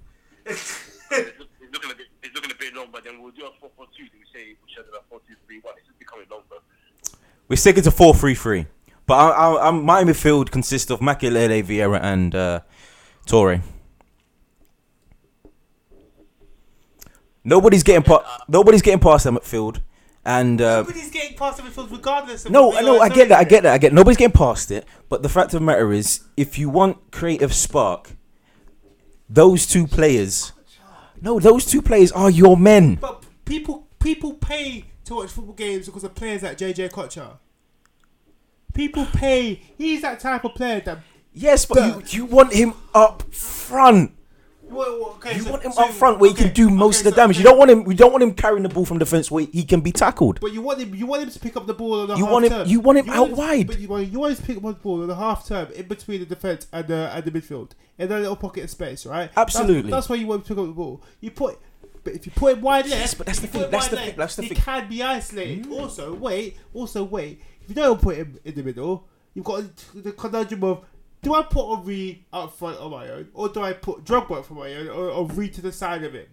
it's, 0.44 0.98
it's 1.10 1.38
looking 1.72 1.90
a 1.90 1.94
bit 1.94 2.06
it's 2.22 2.34
looking 2.34 2.50
a 2.52 2.54
bit 2.54 2.74
long, 2.74 2.88
but 2.92 3.04
then 3.04 3.22
we'll 3.22 3.32
do 3.32 3.46
a 3.46 3.50
four 3.60 3.70
four 3.76 3.86
two. 3.96 4.04
We 4.12 4.24
say 4.32 4.54
we 4.62 4.68
should 4.68 4.84
have 4.84 4.92
done 4.92 5.00
a 5.00 5.08
four 5.08 5.20
two 5.26 5.34
three 5.46 5.60
one. 5.62 5.74
It's 5.78 5.86
just 5.86 5.98
becoming 5.98 6.26
longer. 6.30 6.62
We're 7.48 7.56
sticking 7.56 7.82
to 7.84 7.90
four 7.90 8.14
three 8.14 8.34
three. 8.34 8.66
But 9.06 9.14
I, 9.14 9.28
I, 9.30 9.68
I'm, 9.68 9.84
my 9.84 10.04
midfield 10.04 10.50
consists 10.50 10.90
of 10.90 11.00
Makelele, 11.00 11.64
Vieira, 11.64 11.98
and 12.02 12.34
uh, 12.34 12.60
Toure. 13.26 13.62
Nobody's 17.42 17.82
getting 17.82 18.02
pa- 18.02 18.44
Nobody's 18.48 18.82
getting 18.82 19.00
past 19.00 19.24
that 19.24 19.32
midfield, 19.32 19.80
and 20.24 20.60
uh, 20.60 20.82
Nobody's 20.82 21.10
getting 21.10 21.36
past 21.36 21.60
regardless 21.90 22.44
of 22.44 22.52
no, 22.52 22.68
what 22.68 22.78
I 22.78 22.80
know, 22.82 23.00
I 23.00 23.08
get 23.08 23.28
that, 23.28 23.38
I 23.38 23.44
get 23.44 23.62
that, 23.62 23.74
I 23.74 23.78
get. 23.78 23.92
Nobody's 23.92 24.16
getting 24.16 24.36
past 24.36 24.70
it, 24.70 24.84
but 25.08 25.22
the 25.22 25.28
fact 25.28 25.54
of 25.54 25.60
the 25.60 25.66
matter 25.66 25.92
is, 25.92 26.20
if 26.36 26.58
you 26.58 26.68
want 26.68 27.10
creative 27.10 27.54
spark, 27.54 28.12
those 29.28 29.66
two 29.66 29.86
players, 29.86 30.52
no, 31.20 31.38
those 31.40 31.64
two 31.64 31.82
players 31.82 32.12
are 32.12 32.30
your 32.30 32.56
men. 32.56 32.96
But 32.96 33.24
people 33.44 33.88
people 33.98 34.34
pay 34.34 34.84
to 35.04 35.14
watch 35.14 35.30
football 35.30 35.54
games 35.54 35.86
because 35.86 36.04
of 36.04 36.14
players 36.14 36.42
like 36.42 36.58
JJ 36.58 36.90
Okocha. 36.90 37.38
People 38.74 39.06
pay. 39.06 39.60
He's 39.76 40.02
that 40.02 40.20
type 40.20 40.44
of 40.44 40.54
player 40.54 40.80
that. 40.80 40.98
Yes, 41.32 41.64
but 41.66 42.12
you, 42.12 42.18
you 42.18 42.24
want 42.26 42.52
him 42.52 42.74
up 42.94 43.22
front. 43.32 44.12
Well, 44.70 45.14
okay, 45.16 45.34
You 45.36 45.42
so- 45.42 45.50
want 45.50 45.62
him 45.62 45.72
so- 45.72 45.84
up 45.84 45.90
front 45.90 46.18
where 46.18 46.30
he 46.30 46.36
can 46.36 46.52
do 46.52 46.68
most 46.70 47.00
okay, 47.00 47.00
of 47.00 47.04
the 47.04 47.10
so- 47.10 47.22
damage. 47.22 47.38
You 47.38 47.44
don't 47.44 47.58
want 47.58 47.70
him. 47.70 47.86
You 47.86 47.94
don't 47.94 48.12
want 48.12 48.22
him 48.22 48.34
carrying 48.34 48.62
the 48.62 48.68
ball 48.68 48.84
from 48.84 48.98
defense 48.98 49.30
where 49.30 49.44
he 49.50 49.64
can 49.64 49.80
be 49.80 49.92
tackled. 49.92 50.40
But 50.40 50.52
you 50.52 50.60
want 50.62 50.80
him. 50.80 50.94
You 50.94 51.06
want 51.06 51.22
him 51.22 51.30
to 51.30 51.38
pick 51.38 51.56
up 51.56 51.66
the 51.66 51.74
ball 51.74 52.00
on 52.02 52.08
the 52.08 52.16
You 52.16 52.24
half 52.24 52.32
want 52.32 52.44
him- 52.44 52.50
Term. 52.52 52.68
you 52.68 52.80
want 52.80 52.98
him 52.98 53.10
out 53.10 53.28
to- 53.30 53.34
wide. 53.34 53.66
But 53.66 53.78
you 53.80 53.88
want, 53.88 54.08
you 54.12 54.18
want 54.20 54.32
him 54.32 54.36
to 54.36 54.42
pick 54.42 54.56
up 54.58 54.62
the 54.62 54.72
ball 54.72 55.02
on 55.02 55.08
the 55.08 55.16
half 55.16 55.46
term 55.46 55.68
in 55.72 55.86
between 55.86 56.20
the 56.20 56.26
defense 56.26 56.66
and 56.72 56.86
the 56.86 57.10
and 57.14 57.24
the 57.24 57.30
midfield 57.30 57.70
in 57.98 58.08
that 58.08 58.20
little 58.20 58.36
pocket 58.36 58.64
of 58.64 58.70
space, 58.70 59.04
right? 59.06 59.30
Absolutely. 59.36 59.90
That's, 59.90 60.08
why 60.08 60.16
you 60.16 60.26
want 60.26 60.40
him 60.40 60.44
to 60.44 60.48
pick 60.54 60.58
up 60.62 60.66
the 60.66 60.72
ball. 60.72 61.02
You 61.20 61.30
put. 61.30 61.58
But 62.04 62.14
if 62.14 62.26
you 62.26 62.32
put 62.34 62.52
him 62.56 62.60
wide 62.62 62.86
left, 62.86 63.00
Yes, 63.00 63.14
but 63.14 63.26
that's 63.26 63.40
the 63.40 63.48
thing, 63.48 63.70
that's 63.70 63.88
the 63.88 63.96
left, 63.96 64.08
thing, 64.08 64.16
that's 64.16 64.36
the 64.36 64.42
he 64.42 64.48
thing. 64.50 64.58
can 64.58 64.88
be 64.88 65.02
isolated. 65.02 65.64
Mm. 65.66 65.80
Also, 65.80 66.14
wait, 66.14 66.56
also 66.72 67.02
wait. 67.04 67.40
If 67.62 67.68
you 67.70 67.74
don't 67.74 68.00
put 68.00 68.16
him 68.16 68.38
in 68.44 68.54
the 68.54 68.62
middle, 68.62 69.06
you've 69.34 69.44
got 69.44 69.64
the 69.94 70.12
conundrum 70.12 70.62
of 70.64 70.84
do 71.22 71.34
I 71.34 71.42
put 71.42 71.76
Henry 71.76 72.26
up 72.32 72.56
front 72.56 72.78
on 72.78 72.90
my 72.90 73.08
own, 73.08 73.28
or 73.34 73.48
do 73.48 73.60
I 73.62 73.72
put 73.72 74.04
Drogba 74.04 74.44
for 74.44 74.54
my 74.54 74.72
own, 74.74 74.88
or 74.88 75.26
Henry 75.26 75.48
to 75.50 75.60
the 75.60 75.72
side 75.72 76.04
of 76.04 76.14
him? 76.14 76.26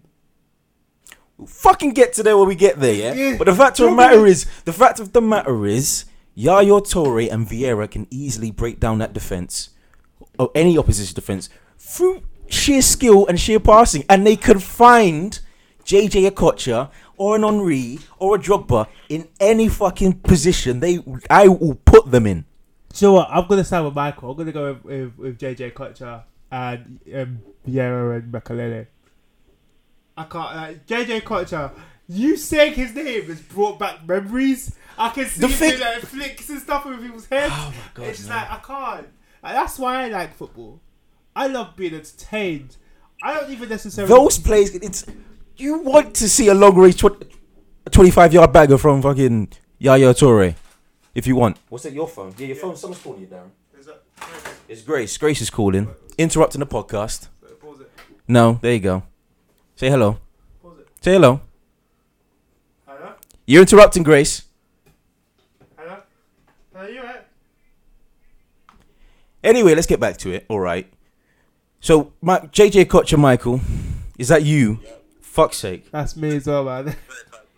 We'll 1.37 1.47
fucking 1.47 1.91
get 1.91 2.13
to 2.13 2.23
there 2.23 2.37
when 2.37 2.47
we 2.47 2.55
get 2.55 2.79
there, 2.79 2.93
yeah. 2.93 3.13
Yeah. 3.13 3.37
But 3.37 3.45
the 3.45 3.55
fact 3.55 3.79
of 3.79 3.89
the 3.89 3.95
matter 3.95 4.25
is, 4.25 4.45
the 4.63 4.73
fact 4.73 4.99
of 4.99 5.13
the 5.13 5.21
matter 5.21 5.65
is, 5.65 6.05
Yaya 6.33 6.81
Toure 6.81 7.31
and 7.31 7.47
Vieira 7.47 7.89
can 7.89 8.07
easily 8.09 8.51
break 8.51 8.79
down 8.79 8.99
that 8.99 9.13
defense, 9.13 9.69
or 10.39 10.51
any 10.55 10.77
opposition 10.77 11.15
defense, 11.15 11.49
through 11.77 12.23
sheer 12.47 12.81
skill 12.81 13.25
and 13.27 13.39
sheer 13.39 13.59
passing, 13.59 14.03
and 14.09 14.25
they 14.25 14.35
could 14.35 14.61
find 14.63 15.39
JJ 15.83 16.29
Okocha 16.29 16.89
or 17.17 17.35
an 17.35 17.43
Henry 17.43 17.99
or 18.19 18.35
a 18.35 18.39
Drogba 18.39 18.87
in 19.09 19.27
any 19.39 19.69
fucking 19.69 20.19
position. 20.21 20.79
They, 20.79 20.99
I 21.29 21.47
will 21.47 21.75
put 21.85 22.11
them 22.11 22.25
in. 22.25 22.45
So 22.95 23.11
what? 23.11 23.27
I'm 23.29 23.45
gonna 23.47 23.63
start 23.65 23.83
with 23.83 23.93
Michael. 23.93 24.31
I'm 24.31 24.37
gonna 24.37 24.51
go 24.53 24.73
with, 24.73 24.85
with, 24.85 25.17
with 25.17 25.37
JJ 25.37 25.73
Okocha 25.73 26.23
and 26.49 26.99
um, 27.13 27.39
Vieira 27.67 28.17
and 28.19 28.31
Makelele. 28.33 28.87
I 30.17 30.23
can't. 30.23 30.55
Like, 30.55 30.85
JJ 30.87 31.21
Okocha, 31.23 31.71
you 32.07 32.37
saying 32.37 32.73
his 32.75 32.95
name 32.95 33.23
has 33.25 33.41
brought 33.41 33.79
back 33.79 34.07
memories. 34.07 34.73
I 34.97 35.09
can 35.09 35.25
see 35.25 35.41
The 35.41 35.49
thing- 35.49 35.79
like 35.81 35.99
flicks 36.03 36.49
and 36.49 36.61
stuff 36.61 36.85
with 36.85 37.01
people's 37.01 37.25
heads. 37.25 37.53
Oh 37.53 37.73
my 37.75 37.83
God, 37.95 38.07
It's 38.07 38.19
just 38.19 38.29
man. 38.29 38.37
like 38.49 38.51
I 38.51 38.55
can't. 38.65 39.07
Like, 39.43 39.53
that's 39.55 39.77
why 39.77 40.05
I 40.05 40.07
like 40.07 40.33
football. 40.35 40.79
I 41.35 41.47
love 41.47 41.75
being 41.75 41.93
entertained. 41.95 42.77
I 43.21 43.33
don't 43.33 43.51
even 43.51 43.67
necessarily. 43.67 44.07
Those 44.13 44.39
plays, 44.39 44.73
it's 44.73 45.05
you 45.57 45.79
want 45.79 46.15
to 46.15 46.29
see 46.29 46.47
a 46.47 46.53
long 46.53 46.77
range 46.77 47.01
tw- 47.01 47.25
25 47.91 48.33
yard 48.33 48.53
bagger 48.53 48.77
from 48.77 49.01
fucking 49.01 49.49
Yaya 49.79 50.13
Toure. 50.13 50.55
If 51.15 51.25
you 51.25 51.35
want. 51.35 51.57
What's 51.69 51.85
that, 51.85 51.93
your 51.93 52.07
phone? 52.07 52.35
Yeah, 52.37 52.47
your 52.47 52.55
phone. 52.57 52.75
Someone's 52.75 53.01
calling 53.01 53.21
you, 53.21 53.27
Darren. 53.27 53.49
Is 53.79 53.85
that- 53.85 54.03
It's 54.67 54.81
Grace. 54.81 55.17
Grace 55.17 55.41
is 55.41 55.49
calling. 55.49 55.87
Interrupting 56.17 56.59
the 56.59 56.65
podcast. 56.67 57.29
Pause 57.61 57.81
it. 57.81 57.91
No, 58.27 58.59
there 58.61 58.73
you 58.73 58.79
go. 58.79 59.03
Say 59.75 59.89
hello. 59.89 60.17
Pause 60.61 60.79
it. 60.79 60.87
Say 61.01 61.13
hello. 61.13 61.39
Hello. 62.85 63.13
You're 63.45 63.61
interrupting 63.61 64.03
Grace. 64.03 64.43
Hello. 65.77 65.97
Hello. 66.73 66.87
You 66.89 67.01
right? 67.03 67.21
Anyway, 69.43 69.75
let's 69.75 69.87
get 69.87 69.99
back 69.99 70.17
to 70.17 70.31
it. 70.31 70.45
All 70.49 70.59
right. 70.59 70.91
So, 71.79 72.13
my, 72.21 72.39
JJ 72.39 72.85
Okocha 72.85 73.17
Michael, 73.17 73.61
is 74.17 74.29
that 74.29 74.43
you? 74.43 74.79
Fuck's 75.21 75.57
sake. 75.57 75.91
That's 75.91 76.15
me 76.15 76.35
as 76.37 76.47
well, 76.47 76.63
man. 76.65 76.95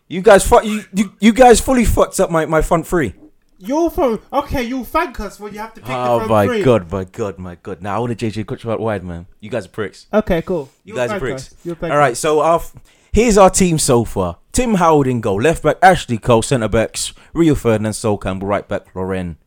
You 0.09 0.21
guys, 0.21 0.45
fu- 0.47 0.63
you, 0.65 0.83
you, 0.93 1.13
you 1.19 1.33
guys 1.33 1.59
fully 1.61 1.85
fucked 1.85 2.19
up 2.19 2.29
my, 2.31 2.45
my 2.45 2.61
front 2.61 2.85
three. 2.87 3.13
You're 3.59 3.89
from 3.89 4.21
okay. 4.31 4.63
You'll 4.63 4.83
thank 4.83 5.19
us 5.19 5.39
when 5.39 5.53
you 5.53 5.59
have 5.59 5.73
to 5.73 5.81
pick 5.81 5.87
the 5.87 5.95
Oh 5.97 6.17
front 6.19 6.29
my 6.29 6.45
three. 6.47 6.63
god, 6.63 6.91
my 6.91 7.03
god, 7.05 7.39
my 7.39 7.55
god. 7.55 7.81
Now 7.81 7.95
I 7.95 7.99
want 7.99 8.17
to 8.17 8.25
JJ 8.31 8.45
Okocha 8.45 8.71
out 8.71 8.79
wide, 8.79 9.03
man. 9.03 9.25
You 9.39 9.49
guys 9.49 9.65
are 9.65 9.69
pricks. 9.69 10.05
Okay, 10.13 10.41
cool. 10.43 10.69
You 10.83 10.89
You'll 10.93 10.97
guys 10.97 11.07
are 11.09 11.13
thank 11.13 11.21
pricks. 11.21 11.47
us. 11.53 11.55
You'll 11.63 11.75
thank 11.75 11.91
All 11.91 11.97
right, 11.99 12.15
so 12.15 12.39
our, 12.41 12.57
f- 12.57 12.75
here's 13.11 13.37
our 13.37 13.49
team 13.49 13.79
so 13.79 14.03
far: 14.05 14.37
Tim 14.51 14.75
Howard 14.75 15.07
in 15.07 15.21
goal, 15.21 15.41
left 15.41 15.63
back 15.63 15.77
Ashley 15.81 16.17
Cole, 16.19 16.43
centre 16.43 16.67
backs 16.67 17.13
Rio 17.33 17.55
Ferdinand, 17.55 17.93
Sol 17.93 18.17
Campbell, 18.19 18.47
right 18.47 18.67
back 18.67 18.93
Lauren. 18.95 19.37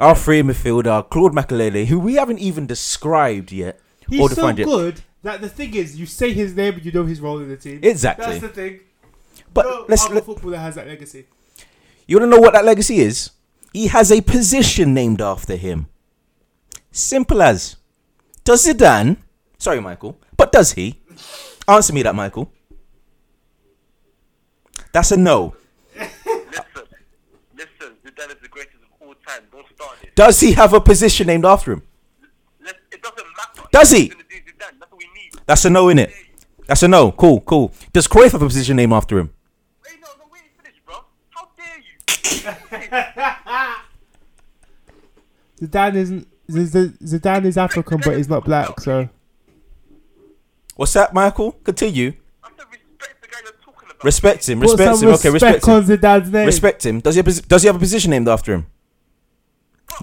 Our 0.00 0.16
three 0.16 0.40
in 0.40 0.48
midfield 0.48 0.86
are 0.86 1.04
Claude 1.04 1.32
Makelele, 1.32 1.86
who 1.86 2.00
we 2.00 2.14
haven't 2.14 2.40
even 2.40 2.66
described 2.66 3.52
yet 3.52 3.76
or 3.76 4.06
He's 4.08 4.20
so 4.20 4.28
defined 4.34 4.58
yet. 4.58 4.64
good 4.66 5.00
that 5.22 5.40
the 5.40 5.48
thing 5.48 5.74
is, 5.74 5.96
you 5.98 6.06
say 6.06 6.32
his 6.32 6.54
name 6.56 6.74
and 6.74 6.84
you 6.84 6.90
know 6.90 7.04
his 7.04 7.20
role 7.20 7.38
in 7.38 7.48
the 7.48 7.56
team. 7.56 7.78
Exactly. 7.82 8.26
That's 8.26 8.40
the 8.40 8.48
thing. 8.48 8.80
But 9.52 9.64
no 9.66 9.86
let's 9.88 10.04
other 10.04 10.16
let, 10.16 10.24
footballer 10.24 10.58
has 10.58 10.74
that 10.74 10.88
legacy. 10.88 11.26
You 12.06 12.18
want 12.18 12.30
to 12.30 12.36
know 12.36 12.40
what 12.40 12.54
that 12.54 12.64
legacy 12.64 13.00
is? 13.00 13.30
He 13.72 13.88
has 13.88 14.12
a 14.12 14.20
position 14.20 14.94
named 14.94 15.20
after 15.20 15.56
him. 15.56 15.86
Simple 16.92 17.42
as. 17.42 17.76
Does 18.44 18.66
Zidane? 18.66 19.16
Sorry, 19.58 19.80
Michael, 19.80 20.18
but 20.36 20.52
does 20.52 20.72
he? 20.72 21.00
Answer 21.66 21.92
me 21.92 22.02
that, 22.02 22.14
Michael. 22.14 22.52
That's 24.92 25.10
a 25.10 25.16
no. 25.16 25.56
Listen, 25.96 26.12
listen, 27.56 27.96
Zidane 28.04 28.30
is 28.30 28.40
the 28.42 28.48
greatest 28.48 28.74
started. 29.74 30.14
Does 30.14 30.40
he 30.40 30.52
have 30.52 30.72
a 30.72 30.80
position 30.80 31.26
named 31.26 31.44
after 31.44 31.72
him? 31.72 31.82
Let's, 32.62 32.78
it 32.92 33.02
doesn't 33.02 33.26
matter. 33.36 33.68
Does 33.72 33.90
he? 33.90 34.12
That's 34.58 34.72
what 34.78 34.98
we 34.98 35.04
need. 35.14 35.32
That's 35.46 35.64
a 35.64 35.70
no, 35.70 35.86
innit? 35.86 36.12
That's 36.66 36.82
a 36.82 36.88
no. 36.88 37.12
Cool, 37.12 37.40
cool. 37.40 37.72
Does 37.92 38.06
Cruyff 38.08 38.32
have 38.32 38.42
a 38.42 38.46
position 38.46 38.76
named 38.76 38.92
after 38.92 39.18
him? 39.18 39.30
Wait, 39.84 40.00
no, 40.00 40.08
no, 40.18 40.24
wait, 40.32 40.42
finish, 40.56 40.80
bro. 40.86 40.96
How 41.30 41.48
dare 41.56 41.78
you? 41.78 42.13
Zidane 45.60 45.94
isn't. 45.94 46.28
Z- 46.50 46.64
Z- 46.66 46.92
Zidane 47.02 47.44
is 47.46 47.56
African, 47.56 48.00
but 48.04 48.16
he's 48.16 48.28
not 48.28 48.44
black. 48.44 48.80
So 48.80 49.08
What's 50.76 50.92
that, 50.94 51.14
Michael? 51.14 51.52
Continue. 51.64 52.12
I 52.42 52.48
have 52.48 52.56
to 52.56 52.64
respect 52.66 53.22
the 53.22 53.28
guy 53.28 53.38
you're 53.44 53.52
talking 53.64 53.88
about. 53.90 54.04
Respect 54.04 54.48
him. 54.48 54.60
Respect 54.60 55.02
him. 55.02 55.08
Okay, 55.10 55.30
respect 55.30 55.68
on 55.68 55.82
him. 55.82 55.88
Zidane's 55.98 56.30
name. 56.30 56.46
Respect 56.46 56.84
him. 56.84 57.00
Does 57.00 57.14
he 57.14 57.18
have, 57.20 57.28
a 57.28 57.42
does 57.42 57.62
he 57.62 57.66
have 57.68 57.76
a 57.76 57.78
position 57.78 58.10
named 58.10 58.28
after 58.28 58.54
him? 58.54 58.66
Put 59.86 59.96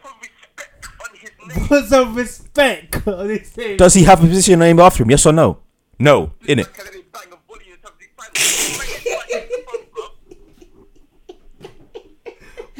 some 0.00 0.16
respect 0.22 0.86
on 1.00 1.16
his 1.18 1.30
name. 1.56 1.68
Put 1.68 1.84
some 1.88 2.14
respect 2.14 3.06
on 3.06 3.28
his 3.28 3.56
name. 3.56 3.76
Does 3.76 3.94
he 3.94 4.04
have 4.04 4.24
a 4.24 4.26
position 4.26 4.58
named 4.58 4.80
after 4.80 5.02
him? 5.02 5.10
Yes 5.10 5.26
or 5.26 5.32
no? 5.32 5.58
No, 5.98 6.32
innit? 6.42 6.72
Can 6.72 6.86
they 6.92 7.02
bang 7.12 7.32
a 7.32 7.36
volley 7.46 7.66
in 7.70 7.76
terms 7.76 7.94
of 7.94 8.00
excitement? 8.00 9.84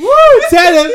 Woo! 0.05 0.41
Tell 0.51 0.85
him. 0.85 0.91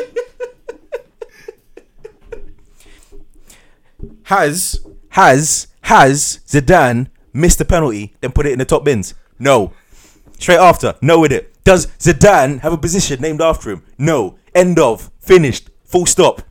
Has 4.23 4.85
has 5.09 5.67
has 5.81 6.39
Zidane 6.47 7.07
missed 7.33 7.57
the 7.57 7.65
penalty, 7.65 8.13
then 8.21 8.31
put 8.31 8.45
it 8.45 8.53
in 8.53 8.59
the 8.59 8.65
top 8.65 8.85
bins? 8.85 9.15
No. 9.39 9.73
Straight 10.37 10.59
after, 10.59 10.95
no 11.01 11.19
with 11.19 11.31
it. 11.31 11.51
Does 11.63 11.87
Zidane 11.97 12.59
have 12.59 12.71
a 12.71 12.77
position 12.77 13.19
named 13.19 13.41
after 13.41 13.71
him? 13.71 13.83
No. 13.97 14.37
End 14.53 14.77
of. 14.79 15.11
Finished. 15.19 15.69
Full 15.85 16.05
stop. 16.05 16.43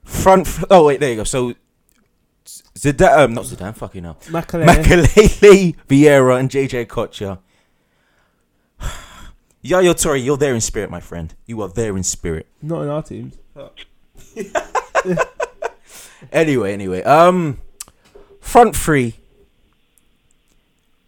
Front. 0.03 0.47
F- 0.47 0.65
oh 0.69 0.85
wait, 0.85 0.99
there 0.99 1.09
you 1.11 1.15
go. 1.17 1.23
So 1.23 1.53
Zidane, 2.45 3.17
um, 3.17 3.33
not 3.33 3.45
Zidane. 3.45 3.75
Fucking 3.75 4.03
hell. 4.03 4.17
Macaulay. 4.29 4.65
Makelele, 4.67 5.75
Vieira, 5.87 6.39
and 6.39 6.49
JJ 6.49 6.85
Okocha. 6.85 7.39
Yaya 9.61 9.93
Toure, 9.95 10.23
you're 10.23 10.37
there 10.37 10.53
in 10.53 10.61
spirit, 10.61 10.91
my 10.91 10.99
friend. 10.99 11.33
You 11.47 11.61
are 11.61 11.69
there 11.69 11.97
in 11.97 12.03
spirit. 12.03 12.47
Not 12.61 12.83
in 12.83 12.89
our 12.89 13.01
teams. 13.01 13.35
Anyway, 16.31 16.73
anyway, 16.73 17.03
um, 17.03 17.59
front 18.39 18.75
three. 18.75 19.15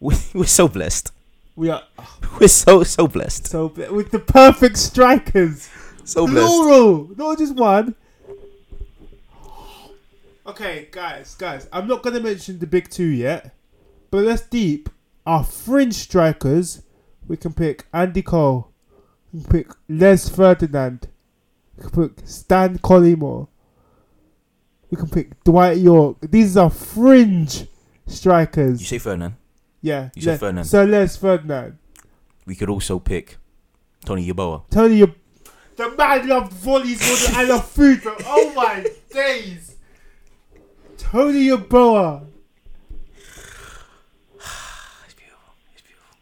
We, 0.00 0.14
we're 0.34 0.44
so 0.46 0.68
blessed. 0.68 1.12
We 1.58 1.70
are 1.70 1.82
We're 2.40 2.46
so 2.46 2.84
so 2.84 3.08
blessed. 3.08 3.48
so 3.48 3.68
bl- 3.70 3.92
with 3.92 4.12
the 4.12 4.20
perfect 4.20 4.76
strikers. 4.76 5.68
So 6.04 6.24
blessed. 6.24 6.46
Plural, 6.46 7.10
not 7.16 7.36
just 7.36 7.56
one. 7.56 7.96
Okay, 10.46 10.86
guys, 10.92 11.34
guys, 11.34 11.68
I'm 11.72 11.88
not 11.88 12.04
gonna 12.04 12.20
mention 12.20 12.60
the 12.60 12.66
big 12.68 12.88
two 12.88 13.08
yet, 13.08 13.56
but 14.12 14.22
let's 14.24 14.42
deep 14.42 14.88
our 15.26 15.42
fringe 15.42 15.94
strikers. 15.94 16.82
We 17.26 17.36
can 17.36 17.52
pick 17.52 17.86
Andy 17.92 18.22
Cole, 18.22 18.70
we 19.32 19.40
can 19.42 19.50
pick 19.50 19.72
Les 19.88 20.28
Ferdinand, 20.28 21.08
we 21.76 21.82
can 21.82 21.90
pick 21.90 22.24
Stan 22.24 22.78
Collymore, 22.78 23.48
we 24.90 24.96
can 24.96 25.10
pick 25.10 25.42
Dwight 25.42 25.78
Yorke. 25.78 26.18
These 26.20 26.56
are 26.56 26.70
fringe 26.70 27.66
strikers. 28.06 28.80
You 28.80 28.86
say 28.86 28.98
Ferdinand. 28.98 29.34
Yeah, 29.82 30.10
you 30.14 30.22
said 30.22 30.32
Le- 30.32 30.38
Ferdinand. 30.38 30.64
So 30.64 30.84
Les 30.84 31.16
Ferdinand, 31.16 31.78
We 32.46 32.54
could 32.54 32.68
also 32.70 32.98
pick 32.98 33.36
Tony 34.04 34.30
Yeboah. 34.30 34.64
Tony, 34.70 34.96
you, 34.96 35.14
the 35.76 35.90
man 35.96 36.28
loved 36.28 36.52
volleys 36.52 37.00
more 37.06 37.16
than 37.16 37.34
I 37.36 37.44
love 37.44 37.68
food, 37.70 38.02
bro. 38.02 38.16
Oh 38.26 38.52
my 38.54 38.86
days. 39.10 39.76
Tony 40.96 41.46
Yeboah. 41.48 42.26
It's 45.04 45.14
beautiful. 45.14 45.54
It's 45.72 45.82
beautiful. 45.82 46.16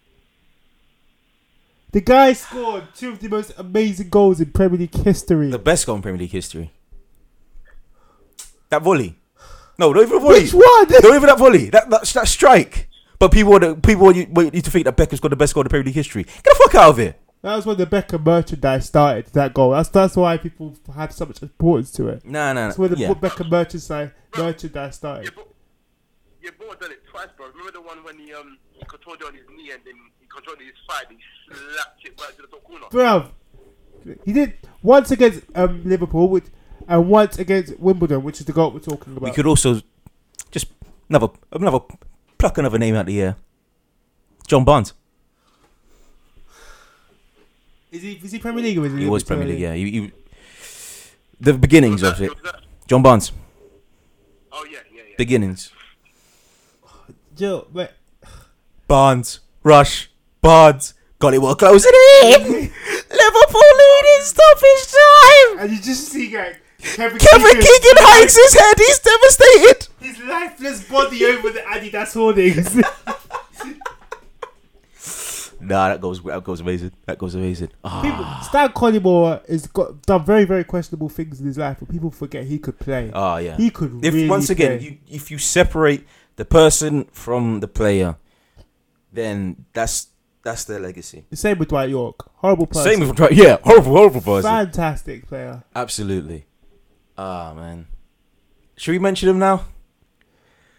The 1.93 2.01
guy 2.03 2.33
scored 2.35 2.85
two 2.95 3.11
of 3.11 3.19
the 3.21 3.29
most 3.29 3.53
amazing 3.57 4.11
goals 4.11 4.41
in 4.41 4.51
Premier 4.53 4.79
League 4.81 4.95
history. 4.95 5.51
The 5.51 5.59
best 5.59 5.87
goal 5.87 5.97
in 5.97 6.03
Premier 6.03 6.21
League 6.21 6.31
history. 6.31 6.73
That 8.69 8.83
volley. 8.83 9.17
No, 9.79 9.93
not 9.93 10.03
even 10.03 10.17
a 10.17 10.21
volley. 10.21 10.41
Which 10.43 10.53
one? 10.55 10.65
Not 10.91 11.05
even 11.05 11.23
that 11.23 11.39
volley. 11.39 11.71
That 11.71 11.89
that, 11.91 12.05
that 12.05 12.29
strike. 12.29 12.89
But 13.19 13.33
people 13.33 13.53
want 13.53 13.65
to, 13.65 13.75
people 13.77 14.05
want 14.05 14.17
you, 14.17 14.27
want 14.31 14.53
to 14.53 14.71
think 14.71 14.85
that 14.85 14.97
Beckham's 14.97 15.21
got 15.21 15.31
the 15.31 15.37
best 15.37 15.55
goal 15.55 15.63
in 15.63 15.69
Premier 15.69 15.85
League 15.85 15.95
history. 15.95 16.25
Get 16.25 16.45
the 16.45 16.57
fuck 16.59 16.75
out 16.75 16.91
of 16.91 16.99
here. 16.99 17.15
That 17.43 17.55
was 17.57 17.67
when 17.67 17.77
the 17.77 17.87
Beckham 17.87 18.25
merchandise 18.25 18.87
started. 18.87 19.27
That 19.27 19.55
goal. 19.55 19.71
That's 19.71 19.89
that's 19.89 20.17
why 20.17 20.37
people 20.37 20.77
had 20.95 21.13
so 21.13 21.27
much 21.27 21.41
importance 21.43 21.93
to 21.93 22.09
it. 22.09 22.25
Nah, 22.25 22.53
nah, 22.53 22.67
That's 22.67 22.79
where 22.79 22.89
the 22.89 22.97
nah. 22.97 23.03
Yeah. 23.03 23.15
Beckham 23.15 23.51
merchandise 23.51 24.11
merchandise 24.37 24.95
started. 24.97 25.25
Yeah, 25.25 25.31
but 25.35 25.49
yeah, 26.43 26.51
Bo 26.59 26.75
done 26.75 26.93
it 26.93 27.07
twice, 27.07 27.29
bro. 27.37 27.47
Remember 27.49 27.73
the 27.73 27.81
one 27.83 28.03
when 28.05 28.19
he 28.19 28.33
um 28.35 28.59
he 28.73 28.85
controlled 28.87 29.21
it 29.21 29.27
on 29.27 29.35
his 29.35 29.45
knee 29.55 29.71
and 29.71 29.81
then 29.85 29.95
he 30.21 30.27
controlled 30.27 30.59
his 30.59 30.73
thigh 30.89 31.03
and 31.09 31.19
he 31.19 31.55
slapped 31.75 32.05
it 32.05 32.21
right 32.21 32.37
to 32.37 32.43
the 32.43 32.49
top 32.49 32.65
corner. 32.65 32.87
Bruv, 32.91 33.31
he 34.25 34.33
did 34.33 34.55
once 34.83 35.11
against 35.11 35.43
um, 35.55 35.83
Liverpool, 35.85 36.29
which, 36.29 36.47
and 36.89 37.09
once 37.09 37.39
against 37.39 37.79
Wimbledon, 37.79 38.23
which 38.23 38.41
is 38.41 38.47
the 38.47 38.53
goal 38.53 38.71
we're 38.71 38.81
talking 38.81 39.17
about. 39.17 39.29
We 39.31 39.35
could 39.35 39.47
also 39.47 39.81
just 40.51 40.67
another 41.09 41.29
another 41.53 41.81
pluck 42.39 42.59
another 42.59 42.79
name 42.79 42.95
out 42.95 43.01
of 43.01 43.07
the 43.07 43.21
air. 43.21 43.37
John 44.47 44.65
Barnes. 44.65 44.93
Is 47.91 48.03
he 48.03 48.13
is 48.23 48.33
he 48.33 48.39
Premier 48.39 48.63
League 48.63 48.79
or 48.79 48.87
is 48.87 48.93
he? 48.93 49.01
He 49.01 49.09
was 49.09 49.25
Premier 49.25 49.47
League. 49.47 49.61
Yeah. 49.61 49.75
He, 49.75 49.91
he, 49.91 50.13
the 51.41 51.55
beginnings 51.55 52.03
of 52.03 52.21
it. 52.21 52.33
John 52.87 53.03
Barnes. 53.03 53.33
Oh 54.53 54.65
yeah, 54.71 54.79
yeah, 54.93 55.03
yeah. 55.09 55.15
Beginnings. 55.17 55.73
Jill, 57.35 57.67
wait. 57.73 57.91
Barnes. 58.87 59.41
Rush. 59.63 60.11
Barnes. 60.41 60.95
Collymore 61.19 61.57
closing 61.59 61.91
in. 62.25 62.43
Liverpool 62.43 63.71
leading 63.81 64.23
stoppage 64.23 64.93
time. 64.93 65.59
And 65.61 65.71
you 65.73 65.81
just 65.83 66.09
see 66.09 66.37
like 66.37 66.61
Kevin, 66.79 67.19
Kevin 67.19 67.47
Keegan- 67.49 67.63
Keegan 67.63 67.97
hikes 68.05 68.37
his 68.37 68.53
head. 68.53 68.77
He's 68.77 68.99
devastated. 68.99 69.89
His 70.07 70.19
lifeless 70.21 70.89
body 70.89 71.25
over 71.25 71.51
the 71.51 71.61
Adidas 71.61 72.13
hoardings. 72.15 72.77
Nah, 75.59 75.89
that 75.89 76.01
goes 76.01 76.23
that 76.23 76.45
goes 76.45 76.61
amazing. 76.61 76.93
That 77.07 77.19
goes 77.19 77.35
amazing. 77.35 77.71
Ah, 77.83 78.03
people, 78.03 78.25
Stan 78.49 78.69
Collymore 78.69 79.45
has 79.49 79.67
got 79.67 80.03
done 80.03 80.25
very 80.25 80.45
very 80.45 80.65
questionable 80.65 81.09
things 81.09 81.41
in 81.41 81.47
his 81.47 81.57
life, 81.59 81.79
but 81.81 81.89
people 81.89 82.11
forget 82.11 82.45
he 82.45 82.59
could 82.59 82.79
play. 82.79 83.11
ah, 83.15 83.39
yeah. 83.39 83.57
He 83.57 83.71
could 83.71 84.05
If 84.05 84.13
really 84.15 84.29
once 84.29 84.51
again, 84.51 84.79
play. 84.79 84.87
you, 84.87 84.99
if 85.09 85.31
you 85.31 85.39
separate 85.39 86.07
the 86.37 86.45
person 86.45 87.05
from 87.11 87.61
the 87.61 87.69
player, 87.69 88.17
then 89.13 89.65
that's 89.73 90.09
that's 90.43 90.65
their 90.65 90.79
legacy. 90.79 91.25
the 91.31 91.37
same 91.37 91.59
with 91.59 91.69
Dwight 91.69 91.89
Yorke, 91.91 92.31
horrible 92.37 92.67
person, 92.67 92.85
Same 93.01 93.09
with 93.09 93.33
yeah, 93.33 93.57
horrible, 93.65 93.93
horrible 93.97 94.21
person. 94.21 94.49
fantastic 94.51 95.27
player. 95.27 95.65
Absolutely. 95.75 96.45
Ah 97.17 97.55
man, 97.57 97.87
should 98.77 98.93
we 98.93 98.99
mention 98.99 99.29
him 99.31 99.39
now? 99.39 99.65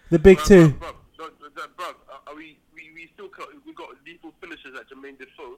The 0.10 0.20
big 0.20 0.38
Bruv, 0.38 0.47
two. 0.47 0.70
bruv, 0.70 0.78
bruv, 0.80 0.95
bruv, 1.18 1.51
bruv, 1.53 1.68
bruv, 1.78 1.93
uh, 2.10 2.30
are 2.32 2.36
we, 2.36 2.58
we, 2.74 2.84
we 2.95 3.10
still 3.14 3.28
got, 3.30 3.47
we 3.66 3.74
got 3.74 3.89
lethal 4.05 4.32
finishers 4.41 4.74
like 4.76 4.86
Jermaine 4.88 5.18
Defoe. 5.18 5.58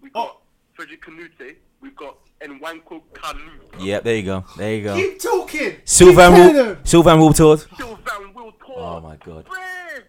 We 0.00 0.10
got 0.10 0.36
Oh. 0.36 0.40
Frederic 0.74 1.02
Kanoute. 1.04 1.56
We've 1.80 1.96
got 1.96 2.16
Nwankwo 2.40 3.02
Kanu. 3.12 3.50
Yeah, 3.80 3.98
there 4.00 4.14
you 4.16 4.22
go. 4.22 4.44
There 4.56 4.74
you 4.76 4.82
go. 4.84 4.94
Keep 4.94 5.20
talking. 5.20 5.76
Sylvain 5.84 6.30
Keep 6.30 6.36
telling 6.36 6.54
Wil- 6.54 6.64
them. 6.74 6.78
Sylvain 6.84 7.18
Wiltord. 7.18 7.76
Sylvain 7.76 8.34
Will 8.34 8.52
Oh 8.76 9.00
my 9.00 9.16
god. 9.16 9.44
Brave. 9.46 10.04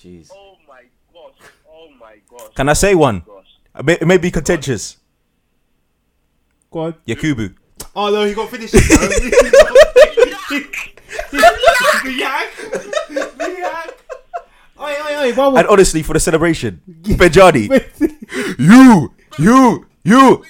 Jeez. 0.00 0.30
Oh 0.34 0.56
my 0.66 0.82
gosh. 1.12 1.48
Oh 1.70 1.88
my 2.00 2.16
gosh. 2.28 2.54
Can 2.56 2.68
I 2.68 2.72
say 2.72 2.96
one? 2.96 3.20
Gosh. 3.24 3.46
It 3.78 3.84
may, 3.84 3.92
it 3.94 4.06
may 4.06 4.18
be 4.18 4.30
contentious. 4.32 4.96
Go 6.72 6.80
on. 6.80 6.94
Yakubu. 7.06 7.54
Oh 7.94 8.10
no, 8.10 8.24
he 8.24 8.34
got 8.34 8.48
finished. 8.50 8.74
Oi, 14.80 14.94
oi, 15.38 15.56
And 15.58 15.68
honestly, 15.68 16.02
for 16.02 16.12
the 16.14 16.20
celebration, 16.20 16.80
Benjani, 17.02 17.68
you, 18.58 19.14
you, 19.38 19.86
you. 20.02 20.44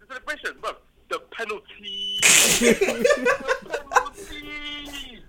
The 0.00 0.06
celebration, 0.08 0.56
bro. 0.60 0.70
The 1.10 1.18
penalty. 1.32 2.18
the 2.22 3.04
penalty. 3.90 5.22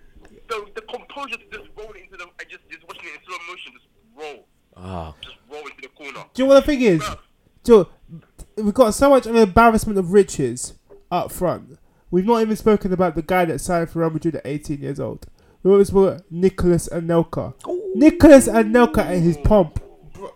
The, 0.47 0.65
the 0.75 0.81
composure 0.81 1.37
to 1.37 1.57
just 1.57 1.69
roll 1.77 1.91
into 1.91 2.17
the. 2.17 2.25
I 2.39 2.43
just 2.49 2.61
just 2.69 2.87
watching 2.87 3.03
it 3.05 3.19
in 3.19 3.25
slow 3.27 3.37
motion. 3.49 3.73
Just 3.73 3.87
roll. 4.15 4.47
Ah, 4.77 5.13
Just 5.21 5.35
roll 5.51 5.61
into 5.61 5.81
the 5.81 5.87
corner. 5.89 6.25
Do 6.33 6.41
you 6.43 6.47
know 6.47 6.55
what 6.55 6.65
the 6.65 6.71
thing 6.71 6.81
is? 6.81 7.01
Bruv. 7.01 7.17
Do 7.63 7.71
you 7.73 7.77
know, 7.77 8.63
we've 8.63 8.73
got 8.73 8.93
so 8.93 9.09
much 9.09 9.25
of 9.25 9.35
an 9.35 9.41
embarrassment 9.41 9.97
of 9.99 10.13
riches 10.13 10.73
up 11.11 11.31
front 11.31 11.77
we've 12.13 12.25
not 12.27 12.41
even 12.41 12.55
spoken 12.55 12.93
about 12.93 13.15
the 13.15 13.23
guy 13.23 13.43
that 13.45 13.59
signed 13.59 13.89
for 13.89 13.99
Real 13.99 14.11
Madrid 14.11 14.35
at 14.35 14.45
18 14.45 14.79
years 14.79 14.99
old. 14.99 15.25
We 15.63 15.71
always 15.71 15.87
spoke 15.87 16.23
Nicolas 16.29 16.87
Anelka. 16.89 17.53
Nicolas 17.95 18.47
Anelka 18.47 18.99
and 19.05 19.23
his 19.23 19.37
pomp. 19.37 19.79
Bro- 20.13 20.33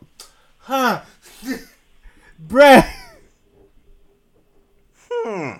Huh. 0.59 1.01
Bruh. 2.47 2.89
Hmm. 5.09 5.51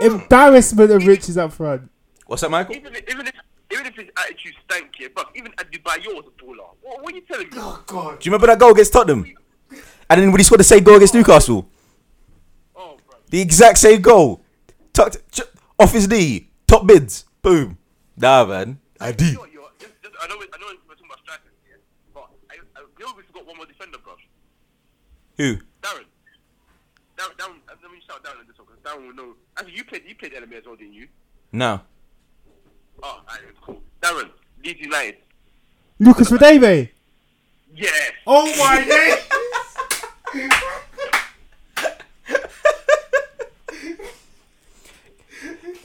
Embarrassment 0.00 0.90
of 0.90 1.06
riches 1.06 1.38
up 1.38 1.52
front. 1.52 1.90
What's 2.26 2.42
that, 2.42 2.50
Michael? 2.50 2.76
Even 2.76 2.94
if, 2.94 3.02
even 3.10 3.26
if 3.26 3.34
even 3.72 3.86
if 3.86 3.94
his 3.96 4.08
attitude 4.16 4.54
stank, 4.64 4.90
yeah, 5.00 5.08
but 5.14 5.30
even 5.34 5.52
Adebayor 5.52 6.14
was 6.14 6.24
a 6.26 6.42
baller. 6.42 6.68
What, 6.82 7.02
what 7.02 7.12
are 7.12 7.16
you 7.16 7.22
telling 7.22 7.46
me? 7.48 7.52
Oh, 7.56 7.82
God. 7.86 8.20
Do 8.20 8.26
you 8.28 8.32
remember 8.32 8.46
that 8.48 8.58
goal 8.58 8.72
against 8.72 8.92
Tottenham? 8.92 9.26
And 10.10 10.20
then 10.22 10.30
when 10.32 10.38
he 10.38 10.44
scored 10.44 10.60
the 10.60 10.64
same 10.64 10.82
goal 10.84 10.96
against 10.96 11.14
Newcastle, 11.14 11.68
Oh, 12.76 12.96
bro. 13.08 13.18
the 13.30 13.40
exact 13.40 13.78
same 13.78 14.00
goal, 14.00 14.40
tucked 14.98 15.32
ch- 15.32 15.42
off 15.78 15.92
his 15.92 16.08
knee, 16.08 16.50
top 16.66 16.84
bids, 16.86 17.24
boom. 17.40 17.78
Nah, 18.16 18.44
man. 18.44 18.80
I 19.00 19.12
do. 19.12 19.26
You 19.26 19.32
know 19.34 19.44
you 19.44 19.54
know 19.60 19.68
just, 19.78 19.92
just, 20.02 20.14
I 20.20 20.26
know, 20.26 20.34
I 20.34 20.58
know 20.58 20.66
we're 20.88 20.94
talking 20.94 21.06
about 21.06 21.20
strikers, 21.22 21.52
yeah, 21.70 21.76
but 22.12 22.26
I, 22.50 22.54
I, 22.76 22.84
we 22.98 23.04
always 23.04 23.26
got 23.32 23.46
one 23.46 23.56
more 23.56 23.66
defender, 23.66 23.98
bro. 24.02 24.14
Who? 25.36 25.56
Darren. 25.82 26.04
Darren, 27.16 27.36
Darren, 27.38 27.58
uh, 27.68 27.74
let 27.80 27.92
me 27.92 27.98
shout 28.08 28.24
Darren 28.24 28.40
in 28.40 28.48
this 28.48 28.58
one 28.58 28.66
because 28.66 28.82
Darren 28.82 29.06
will 29.06 29.14
know. 29.14 29.34
Actually, 29.56 29.76
you 29.76 29.84
played, 29.84 30.02
you 30.04 30.16
played 30.16 30.34
enemy 30.34 30.56
as 30.56 30.66
well, 30.66 30.74
didn't 30.74 30.94
you? 30.94 31.06
No. 31.52 31.80
Oh, 33.04 33.20
alright, 33.28 33.42
cool. 33.64 33.80
Darren, 34.02 34.30
Leeds 34.64 34.80
United. 34.80 35.18
Lucas 36.00 36.28
Radebe. 36.30 36.90
Yes. 37.72 38.12
Oh 38.26 38.46
my 38.58 38.84
days. 40.34 40.54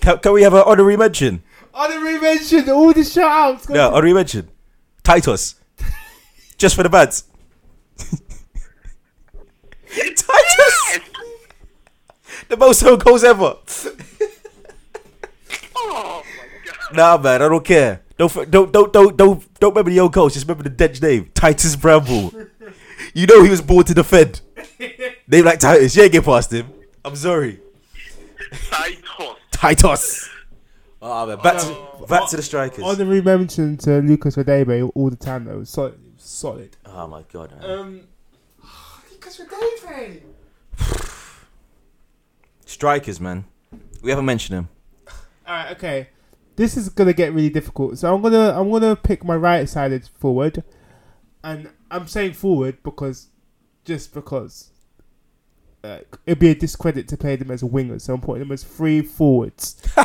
Can, 0.04 0.18
can 0.18 0.34
we 0.34 0.44
have 0.44 0.54
an 0.54 0.64
honorary 0.66 0.98
mention? 0.98 1.42
Honorary 1.74 2.20
mention, 2.20 2.70
all 2.70 2.92
the 2.92 3.06
shout 3.06 3.56
outs. 3.56 3.70
No, 3.70 3.88
honorary 3.88 4.14
mention. 4.14 4.50
Titus. 5.02 5.56
Just 6.58 6.76
for 6.76 6.84
the 6.84 6.90
bads. 6.90 7.24
Titus! 9.88 11.00
The 12.50 12.58
most 12.58 12.82
home 12.82 13.00
goals 13.00 13.24
ever. 13.24 13.56
Oh. 15.76 16.24
Nah, 16.94 17.18
man, 17.18 17.42
I 17.42 17.48
don't 17.48 17.64
care. 17.64 18.02
Don't 18.18 18.52
don't 18.52 18.72
don't 18.72 18.94
don't 18.94 19.18
don't 19.18 19.60
don't 19.60 19.72
remember 19.72 19.90
the 19.90 20.02
old 20.02 20.14
coach. 20.14 20.34
Just 20.34 20.46
remember 20.46 20.64
the 20.64 20.70
dead 20.70 21.02
name, 21.02 21.32
Titus 21.34 21.76
Bramble. 21.78 22.34
you 23.14 23.26
know 23.26 23.42
he 23.42 23.50
was 23.50 23.62
born 23.62 23.86
to 23.86 23.94
defend. 23.94 24.42
Name 25.28 25.46
like 25.46 25.60
Titus, 25.60 25.96
you 25.96 26.04
ain't 26.04 26.12
get 26.12 26.26
past 26.26 26.52
him. 26.52 26.68
I'm 27.04 27.16
sorry, 27.16 27.60
Titus. 28.70 29.43
Titus. 29.64 30.30
Oh 31.02 31.26
man, 31.26 31.38
back 31.38 31.58
to 31.62 32.06
back 32.10 32.30
to 32.32 32.36
the 32.36 32.44
strikers. 32.44 32.84
Honorary 32.84 33.22
mention 33.22 33.78
to 33.78 34.02
Lucas 34.02 34.36
Radebe 34.36 34.92
all 34.94 35.10
the 35.10 35.16
time 35.16 35.46
though. 35.46 35.64
Solid. 35.64 35.98
Solid. 36.18 36.76
Oh 36.86 37.08
my 37.08 37.24
god. 37.32 37.52
Man. 37.62 37.70
Um, 37.72 38.02
Lucas 39.10 39.40
Radebe. 39.40 40.20
Strikers, 42.66 43.22
man. 43.22 43.46
We 44.02 44.10
haven't 44.10 44.26
mentioned 44.26 44.60
him. 44.60 44.70
All 45.48 45.56
right, 45.56 45.72
okay. 45.78 46.10
This 46.58 46.76
is 46.76 46.90
gonna 46.90 47.14
get 47.14 47.32
really 47.32 47.50
difficult. 47.50 47.98
So 47.98 48.14
I'm 48.14 48.22
gonna 48.22 48.60
I'm 48.60 48.70
gonna 48.70 48.98
pick 48.98 49.24
my 49.24 49.38
right-sided 49.38 50.10
forward, 50.20 50.62
and 51.42 51.70
I'm 51.90 52.10
saying 52.10 52.34
forward 52.34 52.84
because 52.84 53.28
just 53.86 54.14
because 54.14 54.73
uh, 55.84 56.00
it'd 56.26 56.40
be 56.40 56.50
a 56.50 56.56
discredit 56.56 57.08
to 57.10 57.18
play 57.18 57.36
them 57.36 57.52
as 57.52 57.62
a 57.62 57.66
winger. 57.68 58.00
So 58.00 58.14
I'm 58.14 58.22
putting 58.22 58.44
them 58.44 58.52
as 58.52 58.64
three 58.64 59.02
forwards. 59.02 59.82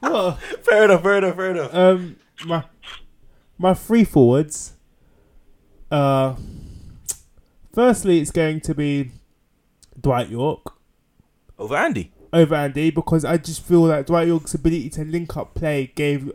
what? 0.00 0.38
Fair 0.62 0.84
enough. 0.84 1.02
Fair 1.02 1.18
enough. 1.18 1.36
Fair 1.36 1.50
enough. 1.50 1.74
Um, 1.74 2.16
my 2.46 2.64
my 3.58 3.74
three 3.74 4.04
forwards. 4.04 4.72
Uh, 5.90 6.36
firstly, 7.72 8.20
it's 8.20 8.30
going 8.30 8.60
to 8.60 8.74
be 8.74 9.10
Dwight 10.00 10.28
Yorke 10.30 10.74
Over 11.58 11.74
Andy. 11.76 12.12
over 12.32 12.54
Andy 12.54 12.90
because 12.90 13.24
I 13.24 13.36
just 13.38 13.64
feel 13.66 13.84
that 13.86 14.06
Dwight 14.06 14.28
Yorke's 14.28 14.54
ability 14.54 14.88
to 14.90 15.04
link 15.04 15.36
up 15.36 15.54
play 15.54 15.92
gave 15.96 16.30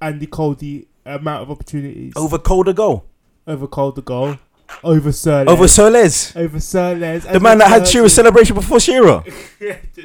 Andy 0.00 0.26
Cole 0.26 0.54
the 0.54 0.88
amount 1.04 1.42
of 1.42 1.50
opportunities 1.50 2.14
Over 2.16 2.38
Calder 2.38 2.72
goal. 2.72 3.04
over 3.46 3.66
Cole 3.66 3.92
the 3.92 4.00
goal, 4.00 4.38
over 4.82 5.12
Sir 5.12 5.44
Over 5.46 5.68
Soles. 5.68 6.34
over 6.36 6.60
Sir 6.60 6.94
Les, 6.94 7.24
The 7.24 7.40
man 7.40 7.58
that 7.58 7.68
had 7.68 7.86
Shearer's 7.86 8.12
celebration 8.12 8.54
before 8.54 8.80
Shearer. 8.80 9.22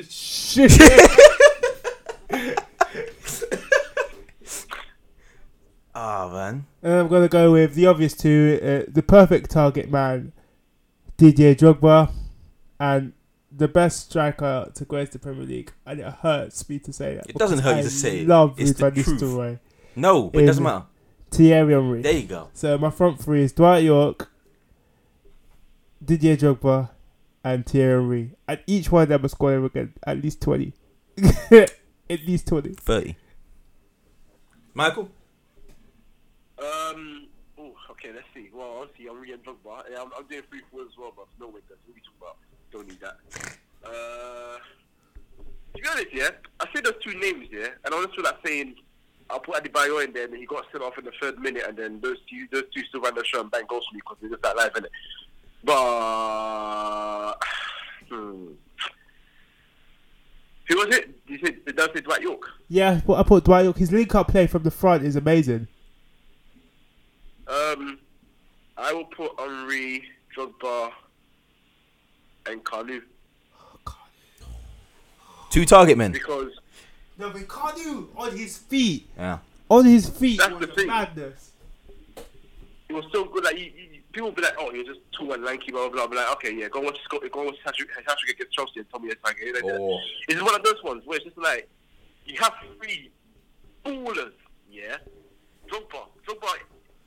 Shit. 0.09 0.71
Ah 5.95 6.29
man. 6.31 6.65
And 6.83 6.93
I'm 6.93 7.07
gonna 7.07 7.27
go 7.27 7.51
with 7.51 7.73
the 7.75 7.87
obvious 7.87 8.13
two, 8.13 8.59
uh, 8.61 8.89
the 8.91 9.01
perfect 9.03 9.49
target 9.51 9.89
man, 9.91 10.31
Didier 11.17 11.55
Drogba, 11.55 12.11
and 12.79 13.13
the 13.51 13.67
best 13.67 14.09
striker 14.09 14.71
to 14.75 14.85
grace 14.85 15.09
the 15.09 15.19
Premier 15.19 15.43
League. 15.45 15.73
And 15.85 15.99
it 15.99 16.05
hurts 16.05 16.67
me 16.69 16.79
to 16.79 16.93
say 16.93 17.15
that. 17.15 17.29
It 17.29 17.35
doesn't 17.35 17.57
because 17.57 17.71
hurt 17.71 17.77
you 17.77 17.79
I 17.79 17.83
to 17.83 17.89
say 17.89 18.19
it. 18.19 18.27
Love 18.27 18.55
It's 18.59 18.73
Ruud 18.73 18.95
the 18.95 19.03
truth. 19.03 19.21
Nistelrooy. 19.21 19.59
No, 19.95 20.29
but 20.29 20.43
it 20.43 20.45
doesn't 20.45 20.63
matter. 20.63 20.85
Thierry 21.31 21.73
Henry. 21.73 22.01
There 22.01 22.13
you 22.13 22.27
go. 22.27 22.49
So 22.53 22.77
my 22.77 22.91
front 22.91 23.19
three 23.19 23.43
is 23.43 23.51
Dwight 23.51 23.83
Yorke, 23.83 24.29
Didier 26.03 26.37
Drogba, 26.37 26.89
and 27.43 27.65
Thierry 27.65 28.01
Henry. 28.01 28.31
And 28.47 28.59
each 28.67 28.91
one 28.91 29.03
of 29.03 29.09
them 29.09 29.25
are 29.25 29.29
scoring 29.29 29.65
again 29.65 29.93
at 30.03 30.21
least 30.21 30.41
twenty. 30.41 30.73
at 31.51 31.71
least 32.09 32.47
twenty. 32.47 32.71
Thirty. 32.71 33.15
Michael. 34.73 35.09
Um. 36.57 37.27
Oh, 37.57 37.73
okay. 37.91 38.11
Let's 38.13 38.27
see. 38.33 38.49
Well, 38.53 38.79
obviously, 38.81 39.09
I'm 39.09 39.19
really 39.19 39.37
Drogba. 39.37 39.83
Yeah, 39.91 40.01
I'm, 40.01 40.09
I'm 40.17 40.25
doing 40.27 40.43
free 40.49 40.61
forwards 40.71 40.91
as 40.93 40.97
well, 40.97 41.13
but 41.15 41.27
no 41.39 41.47
wingers. 41.47 41.77
What 41.85 41.95
we 41.95 42.01
talking 42.01 42.19
about? 42.19 42.37
Don't 42.71 42.87
need 42.87 42.99
that. 43.01 43.17
Uh. 43.85 44.57
To 45.75 45.81
be 45.81 45.87
honest, 45.87 46.07
yeah, 46.11 46.29
I 46.59 46.65
see 46.73 46.81
those 46.81 46.95
two 47.03 47.17
names, 47.19 47.47
yeah, 47.51 47.67
and 47.85 47.93
I 47.93 47.97
always 47.97 48.09
feel 48.15 48.23
like 48.23 48.39
saying 48.43 48.75
I'll 49.29 49.39
put 49.39 49.63
Adebayor 49.63 50.03
in 50.03 50.13
there, 50.13 50.23
and 50.23 50.33
then 50.33 50.39
he 50.39 50.45
got 50.45 50.65
sent 50.71 50.83
off 50.83 50.97
in 50.97 51.05
the 51.05 51.11
third 51.21 51.37
minute, 51.39 51.63
and 51.67 51.77
then 51.77 51.99
those 52.01 52.17
two, 52.27 52.47
those 52.51 52.63
two 52.73 52.83
still 52.85 53.01
ran 53.01 53.13
the 53.13 53.23
show 53.23 53.41
and 53.41 53.51
bang 53.51 53.63
goals 53.69 53.85
for 53.87 53.95
me 53.95 54.01
because 54.01 54.17
they're 54.19 54.29
just 54.31 54.41
that 54.41 54.57
live, 54.57 54.73
innit? 54.73 54.89
But 55.63 57.33
hmm. 58.09 58.47
who 60.67 60.77
was 60.77 60.95
it? 60.95 61.09
You 61.27 61.39
said 61.39 61.57
it 61.67 61.75
does 61.75 61.89
say 61.93 62.01
Dwight 62.01 62.21
Yorke. 62.21 62.49
Yeah, 62.67 63.01
but 63.05 63.13
I 63.13 63.23
put 63.23 63.43
Dwight 63.43 63.65
Yorke. 63.65 63.77
His 63.77 63.91
link 63.91 64.13
up 64.15 64.29
play 64.29 64.47
from 64.47 64.63
the 64.63 64.71
front 64.71 65.03
is 65.03 65.15
amazing. 65.15 65.67
Um, 67.47 67.99
I 68.77 68.93
will 68.93 69.05
put 69.05 69.31
Henry, 69.39 70.03
Drogba, 70.35 70.91
and 72.47 72.63
Kanu 72.63 73.01
Two 75.49 75.65
target 75.65 75.97
men. 75.97 76.11
because 76.11 76.51
No, 77.17 77.31
but 77.31 77.47
Kanu 77.47 78.07
on 78.15 78.37
his 78.37 78.57
feet. 78.57 79.09
Yeah. 79.17 79.39
On 79.67 79.85
his 79.85 80.09
feet 80.09 80.39
That's 80.39 80.51
was 80.51 80.61
the 80.61 80.67
thing. 80.67 80.87
madness. 80.87 81.51
he 82.87 82.93
was 82.93 83.05
so 83.11 83.25
good. 83.25 83.43
Like 83.43 83.57
you, 83.57 83.65
you, 83.65 83.88
people 84.11 84.29
will 84.29 84.35
be 84.35 84.41
like, 84.41 84.55
"Oh, 84.57 84.71
he 84.71 84.79
was 84.79 84.87
just 84.87 84.99
tall 85.11 85.33
and 85.33 85.43
lanky." 85.43 85.71
Blah 85.71 85.89
blah 85.89 86.07
blah. 86.07 86.07
Be 86.07 86.15
like, 86.17 86.31
"Okay, 86.33 86.53
yeah, 86.53 86.69
go 86.69 86.79
and 86.79 86.87
watch 86.87 86.99
Scott, 87.03 87.21
go 87.31 87.39
and 87.41 87.49
watch 87.49 87.59
Patrick, 87.63 87.89
Patrick 87.93 88.31
against 88.31 88.53
Chelsea 88.53 88.79
and 88.79 88.89
tell 88.89 88.99
me 88.99 89.09
it's 89.09 89.23
like 89.23 89.37
it." 89.39 89.55
Oh. 89.63 89.99
It's 90.27 90.39
just 90.39 90.45
one 90.45 90.55
of 90.55 90.63
those 90.63 90.83
ones 90.83 91.03
where 91.05 91.17
it's 91.17 91.25
just 91.25 91.37
like 91.37 91.69
you 92.25 92.37
have 92.39 92.53
three 92.77 93.11
ballers. 93.85 94.33
Yeah, 94.69 94.97
Drogba, 95.67 96.05
Drogba 96.25 96.49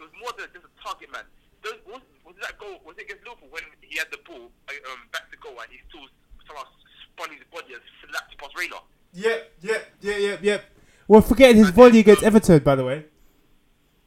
was 0.00 0.11
more 0.20 0.32
than 0.38 0.48
just 0.53 0.66
a 0.66 0.72
target 0.82 1.11
man. 1.12 1.22
Those, 1.62 1.78
was, 1.86 2.03
was 2.26 2.34
that 2.42 2.59
goal? 2.59 2.80
Was 2.84 2.96
it 2.98 3.07
against 3.07 3.22
Liverpool 3.24 3.48
when 3.50 3.62
he 3.80 3.98
had 3.98 4.09
the 4.11 4.18
ball 4.26 4.50
uh, 4.68 4.90
um, 4.90 5.07
back 5.12 5.30
to 5.30 5.36
goal 5.38 5.55
and 5.62 5.70
he 5.70 5.78
still 5.88 6.07
somehow 6.46 6.66
spun 7.14 7.30
his 7.30 7.46
body 7.55 7.74
and 7.74 7.82
slapped 8.03 8.36
past 8.38 8.59
Reina? 8.59 8.82
Yep, 9.14 9.53
yep, 9.62 9.90
yep, 10.00 10.18
yep, 10.18 10.38
yep. 10.42 10.64
We're 11.07 11.22
forgetting 11.22 11.57
his 11.57 11.70
volley 11.70 12.00
against 12.00 12.22
Everton, 12.22 12.62
by 12.62 12.74
the 12.74 12.84
way. 12.84 13.07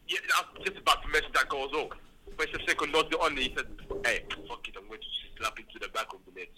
Yeah, 0.08 0.20
I 0.36 0.44
was 0.58 0.68
just 0.68 0.80
about 0.80 1.02
to 1.04 1.08
mention 1.10 1.32
that 1.34 1.48
goal 1.48 1.66
as 1.66 1.72
well. 1.72 1.90
When 2.36 2.48
Shevchenko 2.48 2.92
nodded 2.92 3.14
it 3.14 3.22
on, 3.22 3.38
he 3.38 3.54
said, 3.56 3.68
"Hey, 4.06 4.26
fuck 4.48 4.68
it, 4.68 4.76
I'm 4.78 4.88
going 4.88 5.00
to 5.00 5.08
slap 5.38 5.60
it 5.60 5.66
to 5.74 5.80
the 5.80 5.88
back 5.90 6.14
of 6.14 6.20
the 6.26 6.40
net." 6.40 6.52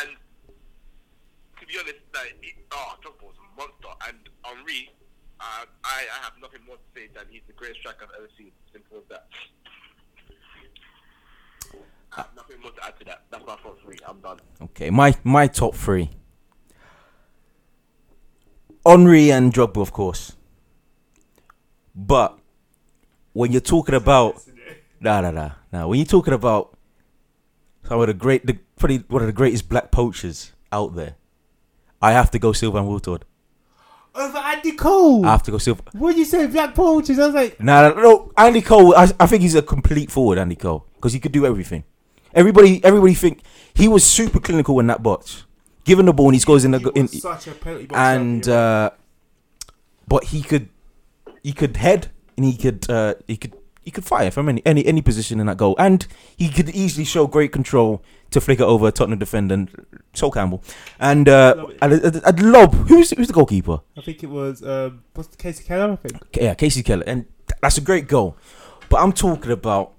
And 0.00 0.16
to 1.60 1.66
be 1.66 1.74
honest, 1.78 1.98
like, 2.14 2.36
it, 2.42 2.54
oh, 2.72 2.94
Drogba 3.02 3.24
was 3.24 3.34
a 3.38 3.56
monster, 3.56 3.88
and 4.06 4.18
Henry, 4.44 4.90
uh, 5.40 5.64
I, 5.84 6.06
I 6.12 6.24
have 6.24 6.34
nothing 6.40 6.60
more 6.66 6.76
to 6.76 6.82
say 6.94 7.08
than 7.14 7.24
he's 7.30 7.42
the 7.46 7.52
greatest 7.54 7.80
striker 7.80 8.04
I've 8.04 8.14
ever 8.18 8.28
seen. 8.36 8.52
Simple 8.72 8.98
as 8.98 9.04
that. 9.08 9.26
I 12.12 12.24
nothing 12.36 12.60
more 12.60 12.70
to 12.72 12.84
add 12.84 12.98
to 12.98 13.04
that. 13.06 13.24
That's 13.30 13.46
my 13.46 13.56
front 13.56 13.80
three. 13.82 13.98
I'm 14.06 14.20
done. 14.20 14.38
Okay, 14.62 14.90
my 14.90 15.14
my 15.24 15.46
top 15.46 15.74
three. 15.74 16.10
Henry 18.86 19.30
and 19.30 19.52
Drogba, 19.52 19.82
of 19.82 19.92
course. 19.92 20.34
But 21.94 22.38
when 23.32 23.52
you're 23.52 23.60
talking 23.60 23.94
about 23.94 24.42
nah 25.00 25.20
nah 25.20 25.30
nah 25.30 25.50
nah, 25.72 25.86
when 25.86 25.98
you're 25.98 26.06
talking 26.06 26.34
about 26.34 26.76
some 27.86 28.00
of 28.00 28.06
the 28.06 28.14
great, 28.14 28.46
the 28.46 28.58
probably 28.76 28.98
one 29.08 29.22
of 29.22 29.26
the 29.26 29.32
greatest 29.32 29.68
black 29.68 29.90
poachers 29.90 30.52
out 30.72 30.94
there, 30.94 31.16
I 32.02 32.12
have 32.12 32.30
to 32.32 32.38
go 32.38 32.52
Sylvain 32.52 32.82
and 32.82 32.90
Wiltord. 32.90 33.22
Over 34.14 34.38
Andy 34.38 34.72
Cole. 34.72 35.24
I 35.24 35.30
have 35.30 35.42
to 35.44 35.50
go 35.52 35.58
Sylvain. 35.58 35.86
what 35.92 36.10
did 36.10 36.18
you 36.18 36.24
say, 36.24 36.46
Black 36.48 36.74
Poachers? 36.74 37.18
I 37.18 37.26
was 37.26 37.34
like, 37.34 37.60
No, 37.60 37.88
no, 37.94 38.00
no. 38.02 38.32
Andy 38.36 38.60
Cole. 38.62 38.94
I, 38.96 39.08
I 39.20 39.26
think 39.26 39.42
he's 39.42 39.54
a 39.54 39.62
complete 39.62 40.10
forward. 40.10 40.38
Andy 40.38 40.56
Cole 40.56 40.86
because 40.94 41.12
he 41.12 41.20
could 41.20 41.30
do 41.32 41.46
everything. 41.46 41.84
Everybody, 42.34 42.84
everybody 42.84 43.14
think 43.14 43.42
he 43.74 43.86
was 43.88 44.04
super 44.04 44.40
clinical 44.40 44.80
in 44.80 44.86
that 44.88 45.02
box. 45.02 45.44
Given 45.84 46.06
the 46.06 46.12
ball, 46.12 46.26
and 46.28 46.34
he 46.34 46.40
scores 46.40 46.64
in 46.64 46.72
the 46.72 46.80
go- 46.80 46.90
in, 46.90 47.08
such 47.08 47.46
a 47.46 47.52
penalty 47.52 47.86
box 47.86 47.98
and 47.98 48.48
uh, 48.48 48.90
but 50.06 50.24
he 50.24 50.42
could 50.42 50.68
he 51.42 51.52
could 51.52 51.76
head 51.76 52.08
and 52.36 52.44
he 52.44 52.56
could 52.56 52.90
uh, 52.90 53.14
he 53.26 53.36
could 53.36 53.54
he 53.88 53.90
could 53.90 54.04
fire 54.04 54.30
from 54.30 54.50
any, 54.50 54.60
any 54.66 54.84
any 54.84 55.00
position 55.00 55.40
in 55.40 55.46
that 55.46 55.56
goal, 55.56 55.74
and 55.78 56.06
he 56.36 56.50
could 56.50 56.68
easily 56.68 57.06
show 57.06 57.26
great 57.26 57.52
control 57.52 58.02
to 58.30 58.38
flick 58.38 58.60
it 58.60 58.64
over 58.64 58.90
Tottenham 58.90 59.18
defender, 59.18 59.54
and 59.54 59.70
Sol 60.12 60.30
Campbell, 60.30 60.62
and 61.00 61.26
uh, 61.26 61.54
Love 61.56 61.70
it. 61.70 61.78
and 61.80 61.92
a, 61.94 62.28
a, 62.28 62.32
a 62.32 62.34
lob. 62.42 62.74
Who's 62.88 63.12
who's 63.12 63.28
the 63.28 63.32
goalkeeper? 63.32 63.80
I 63.96 64.02
think 64.02 64.22
it 64.22 64.28
was 64.28 64.62
um, 64.62 65.02
what's 65.14 65.34
Kasey 65.36 65.64
Keller? 65.64 65.92
I 65.92 65.96
think. 65.96 66.16
Yeah, 66.36 66.54
Kasey 66.54 66.84
Keller, 66.84 67.04
and 67.06 67.24
that's 67.62 67.78
a 67.78 67.80
great 67.80 68.08
goal. 68.08 68.36
But 68.90 69.00
I'm 69.00 69.12
talking 69.14 69.52
about 69.52 69.94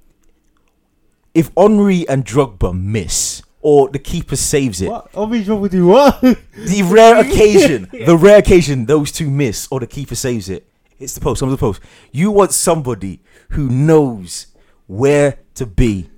if 1.34 1.50
Henry 1.58 2.08
and 2.08 2.24
Drogba 2.24 2.80
miss, 2.80 3.42
or 3.62 3.90
the 3.90 3.98
keeper 3.98 4.36
saves 4.36 4.82
it. 4.84 4.90
What? 4.92 5.10
Obviously, 5.16 5.58
would 5.58 5.72
do 5.72 5.88
what? 5.88 6.22
The 6.22 6.84
rare 6.86 7.18
occasion, 7.20 7.90
the 8.06 8.16
rare 8.16 8.38
occasion 8.38 8.86
those 8.86 9.12
two 9.12 9.32
miss, 9.32 9.68
or 9.72 9.80
the 9.80 9.88
keeper 9.88 10.14
saves 10.14 10.48
it. 10.48 10.69
It's 11.00 11.14
the 11.14 11.22
post. 11.22 11.40
Some 11.40 11.50
of 11.50 11.58
the 11.58 11.60
post. 11.60 11.82
You 12.12 12.32
want 12.32 12.52
somebody 12.52 13.22
who 13.52 13.70
knows 13.70 14.48
where 14.88 15.40
to 15.56 15.66
be, 15.66 16.10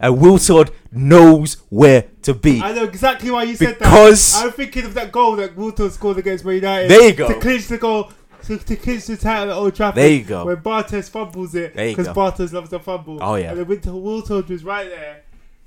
and 0.00 0.16
Wiltord 0.18 0.70
knows 0.90 1.54
where 1.68 2.06
to 2.22 2.34
be. 2.34 2.60
I 2.60 2.72
know 2.72 2.84
exactly 2.84 3.30
why 3.30 3.44
you 3.44 3.54
said 3.56 3.78
Because- 3.78 4.32
that. 4.34 4.46
I'm 4.46 4.52
thinking 4.52 4.84
of 4.84 4.94
that 4.94 5.12
goal 5.12 5.36
that 5.36 5.56
Wiltord 5.56 5.90
scored 5.92 6.18
against 6.18 6.44
Man 6.44 6.56
United. 6.56 6.90
There 6.90 7.08
you 7.08 7.12
go. 7.14 7.28
To 7.28 7.40
clinch 7.40 7.68
the 7.68 7.78
goal, 7.78 8.10
to, 8.44 8.58
to 8.58 8.76
clinch 8.76 9.06
the 9.06 9.16
title 9.16 9.52
at 9.52 9.56
Old 9.56 9.74
Trafford. 9.74 10.02
There 10.02 10.10
you 10.10 10.24
go. 10.24 10.46
When 10.46 10.56
Barthez 10.56 11.08
fumbles 11.10 11.54
it, 11.54 11.74
There 11.74 11.88
you 11.88 11.96
because. 11.96 12.14
Barthez 12.14 12.52
loves 12.52 12.70
to 12.70 12.78
fumble. 12.78 13.18
Oh, 13.20 13.36
yeah. 13.36 13.52
And 13.52 13.60
then 13.60 13.66
Wiltord 13.66 14.48
was 14.48 14.64
right 14.64 14.88
there 14.88 15.22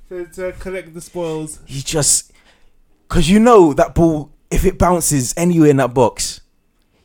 to, 0.09 0.25
to 0.33 0.51
collect 0.59 0.93
the 0.93 1.01
spoils. 1.01 1.59
He 1.65 1.81
just, 1.81 2.31
because 3.07 3.29
you 3.29 3.39
know 3.39 3.73
that 3.73 3.95
ball, 3.95 4.31
if 4.51 4.65
it 4.65 4.77
bounces 4.77 5.33
anywhere 5.37 5.69
in 5.69 5.77
that 5.77 5.93
box, 5.93 6.41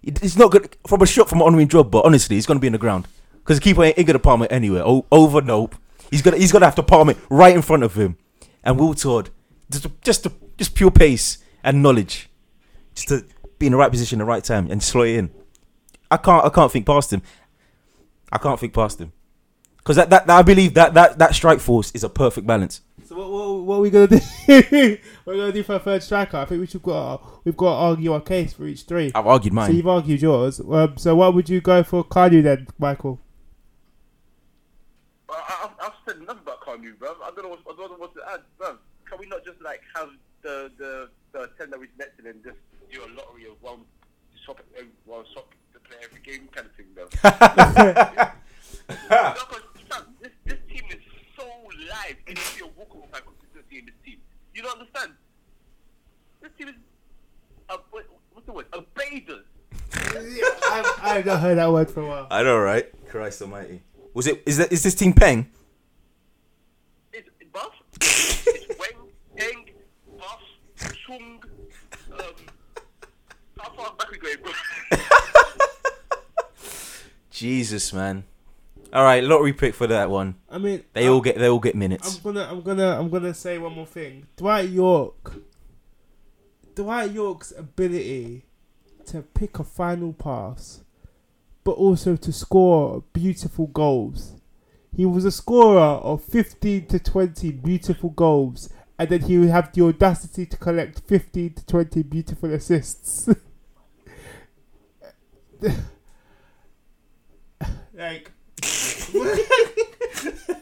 it's 0.03 0.37
not 0.37 0.51
good 0.51 0.77
from 0.87 1.03
a 1.03 1.07
shot 1.07 1.29
from 1.29 1.41
Henry 1.41 1.67
Drogba. 1.67 1.91
But 1.91 2.05
honestly, 2.05 2.37
it's 2.37 2.47
gonna 2.47 2.61
be 2.61 2.67
in 2.67 2.73
the 2.73 2.79
ground 2.79 3.07
because 3.39 3.59
the 3.59 3.65
keeper 3.65 3.85
ain't, 3.85 3.99
ain't 3.99 4.07
gonna 4.07 4.19
palm 4.19 4.43
it 4.43 4.53
anywhere. 4.53 4.83
Over, 4.85 5.41
nope. 5.41 5.77
He's 6.11 6.23
gonna 6.23 6.37
he's 6.37 6.53
gonna 6.53 6.65
have 6.65 6.75
to 6.77 6.83
palm 6.83 7.09
it 7.09 7.17
right 7.31 7.55
in 7.55 7.63
front 7.63 7.83
of 7.83 7.95
him. 7.95 8.17
And 8.65 8.79
Wiltord, 8.79 9.29
just 9.71 9.87
just 10.03 10.27
just 10.59 10.75
pure 10.75 10.91
pace 10.91 11.39
and 11.63 11.83
knowledge, 11.83 12.29
just 12.95 13.09
to 13.09 13.25
be 13.59 13.67
in 13.67 13.73
the 13.73 13.79
right 13.79 13.91
position, 13.91 14.21
at 14.21 14.25
the 14.25 14.29
right 14.29 14.45
time, 14.45 14.71
and 14.71 14.83
slow 14.83 15.03
it 15.03 15.17
in. 15.17 15.31
I 16.11 16.17
can't 16.17 16.45
I 16.45 16.49
can't 16.51 16.71
think 16.71 16.87
past 16.87 17.13
him. 17.13 17.23
I 18.31 18.39
can't 18.39 18.59
think 18.59 18.75
past 18.75 19.01
him. 19.01 19.13
Because 19.79 19.97
that, 19.97 20.11
that, 20.11 20.27
that 20.29 20.39
I 20.39 20.43
believe 20.43 20.75
that, 20.75 20.95
that 20.95 21.19
that 21.19 21.35
strike 21.35 21.59
force 21.59 21.91
is 21.93 22.05
a 22.05 22.09
perfect 22.09 22.47
balance. 22.47 22.83
So 23.05 23.17
what, 23.17 23.31
what, 23.31 23.63
what 23.65 23.77
are 23.77 23.81
we 23.81 23.91
gonna 23.91 24.07
do? 24.07 24.99
what 25.25 25.35
are 25.35 25.37
gonna 25.37 25.53
do 25.53 25.63
for 25.63 25.75
a 25.75 25.79
third 25.79 26.03
striker? 26.03 26.37
I 26.37 26.45
think 26.45 26.61
we 26.61 26.67
should 26.67 26.83
got 26.83 27.45
we've 27.45 27.57
got 27.57 27.71
to 27.71 27.77
argue 27.77 28.13
our 28.13 28.21
case 28.21 28.53
for 28.53 28.67
each 28.67 28.83
three. 28.83 29.13
I've 29.15 29.27
argued 29.27 29.53
mine. 29.53 29.71
So 29.71 29.77
you've 29.77 29.89
argued 29.89 30.23
yours. 30.23 30.61
Um, 30.61 30.97
so 30.97 31.15
what 31.15 31.35
would 31.35 31.49
you 31.49 31.61
go 31.61 31.83
for 31.83 32.05
Cardew 32.05 32.43
then, 32.43 32.67
Michael? 32.79 33.21
I, 35.29 35.69
I, 35.81 35.87
I've 35.87 35.93
said 36.07 36.21
nothing 36.21 36.43
about 36.43 36.61
Kanu, 36.61 36.99
bro. 36.99 37.15
I 37.23 37.31
don't 37.35 37.45
know 37.45 37.51
what, 37.51 37.61
I 37.71 37.77
don't 37.77 37.91
know 37.93 37.99
what 37.99 38.15
to 38.15 38.21
add, 38.33 38.41
bro. 38.59 38.77
Can 39.09 39.19
we 39.19 39.27
not 39.27 39.45
just 39.45 39.61
like 39.63 39.81
have 39.95 40.11
the 40.43 40.71
the 40.79 41.09
the 41.33 41.51
ten 41.59 41.71
that 41.71 41.79
we 41.81 41.87
selected 41.97 42.27
and 42.27 42.43
just 42.43 42.59
do 42.93 43.01
a 43.01 43.09
lottery 43.17 43.47
of 43.47 43.61
one 43.61 43.81
shop 44.45 44.61
every, 44.77 44.91
one 45.07 45.25
shop 45.33 45.49
to 45.73 45.81
play 45.81 45.99
every 46.03 46.21
game 46.21 46.49
kind 46.53 46.67
of 46.67 46.75
thing, 46.75 46.87
bro? 46.95 47.09
Because 48.89 49.63
fam, 49.89 50.15
this 50.21 50.33
this 50.45 50.59
team 50.69 50.83
is 50.91 50.99
so 51.37 51.45
live, 51.45 52.17
and 52.27 52.37
you 52.37 52.45
see 52.45 52.65
a 52.65 52.69
walkable 52.69 53.11
by 53.11 53.21
consistency 53.21 53.79
in 53.79 53.87
this 53.87 53.95
team. 54.05 54.19
You 54.63 54.69
don't 54.69 54.79
understand. 54.79 55.13
This 56.41 56.53
team 56.57 56.69
is 56.69 56.75
a, 57.69 57.79
what, 57.91 58.07
what's 58.33 58.47
the 58.47 58.53
word? 58.53 58.67
A 58.73 58.81
bathers. 58.81 59.45
I've, 60.71 60.87
I've 61.03 61.27
not 61.27 61.41
heard 61.41 61.59
that 61.59 61.73
word 61.73 61.91
for 61.91 62.03
a 62.03 62.07
while. 62.07 62.27
I 62.31 62.45
know, 62.45 62.57
right? 62.59 62.87
Christ 63.09 63.43
Almighty. 63.43 63.83
Was 64.15 64.29
it? 64.29 64.41
Is 64.47 64.59
that? 64.59 64.71
Is 64.71 64.85
this 64.85 64.95
team 64.95 65.15
Peng? 65.15 65.51
It's 67.13 67.29
Buff, 67.53 67.73
it's 68.01 68.67
Weng, 68.77 69.09
Heng, 69.37 69.71
Buff, 70.17 70.41
Chung. 71.09 71.43
Um, 72.13 72.21
how 73.59 73.73
far 73.73 73.95
back 73.99 74.13
we 74.13 74.19
going, 74.19 74.37
bro? 74.45 74.53
Jesus, 77.33 77.93
man. 77.93 78.23
All 78.93 79.05
right, 79.05 79.25
lottery 79.25 79.55
pick 79.55 79.75
for 79.75 79.87
that 79.87 80.11
one. 80.11 80.35
I 80.51 80.59
mean, 80.59 80.85
They 80.93 81.07
I'm, 81.07 81.13
all 81.15 81.21
get. 81.23 81.39
They 81.39 81.49
all 81.49 81.59
get 81.59 81.75
minutes. 81.75 82.07
I'm 82.07 82.33
minutes. 82.35 82.45
gonna, 82.45 82.59
I'm 82.59 82.61
gonna, 82.63 82.99
I'm 83.01 83.09
gonna 83.09 83.33
say 83.35 83.57
one 83.59 83.73
more 83.73 83.87
thing. 83.87 84.27
Dwight 84.37 84.69
Yorke. 84.69 85.35
Dwight 86.75 87.13
Yorke's 87.13 87.53
ability 87.57 88.45
to 89.07 89.23
pick 89.23 89.59
a 89.59 89.65
final 89.65 90.13
pass, 90.13 90.83
but 91.65 91.73
also 91.73 92.17
to 92.17 92.33
score 92.33 93.03
beautiful 93.13 93.67
goals. 93.69 94.35
He 94.95 95.07
was 95.07 95.25
a 95.25 95.31
scorer 95.33 95.79
of 95.81 96.23
15 96.25 96.87
to 96.89 96.99
20 96.99 97.51
beautiful 97.53 98.11
goals, 98.11 98.69
and 98.99 99.09
then 99.09 99.23
he 99.23 99.39
would 99.39 99.49
have 99.49 99.73
the 99.73 99.85
audacity 99.85 100.45
to 100.47 100.57
collect 100.59 101.01
15 101.01 101.55
to 101.55 101.67
20 101.67 102.03
beautiful 102.03 102.53
assists. 102.53 103.27
like, 107.95 108.33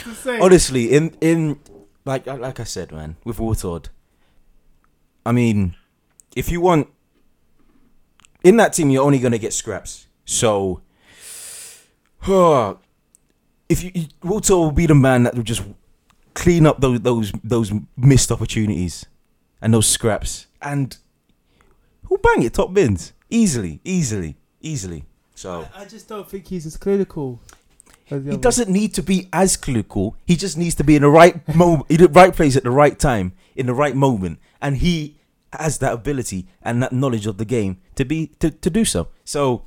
To 0.00 0.14
say. 0.14 0.38
Honestly, 0.38 0.92
in 0.92 1.16
in 1.20 1.58
like 2.04 2.24
like 2.26 2.60
I 2.60 2.64
said, 2.64 2.92
man, 2.92 3.16
with 3.24 3.38
Wiltord. 3.38 3.88
I 5.26 5.32
mean, 5.32 5.74
if 6.36 6.50
you 6.50 6.60
want 6.60 6.88
in 8.44 8.56
that 8.56 8.72
team, 8.72 8.90
you're 8.90 9.02
only 9.04 9.18
gonna 9.18 9.36
get 9.38 9.52
scraps. 9.52 10.06
So, 10.24 10.80
if 12.22 13.82
you, 13.82 13.90
Wiltord 14.22 14.50
will 14.50 14.72
be 14.72 14.86
the 14.86 14.94
man 14.94 15.24
that 15.24 15.34
will 15.34 15.42
just 15.42 15.62
clean 16.34 16.66
up 16.66 16.80
those 16.80 17.00
those 17.00 17.32
those 17.42 17.72
missed 17.96 18.30
opportunities 18.30 19.06
and 19.60 19.74
those 19.74 19.86
scraps, 19.86 20.46
and 20.62 20.96
who'll 22.04 22.18
bang 22.18 22.42
it 22.42 22.54
top 22.54 22.72
bins 22.72 23.12
easily, 23.28 23.80
easily, 23.84 24.36
easily. 24.60 25.04
So. 25.40 25.66
I, 25.74 25.82
I 25.82 25.84
just 25.86 26.06
don't 26.06 26.28
think 26.28 26.48
he's 26.48 26.66
as 26.66 26.76
clinical. 26.76 27.40
As 28.10 28.26
He 28.26 28.36
doesn't 28.36 28.68
need 28.68 28.92
to 28.92 29.02
be 29.02 29.26
as 29.32 29.56
clinical. 29.56 30.14
He 30.26 30.36
just 30.36 30.58
needs 30.58 30.74
to 30.74 30.84
be 30.84 30.96
in 30.96 31.02
the 31.02 31.08
right 31.08 31.34
moment, 31.54 31.86
in 31.88 31.96
the 31.96 32.08
right 32.08 32.36
place 32.36 32.58
at 32.58 32.62
the 32.62 32.70
right 32.70 32.98
time, 32.98 33.32
in 33.56 33.64
the 33.64 33.72
right 33.72 33.96
moment, 33.96 34.38
and 34.60 34.76
he 34.76 35.16
has 35.54 35.78
that 35.78 35.94
ability 35.94 36.46
and 36.60 36.82
that 36.82 36.92
knowledge 36.92 37.26
of 37.26 37.38
the 37.38 37.46
game 37.46 37.80
to 37.94 38.04
be 38.04 38.26
to, 38.40 38.50
to 38.50 38.68
do 38.68 38.84
so. 38.84 39.08
So, 39.24 39.64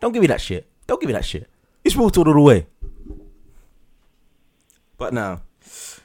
don't 0.00 0.12
give 0.12 0.20
me 0.20 0.26
that 0.26 0.42
shit. 0.42 0.68
Don't 0.86 1.00
give 1.00 1.08
me 1.08 1.14
that 1.14 1.24
shit. 1.24 1.48
It's 1.82 1.96
Will 1.96 2.12
all 2.14 2.24
the 2.24 2.38
way. 2.38 2.66
But 4.98 5.14
now, 5.14 5.40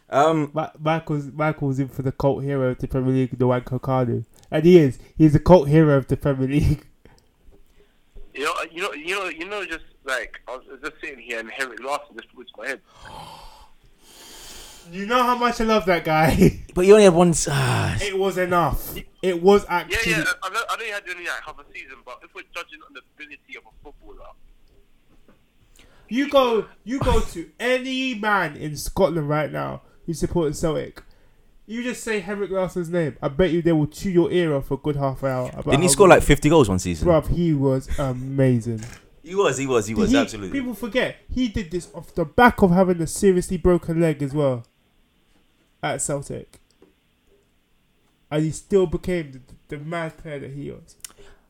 um, 0.10 0.52
Ma- 0.54 0.72
Michael's 0.80 1.26
Michael's 1.34 1.80
in 1.80 1.90
for 1.90 2.04
the 2.04 2.14
cult 2.14 2.44
hero 2.46 2.70
of 2.70 2.78
the 2.78 2.88
Premier 2.88 3.12
League, 3.14 3.38
the 3.38 3.44
Nwankwo 3.44 3.82
Kanu, 3.82 4.24
and 4.50 4.64
he 4.64 4.80
is. 4.80 5.00
He's 5.18 5.36
a 5.36 5.40
cult 5.40 5.68
hero 5.68 5.98
of 5.98 6.08
the 6.08 6.16
Premier 6.16 6.48
League. 6.48 6.86
You 8.40 8.46
know, 8.46 8.54
you 8.72 8.82
know, 8.82 8.94
you 8.94 9.16
know, 9.20 9.26
you 9.26 9.46
know, 9.50 9.66
just 9.66 9.84
like 10.06 10.40
I 10.48 10.56
was 10.56 10.64
just 10.82 10.96
sitting 11.02 11.20
here 11.20 11.40
and 11.40 11.52
Henrik 11.52 11.84
Larsson 11.84 12.16
just 12.16 12.32
flew 12.32 12.46
to 12.46 12.50
my 12.58 12.68
head. 12.68 12.82
You 14.90 15.06
know 15.06 15.22
how 15.22 15.36
much 15.38 15.60
I 15.60 15.66
love 15.66 15.86
that 15.88 16.06
guy. 16.06 16.64
but 16.74 16.86
you 16.86 16.94
only 16.94 17.04
had 17.04 17.14
one. 17.14 17.34
Ah, 17.50 17.98
it 18.02 18.18
was 18.18 18.38
enough. 18.38 18.96
It 19.22 19.44
was 19.44 19.66
Yeah, 19.66 19.76
actually. 19.76 20.12
yeah. 20.14 20.24
I 20.42 20.50
know, 20.52 20.62
I 20.70 20.78
know 20.78 20.84
you 20.86 20.94
had 20.94 21.04
only 21.10 21.26
like 21.26 21.42
half 21.46 21.60
a 21.60 21.66
season, 21.74 21.98
but 22.06 22.20
if 22.24 22.34
we're 22.34 22.44
judging 22.56 22.80
on 22.88 22.94
the 22.94 23.02
ability 23.14 23.58
of 23.58 23.64
a 23.66 23.84
footballer, 23.84 24.30
You 26.08 26.30
go, 26.30 26.66
you 26.86 27.00
go 27.00 27.20
to 27.20 27.52
any 27.60 28.16
man 28.16 28.56
in 28.56 28.78
Scotland 28.78 29.28
right 29.28 29.52
now 29.52 29.82
who 30.06 30.14
supports 30.14 30.60
Celtic. 30.60 31.04
You 31.70 31.84
just 31.84 32.04
say 32.04 32.20
Henrik 32.20 32.50
Larsson's 32.50 32.90
name. 32.90 33.16
I 33.22 33.28
bet 33.28 33.52
you 33.52 33.62
they 33.62 33.72
will 33.74 33.86
chew 33.86 34.10
your 34.10 34.32
ear 34.32 34.56
off 34.56 34.66
for 34.66 34.74
a 34.74 34.78
good 34.78 34.96
half 34.96 35.24
hour. 35.24 35.52
About 35.54 35.66
didn't 35.66 35.84
he 35.84 35.90
score 35.90 36.08
like 36.08 36.24
50 36.24 36.50
goals 36.50 36.68
one 36.68 36.80
season? 36.80 37.08
Bruv, 37.08 37.28
he 37.28 37.54
was 37.54 37.88
amazing. 38.00 38.82
He 39.22 39.36
was, 39.36 39.60
he 39.60 39.68
was, 39.68 39.86
he 39.86 39.94
was, 39.94 40.10
He- 40.10 40.18
absolutely. 40.18 40.60
People 40.60 40.74
forget 40.74 41.18
he 41.32 41.48
did 41.48 41.70
this 41.70 41.88
off 41.94 42.16
the 42.16 42.26
back 42.26 42.64
of 42.64 42.72
having 42.72 43.00
a 43.00 43.06
seriously 43.06 43.58
broken 43.58 44.02
leg 44.02 44.24
as 44.24 44.34
well 44.34 44.66
at 45.84 46.02
Celtic, 46.02 46.60
and 48.32 48.44
he 48.44 48.50
still 48.50 48.88
became 48.88 49.32
the, 49.34 49.42
the 49.68 49.78
mad 49.78 50.18
player 50.18 50.40
that 50.40 50.50
he 50.50 50.72
was. 50.72 50.96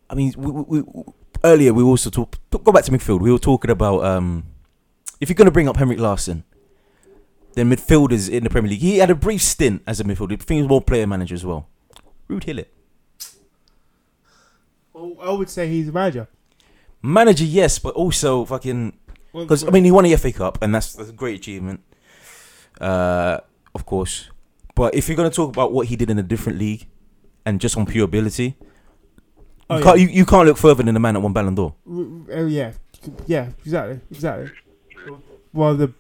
I 0.09 0.15
mean, 0.15 0.33
we, 0.35 0.51
we, 0.51 0.81
we, 0.81 1.03
earlier 1.45 1.73
we 1.73 1.81
also 1.81 2.09
talked. 2.09 2.39
Go 2.51 2.73
back 2.73 2.83
to 2.83 2.91
midfield. 2.91 3.21
We 3.21 3.31
were 3.31 3.39
talking 3.39 3.71
about 3.71 4.03
um, 4.03 4.43
if 5.21 5.29
you're 5.29 5.35
going 5.35 5.45
to 5.45 5.51
bring 5.51 5.69
up 5.69 5.77
Henrik 5.77 5.99
Larsson, 5.99 6.43
then 7.53 7.69
midfielders 7.69 8.29
in 8.29 8.43
the 8.43 8.49
Premier 8.49 8.69
League. 8.71 8.79
He 8.81 8.97
had 8.97 9.09
a 9.09 9.15
brief 9.15 9.41
stint 9.41 9.81
as 9.87 9.99
a 9.99 10.03
midfielder. 10.03 10.33
I 10.33 10.35
think 10.37 10.49
he 10.51 10.61
was 10.61 10.69
more 10.69 10.81
player 10.81 11.07
manager 11.07 11.35
as 11.35 11.45
well. 11.45 11.67
Ruud 12.29 12.45
Gullit. 12.45 12.71
Well, 14.93 15.15
I 15.21 15.31
would 15.31 15.49
say 15.49 15.67
he's 15.67 15.89
a 15.89 15.91
manager. 15.91 16.27
Manager, 17.01 17.45
yes, 17.45 17.79
but 17.79 17.95
also 17.95 18.45
fucking 18.45 18.97
Well, 19.33 19.45
because 19.45 19.65
I 19.67 19.69
mean 19.71 19.85
he 19.85 19.91
won 19.91 20.03
the 20.03 20.15
FA 20.17 20.31
Cup 20.33 20.57
and 20.61 20.73
that's, 20.75 20.93
that's 20.93 21.09
a 21.09 21.13
great 21.13 21.39
achievement. 21.39 21.81
Uh, 22.79 23.39
of 23.73 23.85
course, 23.85 24.29
but 24.75 24.95
if 24.95 25.07
you're 25.07 25.15
gonna 25.17 25.29
talk 25.29 25.49
about 25.49 25.71
what 25.71 25.87
he 25.87 25.95
did 25.95 26.09
in 26.09 26.19
a 26.19 26.23
different 26.23 26.59
league 26.59 26.87
and 27.45 27.59
just 27.61 27.77
on 27.77 27.85
pure 27.85 28.05
ability, 28.05 28.57
Oh, 29.71 29.75
you, 29.75 29.79
yeah. 29.79 29.83
can't, 29.85 29.99
you, 29.99 30.07
you 30.07 30.25
can't 30.25 30.47
look 30.47 30.57
further 30.57 30.81
than 30.83 30.93
the 30.95 30.99
man 30.99 31.13
that 31.13 31.19
won 31.19 31.31
Ballon 31.31 31.53
d'Or. 31.55 31.75
Oh 31.87 32.47
yeah, 32.47 32.71
yeah, 33.27 33.49
exactly, 33.59 33.99
exactly. 34.11 34.49
One 35.51 35.71
of 35.73 35.77
the 35.77 35.93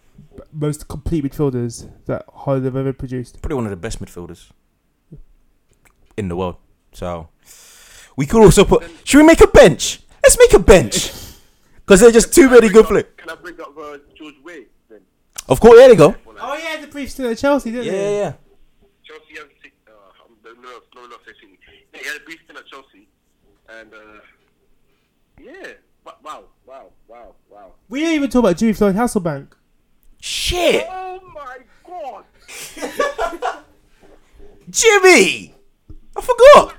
most 0.51 0.87
complete 0.87 1.23
midfielders 1.23 1.89
that 2.05 2.25
Holland 2.33 2.65
have 2.65 2.75
ever 2.75 2.93
produced. 2.93 3.41
Probably 3.41 3.55
one 3.55 3.65
of 3.65 3.69
the 3.71 3.77
best 3.77 3.99
midfielders 4.03 4.49
in 6.17 6.27
the 6.27 6.35
world. 6.35 6.57
So 6.93 7.29
we 8.15 8.25
could 8.25 8.41
also 8.41 8.65
put. 8.65 8.83
Should 9.03 9.19
we 9.19 9.23
make 9.23 9.41
a 9.41 9.47
bench? 9.47 10.01
Let's 10.23 10.37
make 10.39 10.53
a 10.53 10.59
bench 10.59 11.11
because 11.77 11.99
they're 12.01 12.11
just 12.11 12.33
too 12.33 12.49
many 12.49 12.69
good 12.69 12.85
players. 12.85 13.05
Can 13.17 13.29
I 13.29 13.35
bring 13.35 13.59
up 13.61 13.77
uh, 13.77 13.97
George 14.17 14.35
Weah 14.43 14.65
then? 14.89 15.01
Of 15.47 15.59
course, 15.59 15.77
there 15.77 15.89
they 15.89 15.95
go. 15.95 16.15
Oh 16.41 16.55
yeah, 16.55 16.79
the 16.81 16.87
brief 16.87 17.11
still 17.11 17.29
at 17.31 17.37
Chelsea, 17.37 17.71
Yeah, 17.71 17.81
didn't 17.81 17.93
yeah, 17.93 18.09
he? 18.09 18.15
yeah. 18.17 18.33
Chelsea 19.03 19.33
has 19.35 19.47
six, 19.61 19.75
uh, 19.87 19.91
no, 20.43 20.51
no, 20.61 20.79
no, 20.95 21.07
not 21.07 21.19
sixteen. 21.25 21.57
Yeah, 21.93 21.99
he 21.99 22.07
had 22.07 22.17
a 22.21 22.23
brief 22.25 22.39
stint 22.45 22.59
at 22.59 22.65
Chelsea, 22.67 23.07
and 23.69 23.93
uh, 23.93 24.19
yeah, 25.41 25.73
Wa- 26.05 26.15
wow, 26.23 26.43
wow, 26.65 26.85
wow, 27.07 27.35
wow. 27.49 27.71
We 27.89 27.99
didn't 28.01 28.15
even 28.15 28.29
talk 28.29 28.39
about 28.39 28.57
Jimmy 28.57 28.73
Floyd 28.73 28.95
Hasselbaink. 28.95 29.49
Shit, 30.19 30.85
Oh 30.89 31.19
my 31.33 31.57
god! 31.85 32.25
Jimmy! 34.69 35.55
I 36.15 36.21
forgot. 36.21 36.75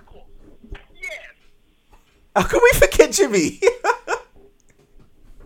Yes, 1.00 1.12
How 2.36 2.42
can 2.42 2.60
we 2.62 2.70
forget 2.78 3.12
Jimmy? 3.12 3.60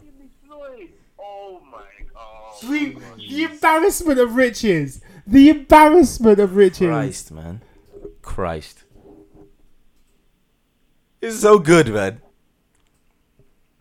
Jimmy 0.02 0.30
Floyd. 0.44 0.88
Oh 1.18 1.60
my 1.70 1.82
god. 2.12 2.60
The, 2.62 2.96
oh 2.96 3.16
the 3.16 3.44
embarrassment 3.44 4.18
of 4.18 4.34
riches. 4.34 5.00
The 5.26 5.50
embarrassment 5.50 6.40
of 6.40 6.56
riches. 6.56 6.88
Christ, 6.88 7.32
man. 7.32 7.62
Christ. 8.22 8.84
It's 11.20 11.40
so 11.40 11.58
good, 11.58 11.88
man. 11.88 12.20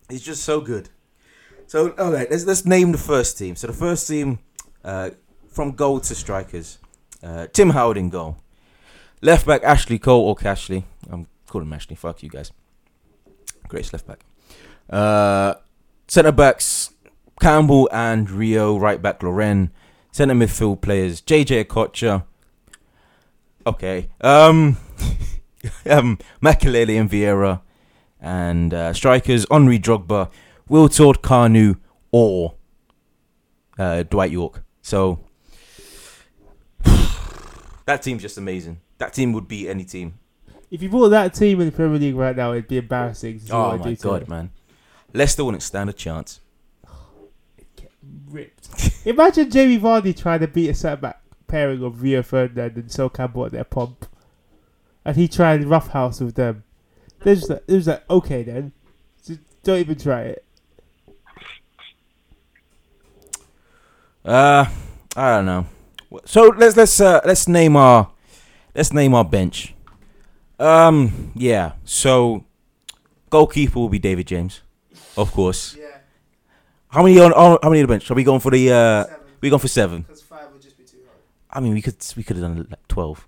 It's 0.09 0.23
just 0.23 0.43
so 0.43 0.61
good. 0.61 0.89
So, 1.73 1.89
all 1.97 2.11
right, 2.11 2.29
let's, 2.29 2.45
let's 2.45 2.67
name 2.67 2.91
the 2.91 2.99
first 2.99 3.35
team. 3.39 3.55
So, 3.55 3.65
the 3.65 3.73
first 3.73 4.07
team, 4.07 4.37
uh, 4.83 5.09
from 5.47 5.71
goal 5.71 5.99
to 6.01 6.13
strikers, 6.13 6.77
uh, 7.23 7.47
Tim 7.51 7.71
Howard 7.71 7.97
in 7.97 8.11
goal. 8.11 8.37
Left 9.23 9.47
back, 9.47 9.63
Ashley 9.63 9.97
Cole 9.97 10.21
or 10.21 10.35
Cashley. 10.35 10.83
I'm 11.09 11.25
calling 11.47 11.65
him 11.65 11.73
Ashley. 11.73 11.95
Fuck 11.95 12.21
you 12.21 12.29
guys. 12.29 12.51
Great 13.69 13.91
left 13.91 14.05
back. 14.05 14.23
Uh, 14.87 15.55
Centre 16.07 16.31
backs, 16.31 16.91
Campbell 17.41 17.89
and 17.91 18.29
Rio. 18.29 18.77
Right 18.77 19.01
back, 19.01 19.23
Lauren. 19.23 19.71
Centre 20.11 20.35
midfield 20.35 20.79
players, 20.79 21.21
JJ 21.21 21.65
Okocha. 21.65 22.23
Okay. 23.65 24.09
Um, 24.21 24.77
um, 25.89 26.19
Makelele 26.39 26.99
and 26.99 27.09
Vieira. 27.09 27.61
And 28.21 28.75
uh, 28.75 28.93
strikers, 28.93 29.47
Henry 29.49 29.79
Drogba, 29.79 30.29
Will 30.67 30.89
Todd 30.89 31.21
Kanu, 31.21 31.77
or 32.11 32.55
uh, 33.77 34.03
Dwight 34.03 34.31
Yorke. 34.31 34.63
So, 34.81 35.23
that 37.85 38.01
team's 38.01 38.21
just 38.21 38.37
amazing. 38.37 38.79
That 38.97 39.13
team 39.13 39.33
would 39.33 39.47
beat 39.47 39.69
any 39.69 39.83
team. 39.83 40.19
If 40.71 40.81
you 40.81 40.89
brought 40.89 41.09
that 41.09 41.33
team 41.33 41.59
in 41.59 41.67
the 41.67 41.71
Premier 41.71 41.99
League 41.99 42.15
right 42.15 42.35
now, 42.35 42.51
it'd 42.53 42.67
be 42.67 42.77
embarrassing. 42.77 43.41
Oh 43.51 43.77
my 43.77 43.93
god, 43.93 44.27
man. 44.27 44.51
Leicester 45.13 45.43
wouldn't 45.43 45.63
stand 45.63 45.89
a 45.89 45.93
chance. 45.93 46.39
Ripped. 48.29 49.05
Imagine 49.05 49.51
Jamie 49.51 49.77
Vardy 49.77 50.17
trying 50.17 50.39
to 50.39 50.47
beat 50.47 50.69
a 50.69 50.73
centre 50.73 51.01
back 51.01 51.21
pairing 51.47 51.83
of 51.83 52.01
Rio 52.01 52.23
Ferdinand 52.23 52.75
and 52.77 52.91
Sol 52.91 53.09
Campbell 53.09 53.45
at 53.45 53.51
their 53.51 53.63
pump, 53.63 54.07
And 55.05 55.15
he 55.15 55.27
tried 55.27 55.63
roughhouse 55.65 56.19
with 56.19 56.33
them. 56.33 56.63
They're 57.21 57.35
just 57.35 57.49
like, 57.49 57.63
it 57.67 57.73
was 57.75 57.87
like, 57.87 58.09
okay 58.09 58.41
then. 58.41 58.71
Just 59.23 59.41
don't 59.61 59.79
even 59.79 59.99
try 59.99 60.21
it. 60.21 60.43
Uh, 64.25 64.65
I 65.15 65.35
don't 65.35 65.45
know. 65.45 65.65
So 66.25 66.47
let's 66.57 66.77
let's 66.77 66.99
uh, 67.01 67.21
let's 67.25 67.47
name 67.47 67.75
our 67.75 68.09
let's 68.75 68.93
name 68.93 69.13
our 69.13 69.25
bench. 69.25 69.73
Um, 70.59 71.31
yeah. 71.35 71.73
So 71.83 72.45
goalkeeper 73.29 73.79
will 73.79 73.89
be 73.89 73.99
David 73.99 74.27
James, 74.27 74.61
of 75.17 75.31
course. 75.31 75.75
Yeah, 75.77 75.85
How 76.89 77.01
many 77.03 77.19
on, 77.19 77.33
on 77.33 77.57
how 77.61 77.69
many 77.69 77.81
on 77.81 77.87
the 77.87 77.93
bench? 77.93 78.09
Are 78.09 78.13
we 78.13 78.23
going 78.23 78.39
for 78.39 78.51
the 78.51 78.71
uh? 78.71 79.05
We 79.41 79.49
going 79.49 79.59
for 79.59 79.67
seven? 79.67 80.03
Because 80.03 80.21
five 80.21 80.51
would 80.53 80.61
just 80.61 80.77
be 80.77 80.83
too 80.83 80.97
hard. 81.05 81.19
I 81.51 81.59
mean, 81.59 81.73
we 81.73 81.81
could 81.81 81.97
we 82.15 82.23
could 82.23 82.37
have 82.37 82.45
done 82.45 82.67
like 82.69 82.87
twelve, 82.87 83.27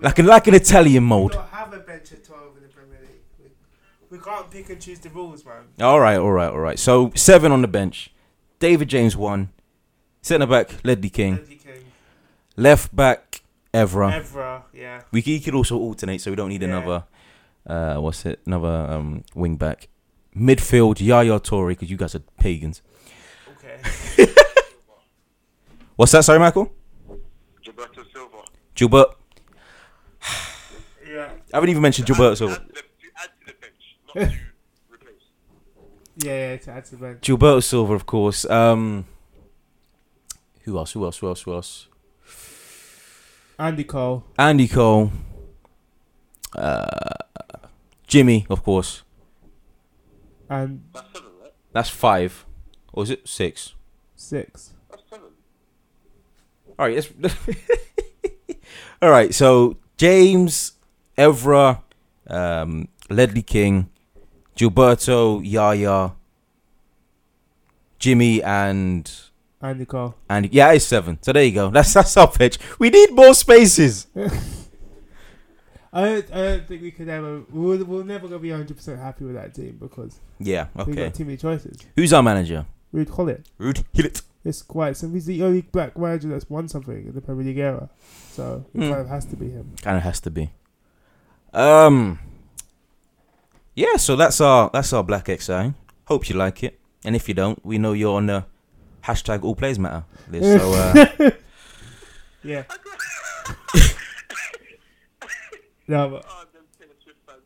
like 0.00 0.18
in 0.18 0.26
like 0.26 0.46
an 0.46 0.54
Italian 0.54 1.04
mode. 1.04 1.32
don't 1.32 1.48
have 1.48 1.72
a 1.74 1.80
bench 1.80 2.12
at 2.12 2.24
12 2.24 2.56
in 2.56 2.62
the 2.62 2.68
Premier 2.68 2.98
League. 3.00 3.50
We, 4.10 4.16
we 4.16 4.22
can't 4.24 4.50
pick 4.50 4.70
and 4.70 4.80
choose 4.80 5.00
the 5.00 5.10
rules, 5.10 5.44
man. 5.44 5.64
All 5.80 6.00
right, 6.00 6.16
all 6.16 6.32
right, 6.32 6.50
all 6.50 6.60
right. 6.60 6.78
So 6.78 7.12
seven 7.14 7.52
on 7.52 7.60
the 7.60 7.68
bench. 7.68 8.10
David 8.64 8.88
James 8.88 9.14
one. 9.14 9.50
Centre 10.22 10.46
back 10.46 10.70
Ledley 10.84 11.10
King. 11.10 11.34
Andy 11.38 11.56
King. 11.56 11.84
Left 12.56 12.96
back 12.96 13.42
Evra. 13.74 14.22
Evra, 14.22 14.62
yeah. 14.72 15.02
We 15.12 15.20
c- 15.20 15.38
could 15.40 15.54
also 15.54 15.76
alternate, 15.76 16.22
so 16.22 16.30
we 16.30 16.36
don't 16.36 16.48
need 16.48 16.62
Yeah. 16.62 16.68
another. 16.68 17.04
Uh, 17.66 17.96
what's 18.00 18.24
it? 18.24 18.40
Another 18.46 18.86
um 18.90 19.22
wing 19.34 19.56
back. 19.56 19.88
Midfield 20.34 20.98
Yaya 20.98 21.38
Toure 21.40 21.68
because 21.72 21.90
you 21.90 21.98
guys 21.98 22.14
are 22.14 22.22
pagans. 22.40 22.80
Okay. 23.52 24.32
What's 25.96 26.12
that? 26.12 26.24
Sorry, 26.24 26.38
Michael. 26.38 26.72
Gilberto 27.62 28.02
Silva. 28.12 28.38
Gilbert. 28.74 29.08
yeah. 31.06 31.28
I 31.52 31.56
haven't 31.56 31.68
even 31.70 31.82
mentioned 31.82 32.08
Gilberto 32.08 32.36
Silva. 32.36 32.54
Add 32.54 32.66
to, 32.66 32.72
the, 32.72 32.80
to 32.80 33.08
add 33.22 33.30
to 33.40 33.46
the 33.46 33.52
bench, 33.60 33.98
not 34.08 34.14
to 34.14 34.94
replace. 34.94 35.22
Yeah, 36.16 36.50
yeah, 36.52 36.56
to 36.58 36.70
add 36.70 36.84
to 36.86 36.90
the 36.92 36.96
bench. 36.96 37.20
Gilberto 37.22 37.62
Silva, 37.62 37.94
of 37.94 38.06
course. 38.06 38.44
Um, 38.48 39.06
who 40.62 40.78
else? 40.78 40.92
Who 40.92 41.04
else? 41.04 41.18
Who 41.18 41.28
else? 41.28 41.42
Who 41.42 41.52
else? 41.54 41.88
Andy 43.58 43.84
Cole. 43.84 44.24
Andy 44.38 44.68
Cole. 44.68 45.12
Uh, 46.56 47.14
Jimmy, 48.06 48.46
of 48.48 48.62
course. 48.62 49.02
And 50.48 50.84
That's 50.92 51.12
seven, 51.12 51.30
right? 51.42 51.52
That's 51.72 51.88
five. 51.90 52.44
Or 52.92 53.02
is 53.02 53.10
it 53.10 53.26
six? 53.28 53.74
six. 54.14 54.72
That's 54.90 55.02
seven. 55.10 55.26
All 56.78 56.86
right. 56.86 56.94
Let's 57.18 57.34
All 59.02 59.10
right. 59.10 59.34
So 59.34 59.76
James, 59.96 60.72
Evra, 61.18 61.82
um, 62.28 62.88
Ledley 63.10 63.42
King, 63.42 63.90
Gilberto, 64.56 65.40
Yaya, 65.44 66.12
Jimmy, 67.98 68.42
and 68.42 69.10
Andy 69.60 69.84
Cole. 69.86 70.14
and 70.28 70.52
yeah, 70.52 70.72
it's 70.72 70.84
seven. 70.84 71.18
So 71.22 71.32
there 71.32 71.44
you 71.44 71.52
go. 71.52 71.70
That's 71.70 71.92
that's 71.94 72.16
our 72.16 72.30
pitch. 72.30 72.58
We 72.78 72.90
need 72.90 73.10
more 73.12 73.34
spaces. 73.34 74.06
I 75.96 76.02
don't, 76.04 76.32
I 76.32 76.36
don't 76.42 76.66
think 76.66 76.82
we 76.82 76.90
could 76.90 77.08
ever. 77.08 77.42
We're, 77.50 77.84
we're 77.84 78.02
never 78.02 78.26
gonna 78.26 78.40
be 78.40 78.50
100 78.50 78.76
percent 78.76 78.98
happy 78.98 79.24
with 79.24 79.34
that 79.36 79.54
team 79.54 79.78
because 79.80 80.18
Yeah. 80.40 80.66
we've 80.86 80.96
got 80.96 81.14
too 81.14 81.24
many 81.24 81.36
choices. 81.36 81.78
Who's 81.94 82.12
our 82.12 82.22
manager? 82.22 82.66
Ruud 82.92 83.14
Gullit. 83.14 83.48
Ruud 83.60 83.84
Gullit. 83.96 84.22
It's 84.44 84.60
quite. 84.62 84.96
So 84.96 85.08
he's 85.08 85.24
the 85.26 85.42
only 85.42 85.62
black 85.62 85.96
manager 85.96 86.28
that's 86.28 86.50
won 86.50 86.68
something 86.68 87.06
in 87.06 87.14
the 87.14 87.20
Premier 87.20 87.44
League 87.46 87.58
era. 87.58 87.88
So 88.32 88.64
it 88.74 88.78
Hmm. 88.78 88.88
kind 88.90 89.00
of 89.02 89.08
has 89.08 89.24
to 89.26 89.36
be 89.36 89.50
him. 89.50 89.72
Kind 89.82 89.96
of 89.96 90.02
has 90.02 90.20
to 90.20 90.30
be. 90.30 90.50
Um. 91.52 92.18
Yeah. 93.74 93.96
So 93.96 94.16
that's 94.16 94.40
our 94.40 94.70
that's 94.72 94.92
our 94.92 95.02
Black 95.02 95.26
XI. 95.28 95.72
Hope 96.06 96.28
you 96.28 96.36
like 96.36 96.62
it. 96.62 96.78
And 97.04 97.14
if 97.16 97.28
you 97.28 97.34
don't, 97.34 97.64
we 97.64 97.78
know 97.78 97.92
you're 97.92 98.16
on 98.16 98.26
the 98.26 98.44
hashtag 99.04 99.42
All 99.44 99.54
Players 99.54 99.78
Matter 99.78 100.04
list. 100.30 100.60
So 100.60 100.72
uh, 100.72 101.30
Yeah. 102.44 102.64
no, 105.88 106.08
but 106.10 106.26
them 106.52 106.64
Taylor 106.78 106.94
Swift 107.02 107.18
fans. 107.26 107.42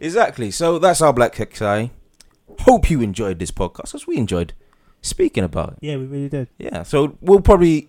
exactly. 0.00 0.50
So 0.50 0.78
that's 0.78 1.00
our 1.02 1.12
Black 1.12 1.34
XI. 1.36 1.90
Hope 2.60 2.90
you 2.90 3.00
enjoyed 3.00 3.38
this 3.38 3.50
podcast 3.50 3.86
because 3.92 4.06
we 4.06 4.16
enjoyed 4.18 4.52
speaking 5.02 5.44
about 5.44 5.72
it. 5.74 5.78
yeah, 5.82 5.96
we 5.96 6.04
really 6.04 6.28
did. 6.28 6.48
Yeah. 6.58 6.82
So 6.82 7.16
we'll 7.20 7.40
probably 7.40 7.88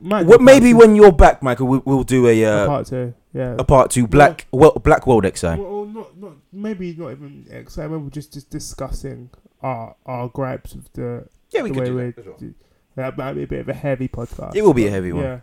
Might 0.00 0.26
well, 0.26 0.38
maybe 0.38 0.72
part 0.72 0.86
when 0.86 0.96
you're 0.96 1.12
back, 1.12 1.42
Michael, 1.42 1.66
we'll, 1.66 1.82
we'll 1.84 2.02
do 2.04 2.26
a 2.26 2.34
two. 2.34 2.44
uh, 2.46 2.66
part 2.66 2.86
two. 2.86 3.14
Yeah. 3.32 3.56
a 3.58 3.64
part 3.64 3.90
two 3.90 4.06
Black 4.06 4.46
well, 4.52 4.72
Black 4.72 5.06
World 5.06 5.24
XI. 5.36 5.46
Well, 5.46 5.56
well, 5.58 5.84
not 5.86 6.16
not 6.18 6.32
maybe 6.52 6.94
not 6.94 7.12
even 7.12 7.46
excitement. 7.50 8.02
We're 8.04 8.10
just 8.10 8.32
just 8.32 8.50
discussing 8.50 9.30
our 9.62 9.96
our 10.06 10.28
gripes 10.28 10.74
with 10.74 10.92
the 10.92 11.26
Yeah, 11.50 11.62
we 11.62 11.70
the 11.70 11.74
could 11.74 11.94
way 11.94 12.06
do 12.06 12.12
that 12.12 12.18
as 12.18 12.26
well. 12.26 12.36
do- 12.38 12.54
that 12.96 13.16
might 13.18 13.32
be 13.32 13.42
a 13.42 13.46
bit 13.46 13.60
of 13.60 13.68
a 13.68 13.74
heavy 13.74 14.06
podcast. 14.08 14.54
It 14.54 14.62
will 14.62 14.74
be 14.74 14.86
a 14.86 14.90
heavy 14.90 15.12
one. 15.12 15.24
Yeah. 15.24 15.40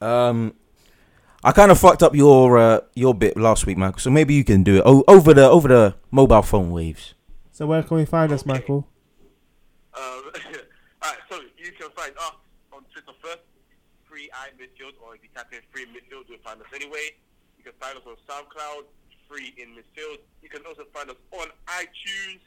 Um, 0.00 0.54
I 1.42 1.50
kind 1.52 1.72
of 1.72 1.78
fucked 1.80 2.02
up 2.04 2.14
your 2.14 2.56
uh, 2.58 2.80
your 2.94 3.14
bit 3.14 3.36
last 3.36 3.66
week, 3.66 3.76
Michael. 3.78 3.98
So 3.98 4.10
maybe 4.10 4.34
you 4.34 4.44
can 4.44 4.62
do 4.62 4.76
it 4.76 4.82
o- 4.84 5.04
over 5.08 5.34
the 5.34 5.48
over 5.48 5.66
the 5.68 5.94
mobile 6.10 6.42
phone 6.42 6.70
waves. 6.70 7.14
So 7.50 7.66
where 7.66 7.82
can 7.82 7.96
we 7.96 8.04
find 8.04 8.30
us, 8.32 8.46
Michael? 8.46 8.86
Um, 9.96 10.02
alright, 11.02 11.18
so 11.28 11.36
you 11.58 11.72
can 11.72 11.90
find 11.90 12.12
us 12.16 12.22
on 12.24 12.32
Twitter 12.32 12.32
first, 12.32 12.41
free 14.32 14.50
i 14.50 14.82
midfield, 14.82 14.92
or 15.04 15.14
if 15.14 15.22
you 15.22 15.28
type 15.34 15.52
in 15.52 15.60
free 15.72 15.86
midfield, 15.86 16.28
you'll 16.28 16.38
find 16.44 16.60
us 16.60 16.66
anyway. 16.74 17.10
You 17.58 17.64
can 17.64 17.72
find 17.80 17.96
us 17.96 18.04
on 18.06 18.16
SoundCloud, 18.28 18.84
free 19.28 19.54
in 19.56 19.70
midfield. 19.70 20.18
You 20.42 20.48
can 20.48 20.64
also 20.66 20.84
find 20.92 21.10
us 21.10 21.16
on 21.32 21.46
iTunes, 21.68 22.40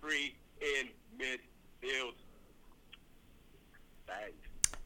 free 0.00 0.36
in 0.60 0.88
midfield. 1.18 2.14
Thanks. 4.06 4.36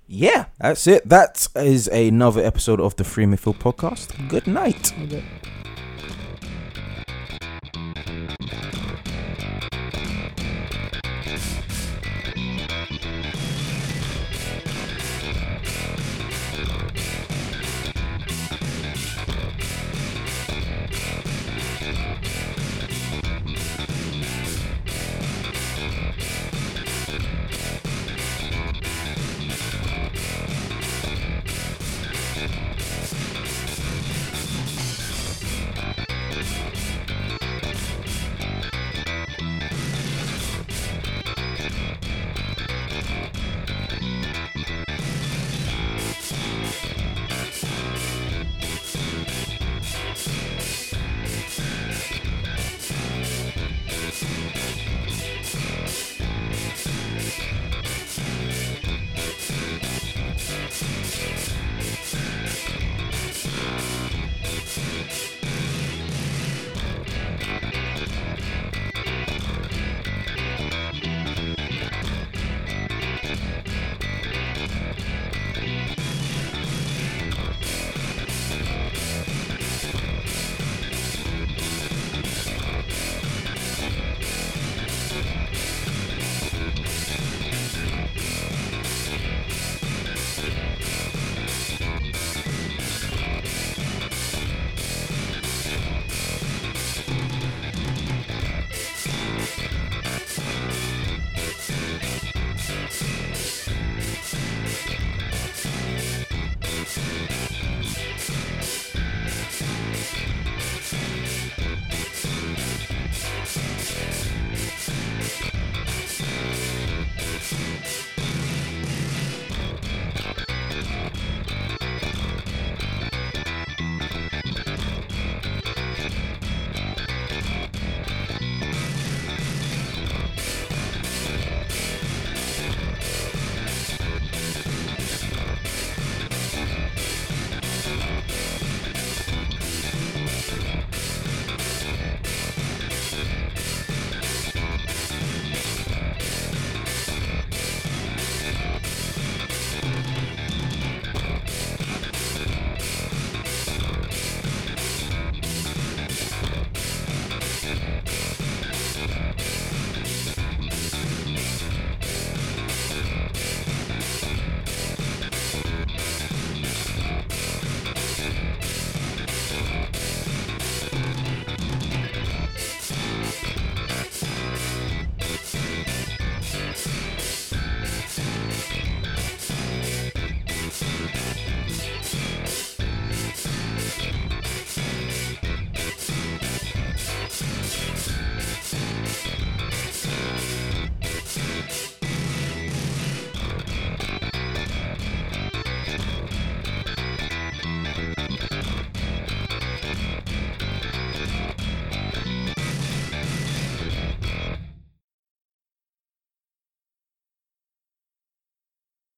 Yeah, 0.07 0.47
that's 0.59 0.87
it. 0.87 1.09
That 1.09 1.47
is 1.55 1.87
another 1.89 2.43
episode 2.43 2.81
of 2.81 2.97
the 2.97 3.05
Free 3.05 3.27
Midfield 3.27 3.59
podcast. 3.59 4.29
Good 4.29 4.47
night. 4.47 4.93
Okay. 5.03 5.23